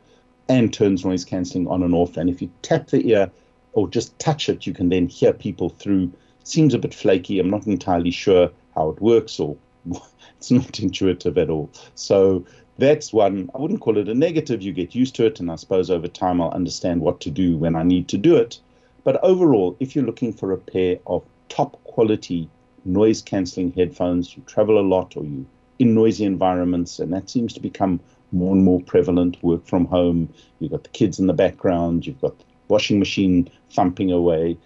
and 0.49 0.73
turns 0.73 1.05
noise 1.05 1.25
cancelling 1.25 1.69
on 1.69 1.85
and 1.85 1.95
off. 1.95 2.17
And 2.17 2.29
if 2.29 2.43
you 2.43 2.51
tap 2.63 2.89
the 2.89 3.09
ear 3.09 3.31
or 3.75 3.89
just 3.89 4.19
touch 4.19 4.49
it, 4.49 4.67
you 4.67 4.75
can 4.75 4.89
then 4.89 5.07
hear 5.07 5.33
people 5.33 5.69
through. 5.69 6.13
Seems 6.43 6.75
a 6.75 6.79
bit 6.79 6.95
flaky. 6.95 7.39
I'm 7.39 7.51
not 7.51 7.67
entirely 7.67 8.11
sure 8.11 8.51
how 8.75 8.89
it 8.89 9.01
works 9.01 9.39
or 9.39 9.57
it's 10.37 10.51
not 10.51 10.79
intuitive 10.81 11.39
at 11.39 11.51
all. 11.51 11.71
So 11.95 12.45
that's 12.79 13.13
one. 13.13 13.51
I 13.55 13.59
wouldn't 13.59 13.81
call 13.81 13.99
it 13.99 14.09
a 14.09 14.15
negative. 14.15 14.63
You 14.63 14.73
get 14.73 14.95
used 14.95 15.15
to 15.17 15.27
it, 15.27 15.41
and 15.41 15.51
I 15.51 15.57
suppose 15.57 15.91
over 15.91 16.09
time 16.09 16.41
I'll 16.41 16.51
understand 16.51 17.01
what 17.01 17.21
to 17.21 17.31
do 17.31 17.57
when 17.57 17.75
I 17.75 17.83
need 17.83 18.09
to 18.09 18.19
do 18.19 18.37
it. 18.37 18.61
But 19.05 19.23
overall, 19.23 19.77
if 19.81 19.95
you're 19.95 20.05
looking 20.05 20.33
for 20.33 20.53
a 20.53 20.59
pair 20.59 20.99
of 21.07 21.25
top 21.49 21.83
quality 21.85 22.49
noise 22.85 23.23
cancelling 23.23 23.73
headphones, 23.73 24.37
you 24.37 24.43
travel 24.47 24.79
a 24.79 24.83
lot 24.83 25.17
or 25.17 25.25
you 25.25 25.47
in 25.79 25.95
noisy 25.95 26.25
environments, 26.25 26.99
and 26.99 27.13
that 27.13 27.31
seems 27.31 27.53
to 27.55 27.61
become 27.61 28.01
more 28.33 28.55
and 28.55 28.65
more 28.65 28.81
prevalent. 28.83 29.43
Work 29.43 29.67
from 29.67 29.87
home, 29.87 30.33
you've 30.59 30.73
got 30.73 30.85
the 30.85 30.91
kids 30.91 31.19
in 31.19 31.27
the 31.27 31.33
background, 31.33 32.07
you've 32.07 32.21
got 32.21 32.39
the 32.39 32.45
washing 32.69 32.99
machine 32.99 33.49
thumping 33.71 34.13
away. 34.13 34.57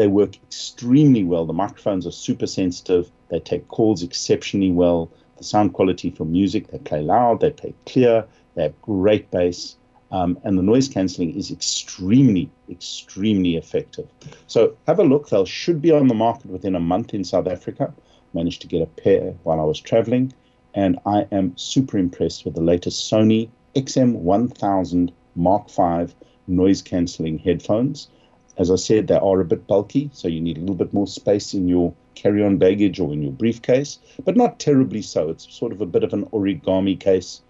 They 0.00 0.08
work 0.08 0.36
extremely 0.36 1.24
well. 1.24 1.44
The 1.44 1.52
microphones 1.52 2.06
are 2.06 2.10
super 2.10 2.46
sensitive. 2.46 3.10
They 3.28 3.38
take 3.38 3.68
calls 3.68 4.02
exceptionally 4.02 4.70
well 4.70 5.10
the 5.36 5.44
sound 5.44 5.74
quality 5.74 6.08
for 6.08 6.24
music. 6.24 6.68
They 6.68 6.78
play 6.78 7.02
loud, 7.02 7.40
they 7.40 7.50
play 7.50 7.74
clear, 7.84 8.24
they 8.54 8.62
have 8.62 8.80
great 8.80 9.30
bass, 9.30 9.76
um, 10.10 10.38
and 10.42 10.56
the 10.56 10.62
noise 10.62 10.88
cancelling 10.88 11.36
is 11.36 11.50
extremely, 11.50 12.48
extremely 12.70 13.56
effective. 13.56 14.08
So 14.46 14.74
have 14.86 14.98
a 14.98 15.04
look. 15.04 15.28
They 15.28 15.44
should 15.44 15.82
be 15.82 15.90
on 15.90 16.08
the 16.08 16.14
market 16.14 16.46
within 16.46 16.74
a 16.74 16.80
month 16.80 17.12
in 17.12 17.22
South 17.22 17.46
Africa. 17.46 17.92
Managed 18.32 18.62
to 18.62 18.68
get 18.68 18.80
a 18.80 18.86
pair 18.86 19.34
while 19.42 19.60
I 19.60 19.64
was 19.64 19.80
traveling, 19.80 20.32
and 20.72 20.98
I 21.04 21.26
am 21.30 21.54
super 21.58 21.98
impressed 21.98 22.46
with 22.46 22.54
the 22.54 22.62
latest 22.62 23.12
Sony 23.12 23.50
XM1000 23.76 25.10
Mark 25.36 25.70
V 25.70 26.14
noise 26.46 26.80
cancelling 26.80 27.36
headphones. 27.36 28.08
As 28.60 28.70
I 28.70 28.76
said, 28.76 29.06
they 29.06 29.14
are 29.14 29.40
a 29.40 29.44
bit 29.46 29.66
bulky, 29.66 30.10
so 30.12 30.28
you 30.28 30.38
need 30.38 30.58
a 30.58 30.60
little 30.60 30.74
bit 30.74 30.92
more 30.92 31.06
space 31.06 31.54
in 31.54 31.66
your 31.66 31.94
carry 32.14 32.44
on 32.44 32.58
baggage 32.58 33.00
or 33.00 33.10
in 33.10 33.22
your 33.22 33.32
briefcase, 33.32 33.98
but 34.22 34.36
not 34.36 34.58
terribly 34.58 35.00
so. 35.00 35.30
It's 35.30 35.50
sort 35.50 35.72
of 35.72 35.80
a 35.80 35.86
bit 35.86 36.04
of 36.04 36.12
an 36.12 36.26
origami 36.26 37.00
case. 37.00 37.40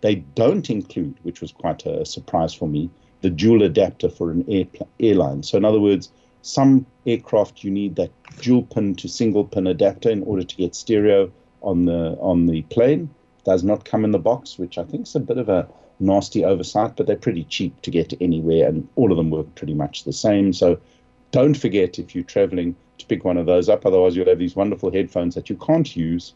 They 0.00 0.14
don't 0.36 0.70
include, 0.70 1.16
which 1.24 1.40
was 1.40 1.50
quite 1.50 1.84
a 1.86 2.06
surprise 2.06 2.54
for 2.54 2.68
me, 2.68 2.88
the 3.20 3.30
dual 3.30 3.64
adapter 3.64 4.08
for 4.08 4.30
an 4.30 4.44
air, 4.48 4.66
airline. 5.00 5.42
So, 5.42 5.58
in 5.58 5.64
other 5.64 5.80
words, 5.80 6.12
some 6.42 6.86
aircraft 7.04 7.64
you 7.64 7.72
need 7.72 7.96
that 7.96 8.12
dual 8.40 8.62
pin 8.62 8.94
to 8.94 9.08
single 9.08 9.42
pin 9.42 9.66
adapter 9.66 10.08
in 10.08 10.22
order 10.22 10.44
to 10.44 10.56
get 10.56 10.76
stereo 10.76 11.32
on 11.62 11.86
the 11.86 12.16
on 12.20 12.46
the 12.46 12.62
plane. 12.62 13.10
Does 13.44 13.64
not 13.64 13.84
come 13.84 14.04
in 14.04 14.12
the 14.12 14.20
box, 14.20 14.56
which 14.56 14.78
I 14.78 14.84
think 14.84 15.08
is 15.08 15.16
a 15.16 15.20
bit 15.20 15.38
of 15.38 15.48
a 15.48 15.66
nasty 16.00 16.44
oversight, 16.44 16.96
but 16.96 17.06
they're 17.06 17.16
pretty 17.16 17.44
cheap 17.44 17.80
to 17.82 17.90
get 17.90 18.12
anywhere, 18.20 18.68
and 18.68 18.88
all 18.96 19.10
of 19.10 19.16
them 19.16 19.30
work 19.30 19.54
pretty 19.54 19.74
much 19.74 20.04
the 20.04 20.12
same. 20.12 20.52
So 20.52 20.78
don't 21.30 21.56
forget 21.56 21.98
if 21.98 22.14
you're 22.14 22.24
traveling 22.24 22.74
to 22.98 23.06
pick 23.06 23.24
one 23.24 23.36
of 23.36 23.46
those 23.46 23.68
up. 23.68 23.86
Otherwise, 23.86 24.16
you'll 24.16 24.28
have 24.28 24.38
these 24.38 24.56
wonderful 24.56 24.92
headphones 24.92 25.34
that 25.34 25.48
you 25.48 25.56
can't 25.56 25.94
use 25.96 26.34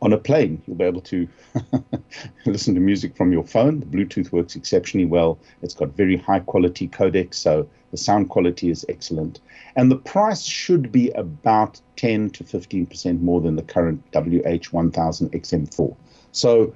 on 0.00 0.12
a 0.12 0.18
plane. 0.18 0.62
You'll 0.66 0.76
be 0.76 0.84
able 0.84 1.00
to 1.02 1.28
listen 2.46 2.74
to 2.74 2.80
music 2.80 3.16
from 3.16 3.32
your 3.32 3.44
phone. 3.44 3.80
The 3.80 3.86
Bluetooth 3.86 4.32
works 4.32 4.54
exceptionally 4.56 5.06
well. 5.06 5.38
It's 5.62 5.74
got 5.74 5.96
very 5.96 6.16
high 6.16 6.40
quality 6.40 6.88
codecs, 6.88 7.34
so 7.34 7.68
the 7.90 7.96
sound 7.96 8.28
quality 8.28 8.70
is 8.70 8.84
excellent. 8.88 9.40
And 9.76 9.90
the 9.90 9.96
price 9.96 10.44
should 10.44 10.92
be 10.92 11.10
about 11.10 11.80
10 11.96 12.30
to 12.30 12.44
15% 12.44 13.20
more 13.20 13.40
than 13.40 13.56
the 13.56 13.62
current 13.62 14.02
WH1000 14.12 15.30
XM4. 15.30 15.96
So 16.32 16.74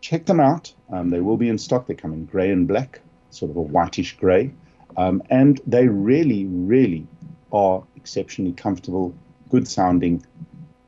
check 0.00 0.26
them 0.26 0.40
out. 0.40 0.72
Um, 0.90 1.10
they 1.10 1.20
will 1.20 1.36
be 1.36 1.48
in 1.48 1.58
stock. 1.58 1.86
They 1.86 1.94
come 1.94 2.12
in 2.12 2.24
grey 2.24 2.50
and 2.50 2.66
black, 2.66 3.00
sort 3.30 3.50
of 3.50 3.56
a 3.56 3.62
whitish 3.62 4.16
grey. 4.16 4.52
Um, 4.96 5.22
and 5.30 5.60
they 5.66 5.86
really, 5.86 6.46
really 6.46 7.06
are 7.52 7.82
exceptionally 7.96 8.52
comfortable, 8.52 9.14
good 9.48 9.68
sounding, 9.68 10.24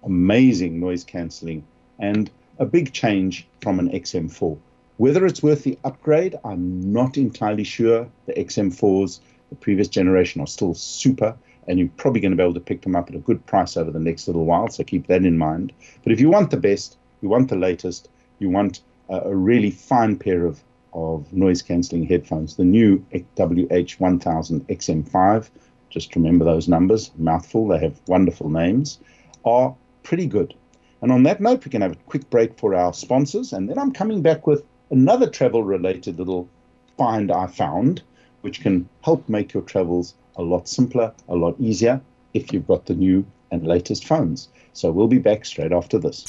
amazing 0.02 0.80
noise 0.80 1.04
cancelling, 1.04 1.64
and 1.98 2.30
a 2.58 2.66
big 2.66 2.92
change 2.92 3.46
from 3.60 3.78
an 3.78 3.90
XM4. 3.90 4.58
Whether 4.96 5.24
it's 5.24 5.42
worth 5.42 5.64
the 5.64 5.78
upgrade, 5.84 6.38
I'm 6.44 6.92
not 6.92 7.16
entirely 7.16 7.64
sure. 7.64 8.06
The 8.26 8.34
XM4s, 8.34 9.20
the 9.48 9.56
previous 9.56 9.88
generation, 9.88 10.42
are 10.42 10.46
still 10.46 10.74
super, 10.74 11.34
and 11.66 11.78
you're 11.78 11.88
probably 11.96 12.20
going 12.20 12.32
to 12.32 12.36
be 12.36 12.42
able 12.42 12.54
to 12.54 12.60
pick 12.60 12.82
them 12.82 12.96
up 12.96 13.08
at 13.08 13.16
a 13.16 13.20
good 13.20 13.44
price 13.46 13.76
over 13.76 13.90
the 13.90 14.00
next 14.00 14.26
little 14.26 14.44
while, 14.44 14.68
so 14.68 14.84
keep 14.84 15.06
that 15.06 15.24
in 15.24 15.38
mind. 15.38 15.72
But 16.02 16.12
if 16.12 16.20
you 16.20 16.28
want 16.28 16.50
the 16.50 16.58
best, 16.58 16.98
you 17.22 17.28
want 17.28 17.48
the 17.48 17.56
latest, 17.56 18.08
you 18.38 18.50
want 18.50 18.80
a 19.10 19.34
really 19.34 19.70
fine 19.70 20.16
pair 20.16 20.46
of, 20.46 20.62
of 20.92 21.32
noise 21.32 21.62
cancelling 21.62 22.06
headphones. 22.06 22.56
The 22.56 22.64
new 22.64 23.04
WH1000 23.36 24.60
XM5, 24.66 25.50
just 25.90 26.14
remember 26.14 26.44
those 26.44 26.68
numbers, 26.68 27.10
mouthful, 27.18 27.68
they 27.68 27.78
have 27.80 28.00
wonderful 28.06 28.48
names, 28.48 29.00
are 29.44 29.74
pretty 30.02 30.26
good. 30.26 30.54
And 31.02 31.10
on 31.10 31.24
that 31.24 31.40
note, 31.40 31.64
we 31.64 31.70
can 31.70 31.82
have 31.82 31.92
a 31.92 32.06
quick 32.06 32.28
break 32.30 32.58
for 32.58 32.74
our 32.74 32.92
sponsors, 32.92 33.52
and 33.52 33.68
then 33.68 33.78
I'm 33.78 33.92
coming 33.92 34.22
back 34.22 34.46
with 34.46 34.64
another 34.90 35.28
travel 35.28 35.62
related 35.64 36.18
little 36.18 36.48
find 36.96 37.32
I 37.32 37.46
found, 37.46 38.02
which 38.42 38.60
can 38.60 38.88
help 39.02 39.28
make 39.28 39.52
your 39.52 39.62
travels 39.62 40.14
a 40.36 40.42
lot 40.42 40.68
simpler, 40.68 41.12
a 41.28 41.34
lot 41.34 41.56
easier 41.58 42.00
if 42.34 42.52
you've 42.52 42.66
got 42.66 42.86
the 42.86 42.94
new 42.94 43.24
and 43.50 43.66
latest 43.66 44.06
phones. 44.06 44.48
So 44.72 44.90
we'll 44.92 45.08
be 45.08 45.18
back 45.18 45.44
straight 45.44 45.72
after 45.72 45.98
this. 45.98 46.24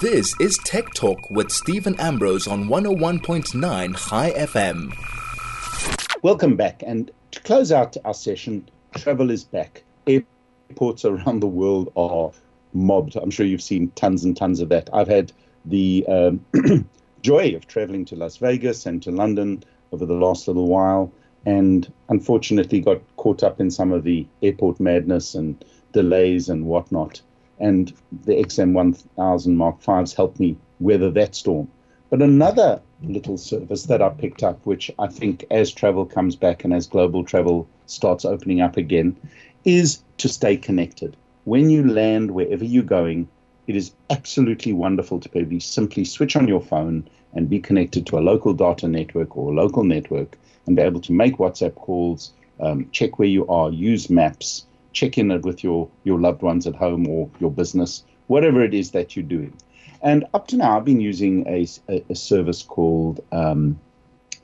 This 0.00 0.34
is 0.40 0.58
Tech 0.64 0.92
Talk 0.92 1.30
with 1.30 1.52
Stephen 1.52 1.94
Ambrose 2.00 2.48
on 2.48 2.64
101.9 2.64 3.96
Chai 3.96 4.32
FM. 4.32 4.92
Welcome 6.20 6.56
back. 6.56 6.82
And 6.84 7.12
to 7.30 7.40
close 7.42 7.70
out 7.70 7.96
our 8.04 8.12
session, 8.12 8.68
travel 8.96 9.30
is 9.30 9.44
back. 9.44 9.84
Airports 10.08 11.04
around 11.04 11.40
the 11.40 11.46
world 11.46 11.92
are 11.96 12.32
mobbed. 12.72 13.14
I'm 13.14 13.30
sure 13.30 13.46
you've 13.46 13.62
seen 13.62 13.92
tons 13.92 14.24
and 14.24 14.36
tons 14.36 14.60
of 14.60 14.68
that. 14.70 14.90
I've 14.92 15.06
had 15.06 15.32
the 15.64 16.04
um, 16.08 16.44
joy 17.22 17.54
of 17.54 17.68
traveling 17.68 18.04
to 18.06 18.16
Las 18.16 18.38
Vegas 18.38 18.86
and 18.86 19.00
to 19.04 19.12
London 19.12 19.62
over 19.92 20.04
the 20.04 20.14
last 20.14 20.48
little 20.48 20.66
while, 20.66 21.12
and 21.46 21.90
unfortunately 22.08 22.80
got 22.80 23.00
caught 23.16 23.44
up 23.44 23.60
in 23.60 23.70
some 23.70 23.92
of 23.92 24.02
the 24.02 24.26
airport 24.42 24.80
madness 24.80 25.36
and 25.36 25.64
delays 25.92 26.48
and 26.48 26.66
whatnot 26.66 27.20
and 27.58 27.92
the 28.24 28.34
XM1000 28.34 29.54
Mark 29.54 29.80
V's 29.80 30.14
helped 30.14 30.40
me 30.40 30.56
weather 30.80 31.10
that 31.10 31.34
storm. 31.34 31.68
But 32.10 32.22
another 32.22 32.80
little 33.02 33.38
service 33.38 33.84
that 33.84 34.02
I 34.02 34.08
picked 34.10 34.42
up, 34.42 34.64
which 34.64 34.90
I 34.98 35.06
think 35.08 35.44
as 35.50 35.72
travel 35.72 36.06
comes 36.06 36.36
back 36.36 36.64
and 36.64 36.72
as 36.72 36.86
global 36.86 37.24
travel 37.24 37.66
starts 37.86 38.24
opening 38.24 38.60
up 38.60 38.76
again, 38.76 39.16
is 39.64 40.02
to 40.18 40.28
stay 40.28 40.56
connected. 40.56 41.16
When 41.44 41.70
you 41.70 41.86
land 41.86 42.30
wherever 42.30 42.64
you're 42.64 42.82
going, 42.82 43.28
it 43.66 43.76
is 43.76 43.92
absolutely 44.10 44.72
wonderful 44.72 45.20
to 45.20 45.28
be 45.28 45.60
simply 45.60 46.04
switch 46.04 46.36
on 46.36 46.48
your 46.48 46.60
phone 46.60 47.08
and 47.32 47.50
be 47.50 47.58
connected 47.60 48.06
to 48.06 48.18
a 48.18 48.20
local 48.20 48.52
data 48.52 48.86
network 48.86 49.36
or 49.36 49.50
a 49.50 49.54
local 49.54 49.84
network 49.84 50.38
and 50.66 50.76
be 50.76 50.82
able 50.82 51.00
to 51.00 51.12
make 51.12 51.38
WhatsApp 51.38 51.74
calls, 51.74 52.32
um, 52.60 52.88
check 52.92 53.18
where 53.18 53.28
you 53.28 53.46
are, 53.48 53.70
use 53.70 54.08
maps, 54.08 54.66
check 54.94 55.18
in 55.18 55.28
with 55.42 55.62
your, 55.62 55.88
your 56.04 56.18
loved 56.18 56.42
ones 56.42 56.66
at 56.66 56.74
home 56.74 57.06
or 57.06 57.28
your 57.40 57.50
business, 57.50 58.04
whatever 58.28 58.64
it 58.64 58.72
is 58.72 58.92
that 58.92 59.14
you're 59.14 59.24
doing. 59.24 59.52
And 60.00 60.24
up 60.34 60.48
to 60.48 60.56
now, 60.56 60.76
I've 60.76 60.84
been 60.84 61.00
using 61.00 61.46
a, 61.46 61.66
a, 61.88 62.04
a 62.10 62.14
service 62.14 62.62
called 62.62 63.22
um, 63.32 63.78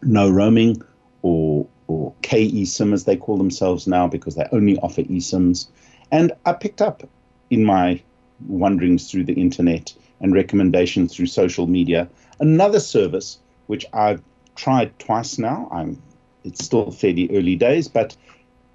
No 0.03 0.29
Roaming 0.29 0.83
or, 1.23 1.67
or 1.87 2.13
KeSIM, 2.23 2.93
as 2.93 3.05
they 3.05 3.17
call 3.17 3.39
themselves 3.39 3.87
now, 3.87 4.07
because 4.07 4.35
they 4.35 4.47
only 4.53 4.79
offer 4.79 5.03
eSIMs. 5.03 5.69
And 6.13 6.33
I 6.45 6.53
picked 6.53 6.83
up 6.83 7.03
in 7.51 7.65
my 7.65 8.03
wanderings 8.47 9.11
through 9.11 9.25
the 9.25 9.35
internet 9.35 9.95
and 10.21 10.35
recommendations 10.35 11.15
through 11.15 11.27
social 11.27 11.67
media 11.67 12.09
another 12.41 12.81
service 12.81 13.39
which 13.67 13.87
I've 13.93 14.23
tried 14.57 14.99
twice 14.99 15.39
now. 15.39 15.69
I'm 15.71 16.03
it's 16.43 16.65
still 16.65 16.91
fairly 16.91 17.31
early 17.37 17.55
days, 17.55 17.87
but 17.87 18.17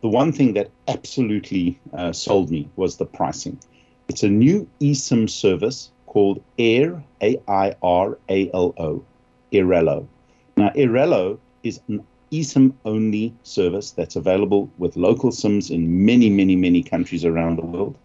the 0.01 0.09
one 0.09 0.31
thing 0.31 0.53
that 0.53 0.69
absolutely 0.87 1.79
uh, 1.93 2.11
sold 2.11 2.51
me 2.51 2.69
was 2.75 2.97
the 2.97 3.05
pricing. 3.05 3.59
It's 4.07 4.23
a 4.23 4.29
new 4.29 4.67
eSIM 4.79 5.29
service 5.29 5.91
called 6.05 6.41
Air, 6.59 7.03
A 7.21 7.37
I 7.47 7.75
R 7.81 8.17
A 8.29 8.51
L 8.53 8.73
O, 8.77 9.03
Airalo. 9.51 10.07
Now, 10.57 10.69
Airalo 10.69 11.39
is 11.63 11.79
an 11.87 12.05
eSIM 12.31 12.73
only 12.85 13.33
service 13.43 13.91
that's 13.91 14.15
available 14.15 14.69
with 14.77 14.95
local 14.95 15.31
SIMs 15.31 15.71
in 15.71 16.05
many, 16.05 16.29
many, 16.29 16.55
many 16.55 16.83
countries 16.83 17.25
around 17.25 17.57
the 17.57 17.65
world. 17.65 17.97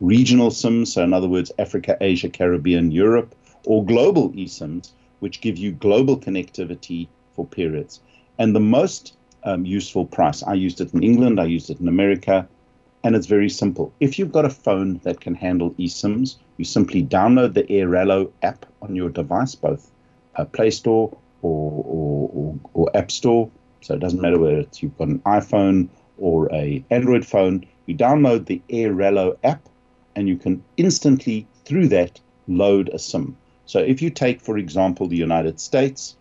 Regional 0.00 0.50
SIMs, 0.50 0.92
so 0.92 1.02
in 1.02 1.12
other 1.12 1.28
words, 1.28 1.50
Africa, 1.58 1.96
Asia, 2.00 2.28
Caribbean, 2.28 2.90
Europe, 2.92 3.34
or 3.64 3.84
global 3.84 4.30
eSIMs, 4.30 4.92
which 5.20 5.40
give 5.40 5.58
you 5.58 5.72
global 5.72 6.16
connectivity 6.18 7.08
for 7.34 7.44
periods. 7.44 8.00
And 8.38 8.54
the 8.54 8.60
most 8.60 9.14
um, 9.48 9.64
useful 9.64 10.04
price. 10.04 10.42
I 10.42 10.54
used 10.54 10.80
it 10.80 10.92
in 10.92 11.02
England, 11.02 11.40
I 11.40 11.44
used 11.44 11.70
it 11.70 11.80
in 11.80 11.88
America, 11.88 12.46
and 13.02 13.16
it's 13.16 13.26
very 13.26 13.48
simple. 13.48 13.92
If 13.98 14.18
you've 14.18 14.32
got 14.32 14.44
a 14.44 14.50
phone 14.50 15.00
that 15.04 15.20
can 15.20 15.34
handle 15.34 15.70
eSIMs, 15.72 16.36
you 16.58 16.64
simply 16.64 17.02
download 17.02 17.54
the 17.54 17.62
Airalo 17.64 18.30
app 18.42 18.66
on 18.82 18.94
your 18.94 19.08
device, 19.08 19.54
both 19.54 19.90
uh, 20.36 20.44
Play 20.44 20.70
Store 20.70 21.16
or, 21.42 21.84
or, 21.86 22.30
or, 22.34 22.58
or 22.74 22.96
App 22.96 23.10
Store. 23.10 23.50
So 23.80 23.94
it 23.94 24.00
doesn't 24.00 24.20
matter 24.20 24.38
whether 24.38 24.58
it's 24.58 24.82
you've 24.82 24.98
got 24.98 25.08
an 25.08 25.20
iPhone 25.20 25.88
or 26.18 26.52
a 26.52 26.84
Android 26.90 27.24
phone. 27.24 27.64
You 27.86 27.96
download 27.96 28.46
the 28.46 28.60
Airalo 28.68 29.38
app, 29.44 29.66
and 30.14 30.28
you 30.28 30.36
can 30.36 30.62
instantly 30.76 31.46
through 31.64 31.88
that 31.88 32.20
load 32.48 32.90
a 32.92 32.98
SIM. 32.98 33.36
So 33.66 33.78
if 33.78 34.02
you 34.02 34.10
take, 34.10 34.40
for 34.40 34.58
example, 34.58 35.06
the 35.08 35.16
United 35.16 35.60
States, 35.60 36.16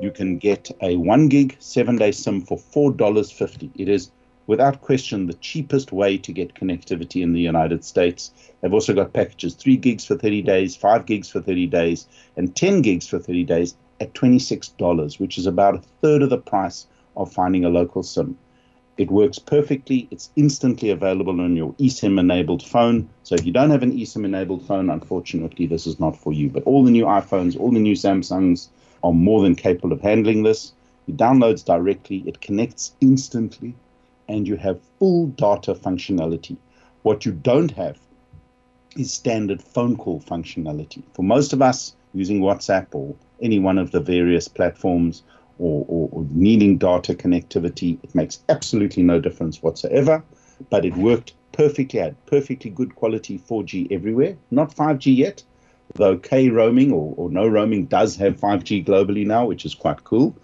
you 0.00 0.10
can 0.10 0.38
get 0.38 0.70
a 0.80 0.96
one 0.96 1.28
gig 1.28 1.56
seven 1.58 1.96
day 1.96 2.10
SIM 2.10 2.40
for 2.40 2.56
$4.50. 2.58 3.70
It 3.76 3.88
is 3.88 4.10
without 4.46 4.80
question 4.80 5.26
the 5.26 5.34
cheapest 5.34 5.92
way 5.92 6.16
to 6.18 6.32
get 6.32 6.54
connectivity 6.54 7.22
in 7.22 7.34
the 7.34 7.40
United 7.40 7.84
States. 7.84 8.32
They've 8.60 8.72
also 8.72 8.94
got 8.94 9.12
packages 9.12 9.54
3 9.54 9.76
gigs 9.76 10.04
for 10.04 10.16
30 10.16 10.42
days, 10.42 10.74
5 10.74 11.06
gigs 11.06 11.28
for 11.28 11.40
30 11.40 11.66
days, 11.66 12.08
and 12.36 12.56
10 12.56 12.82
gigs 12.82 13.06
for 13.06 13.18
30 13.18 13.44
days 13.44 13.76
at 14.00 14.14
$26, 14.14 15.20
which 15.20 15.36
is 15.36 15.46
about 15.46 15.76
a 15.76 15.82
third 16.00 16.22
of 16.22 16.30
the 16.30 16.38
price 16.38 16.86
of 17.16 17.32
finding 17.32 17.64
a 17.64 17.68
local 17.68 18.02
SIM. 18.02 18.36
It 18.96 19.10
works 19.10 19.38
perfectly. 19.38 20.08
It's 20.10 20.30
instantly 20.36 20.90
available 20.90 21.40
on 21.40 21.56
your 21.56 21.72
eSIM 21.74 22.18
enabled 22.18 22.62
phone. 22.62 23.08
So 23.22 23.34
if 23.34 23.46
you 23.46 23.52
don't 23.52 23.70
have 23.70 23.82
an 23.82 23.92
eSIM 23.92 24.24
enabled 24.24 24.66
phone, 24.66 24.90
unfortunately, 24.90 25.66
this 25.66 25.86
is 25.86 26.00
not 26.00 26.16
for 26.16 26.32
you. 26.32 26.50
But 26.50 26.64
all 26.64 26.84
the 26.84 26.90
new 26.90 27.04
iPhones, 27.04 27.58
all 27.58 27.70
the 27.70 27.78
new 27.78 27.94
Samsungs, 27.94 28.68
are 29.02 29.12
more 29.12 29.42
than 29.42 29.54
capable 29.54 29.92
of 29.92 30.00
handling 30.00 30.42
this. 30.42 30.72
It 31.08 31.16
downloads 31.16 31.64
directly, 31.64 32.22
it 32.26 32.40
connects 32.40 32.92
instantly, 33.00 33.74
and 34.28 34.46
you 34.46 34.56
have 34.56 34.80
full 34.98 35.26
data 35.28 35.74
functionality. 35.74 36.56
What 37.02 37.24
you 37.24 37.32
don't 37.32 37.70
have 37.72 37.98
is 38.96 39.12
standard 39.12 39.62
phone 39.62 39.96
call 39.96 40.20
functionality. 40.20 41.02
For 41.14 41.22
most 41.22 41.52
of 41.52 41.62
us 41.62 41.94
using 42.12 42.40
WhatsApp 42.40 42.88
or 42.92 43.14
any 43.40 43.58
one 43.58 43.78
of 43.78 43.92
the 43.92 44.00
various 44.00 44.48
platforms 44.48 45.22
or, 45.58 45.84
or, 45.88 46.08
or 46.12 46.26
needing 46.30 46.78
data 46.78 47.14
connectivity, 47.14 47.98
it 48.02 48.14
makes 48.14 48.40
absolutely 48.48 49.02
no 49.02 49.20
difference 49.20 49.62
whatsoever, 49.62 50.22
but 50.70 50.84
it 50.84 50.96
worked 50.96 51.32
perfectly 51.52 52.00
had 52.00 52.14
perfectly 52.26 52.70
good 52.70 52.94
quality 52.94 53.38
4G 53.38 53.90
everywhere. 53.90 54.36
Not 54.50 54.74
5G 54.74 55.16
yet, 55.16 55.42
though 55.94 56.16
K 56.16 56.48
roaming 56.48 56.92
or, 56.92 57.14
or 57.16 57.30
no 57.30 57.46
roaming 57.46 57.86
does 57.86 58.16
have 58.16 58.40
5G 58.40 58.86
globally 58.86 59.26
now, 59.26 59.46
which 59.46 59.64
is 59.64 59.74
quite 59.74 60.04
cool. 60.04 60.36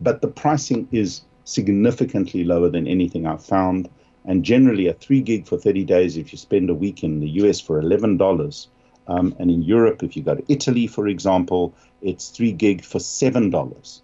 But 0.00 0.20
the 0.20 0.28
pricing 0.28 0.88
is 0.92 1.22
significantly 1.44 2.44
lower 2.44 2.70
than 2.70 2.86
anything 2.86 3.26
I've 3.26 3.44
found. 3.44 3.88
And 4.24 4.44
generally, 4.44 4.86
a 4.86 4.92
3 4.92 5.20
gig 5.22 5.46
for 5.46 5.58
30 5.58 5.84
days, 5.84 6.16
if 6.16 6.32
you 6.32 6.38
spend 6.38 6.70
a 6.70 6.74
week 6.74 7.02
in 7.02 7.20
the 7.20 7.28
US 7.42 7.60
for 7.60 7.80
$11, 7.80 8.66
um, 9.08 9.34
and 9.38 9.50
in 9.50 9.62
Europe, 9.62 10.02
if 10.02 10.16
you 10.16 10.22
go 10.22 10.34
to 10.34 10.44
Italy, 10.48 10.86
for 10.86 11.08
example, 11.08 11.74
it's 12.02 12.28
3 12.28 12.52
gig 12.52 12.84
for 12.84 12.98
$7, 12.98 14.00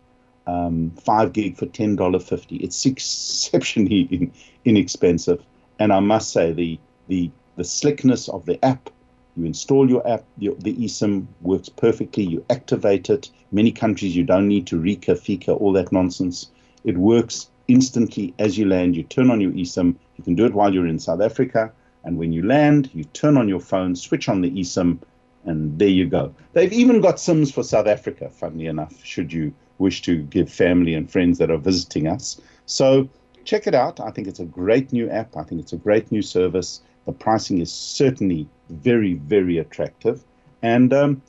um, 0.47 0.91
5 1.05 1.33
gig 1.33 1.57
for 1.57 1.67
$10.50. 1.67 2.63
It's 2.63 2.85
exceptionally 2.87 4.01
in, 4.11 4.33
inexpensive. 4.65 5.45
And 5.79 5.93
I 5.93 6.01
must 6.01 6.33
say, 6.33 6.53
the, 6.53 6.79
the, 7.09 7.31
the 7.57 7.65
slickness 7.65 8.29
of 8.29 8.47
the 8.47 8.63
app 8.65 8.91
you 9.37 9.45
install 9.45 9.89
your 9.89 10.07
app, 10.09 10.25
your, 10.39 10.55
the 10.57 10.75
eSIM 10.75 11.27
works 11.43 11.69
perfectly. 11.69 12.25
You 12.25 12.45
activate 12.49 13.11
it. 13.11 13.31
Many 13.53 13.71
countries 13.71 14.17
you 14.17 14.25
don't 14.25 14.49
need 14.49 14.67
to 14.69 14.81
RICA, 14.81 15.13
FICA, 15.13 15.61
all 15.61 15.73
that 15.73 15.93
nonsense. 15.93 16.51
It 16.85 16.97
works 16.97 17.51
instantly 17.69 18.35
as 18.39 18.57
you 18.57 18.67
land. 18.67 18.97
You 18.97 19.03
turn 19.03 19.31
on 19.31 19.41
your 19.41 19.53
eSIM. 19.53 19.97
You 20.17 20.25
can 20.25 20.35
do 20.35 20.47
it 20.47 20.55
while 20.55 20.73
you're 20.73 20.87
in 20.87 20.99
South 20.99 21.21
Africa. 21.21 21.73
And 22.05 22.19
when 22.19 22.33
you 22.33 22.47
land, 22.47 22.91
you 22.95 23.05
turn 23.05 23.37
on 23.37 23.49
your 23.49 23.61
phone, 23.61 23.97
switch 23.97 24.29
on 24.29 24.41
the 24.41 24.51
eSIM, 24.51 24.99
and 25.45 25.79
there 25.79 25.89
you 25.89 26.07
go. 26.07 26.35
They've 26.53 26.73
even 26.73 27.01
got 27.01 27.21
SIMs 27.21 27.53
for 27.53 27.63
South 27.63 27.87
Africa, 27.87 28.31
funnily 28.31 28.67
enough, 28.67 29.05
should 29.05 29.33
you 29.33 29.53
wish 29.79 30.03
to 30.03 30.23
give 30.23 30.51
family 30.51 30.95
and 30.95 31.11
friends 31.11 31.39
that 31.39 31.51
are 31.51 31.59
visiting 31.59 32.07
us. 32.07 32.41
So 32.67 33.09
check 33.45 33.67
it 33.67 33.75
out. 33.75 34.01
I 34.01 34.11
think 34.11 34.29
it's 34.29 34.41
a 34.41 34.45
great 34.45 34.93
new 34.93 35.11
app. 35.11 35.37
I 35.37 35.43
think 35.43 35.61
it's 35.61 35.73
a 35.73 35.77
great 35.77 36.11
new 36.11 36.23
service. 36.23 36.81
The 37.07 37.13
pricing 37.13 37.61
is 37.61 37.73
certainly 37.73 38.49
very, 38.69 39.15
very 39.15 39.59
attractive. 39.59 40.25
And 40.63 40.93
um, 40.93 41.23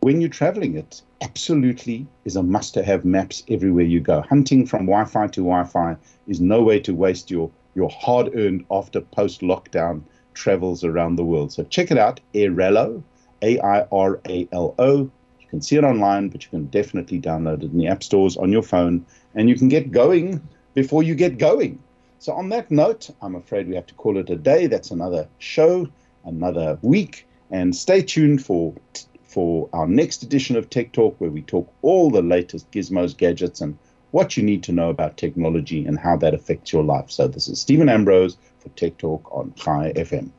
when 0.00 0.20
you're 0.20 0.30
traveling, 0.30 0.76
it 0.76 1.02
absolutely 1.22 2.06
is 2.24 2.36
a 2.36 2.42
must 2.42 2.74
to 2.74 2.82
have 2.82 3.04
maps 3.04 3.42
everywhere 3.48 3.84
you 3.84 4.00
go. 4.00 4.20
Hunting 4.20 4.66
from 4.66 4.86
Wi 4.86 5.04
Fi 5.06 5.26
to 5.28 5.40
Wi 5.40 5.64
Fi 5.64 5.96
is 6.26 6.40
no 6.40 6.62
way 6.62 6.78
to 6.80 6.94
waste 6.94 7.30
your, 7.30 7.50
your 7.74 7.90
hard 7.90 8.36
earned 8.36 8.64
after 8.70 9.00
post 9.00 9.40
lockdown 9.40 10.02
travels 10.34 10.84
around 10.84 11.16
the 11.16 11.24
world. 11.24 11.52
So 11.52 11.64
check 11.64 11.90
it 11.90 11.98
out, 11.98 12.20
Airalo, 12.34 13.02
A 13.42 13.58
I 13.60 13.86
R 13.90 14.20
A 14.28 14.48
L 14.52 14.74
O. 14.78 15.10
You 15.40 15.46
can 15.48 15.62
see 15.62 15.76
it 15.76 15.84
online, 15.84 16.28
but 16.28 16.44
you 16.44 16.50
can 16.50 16.66
definitely 16.66 17.20
download 17.20 17.62
it 17.62 17.72
in 17.72 17.78
the 17.78 17.86
app 17.86 18.02
stores 18.02 18.36
on 18.36 18.52
your 18.52 18.62
phone, 18.62 19.06
and 19.34 19.48
you 19.48 19.56
can 19.56 19.68
get 19.68 19.90
going 19.90 20.46
before 20.74 21.02
you 21.02 21.14
get 21.14 21.38
going. 21.38 21.78
So, 22.18 22.32
on 22.32 22.48
that 22.50 22.70
note, 22.70 23.10
I'm 23.22 23.34
afraid 23.34 23.68
we 23.68 23.74
have 23.74 23.86
to 23.86 23.94
call 23.94 24.18
it 24.18 24.30
a 24.30 24.36
day. 24.36 24.66
That's 24.66 24.90
another 24.90 25.28
show, 25.38 25.88
another 26.24 26.78
week. 26.82 27.26
And 27.50 27.74
stay 27.74 28.02
tuned 28.02 28.44
for 28.44 28.74
for 29.22 29.68
our 29.72 29.86
next 29.86 30.22
edition 30.22 30.56
of 30.56 30.70
Tech 30.70 30.92
Talk, 30.92 31.20
where 31.20 31.30
we 31.30 31.42
talk 31.42 31.72
all 31.82 32.10
the 32.10 32.22
latest 32.22 32.70
gizmos, 32.70 33.16
gadgets, 33.16 33.60
and 33.60 33.76
what 34.12 34.36
you 34.36 34.44
need 34.44 34.62
to 34.62 34.72
know 34.72 34.90
about 34.90 35.16
technology 35.16 35.84
and 35.84 35.98
how 35.98 36.16
that 36.18 36.34
affects 36.34 36.72
your 36.72 36.84
life. 36.84 37.10
So, 37.10 37.26
this 37.26 37.48
is 37.48 37.60
Stephen 37.60 37.88
Ambrose 37.88 38.36
for 38.60 38.68
Tech 38.70 38.96
Talk 38.96 39.28
on 39.32 39.52
Chai 39.54 39.92
FM. 39.96 40.30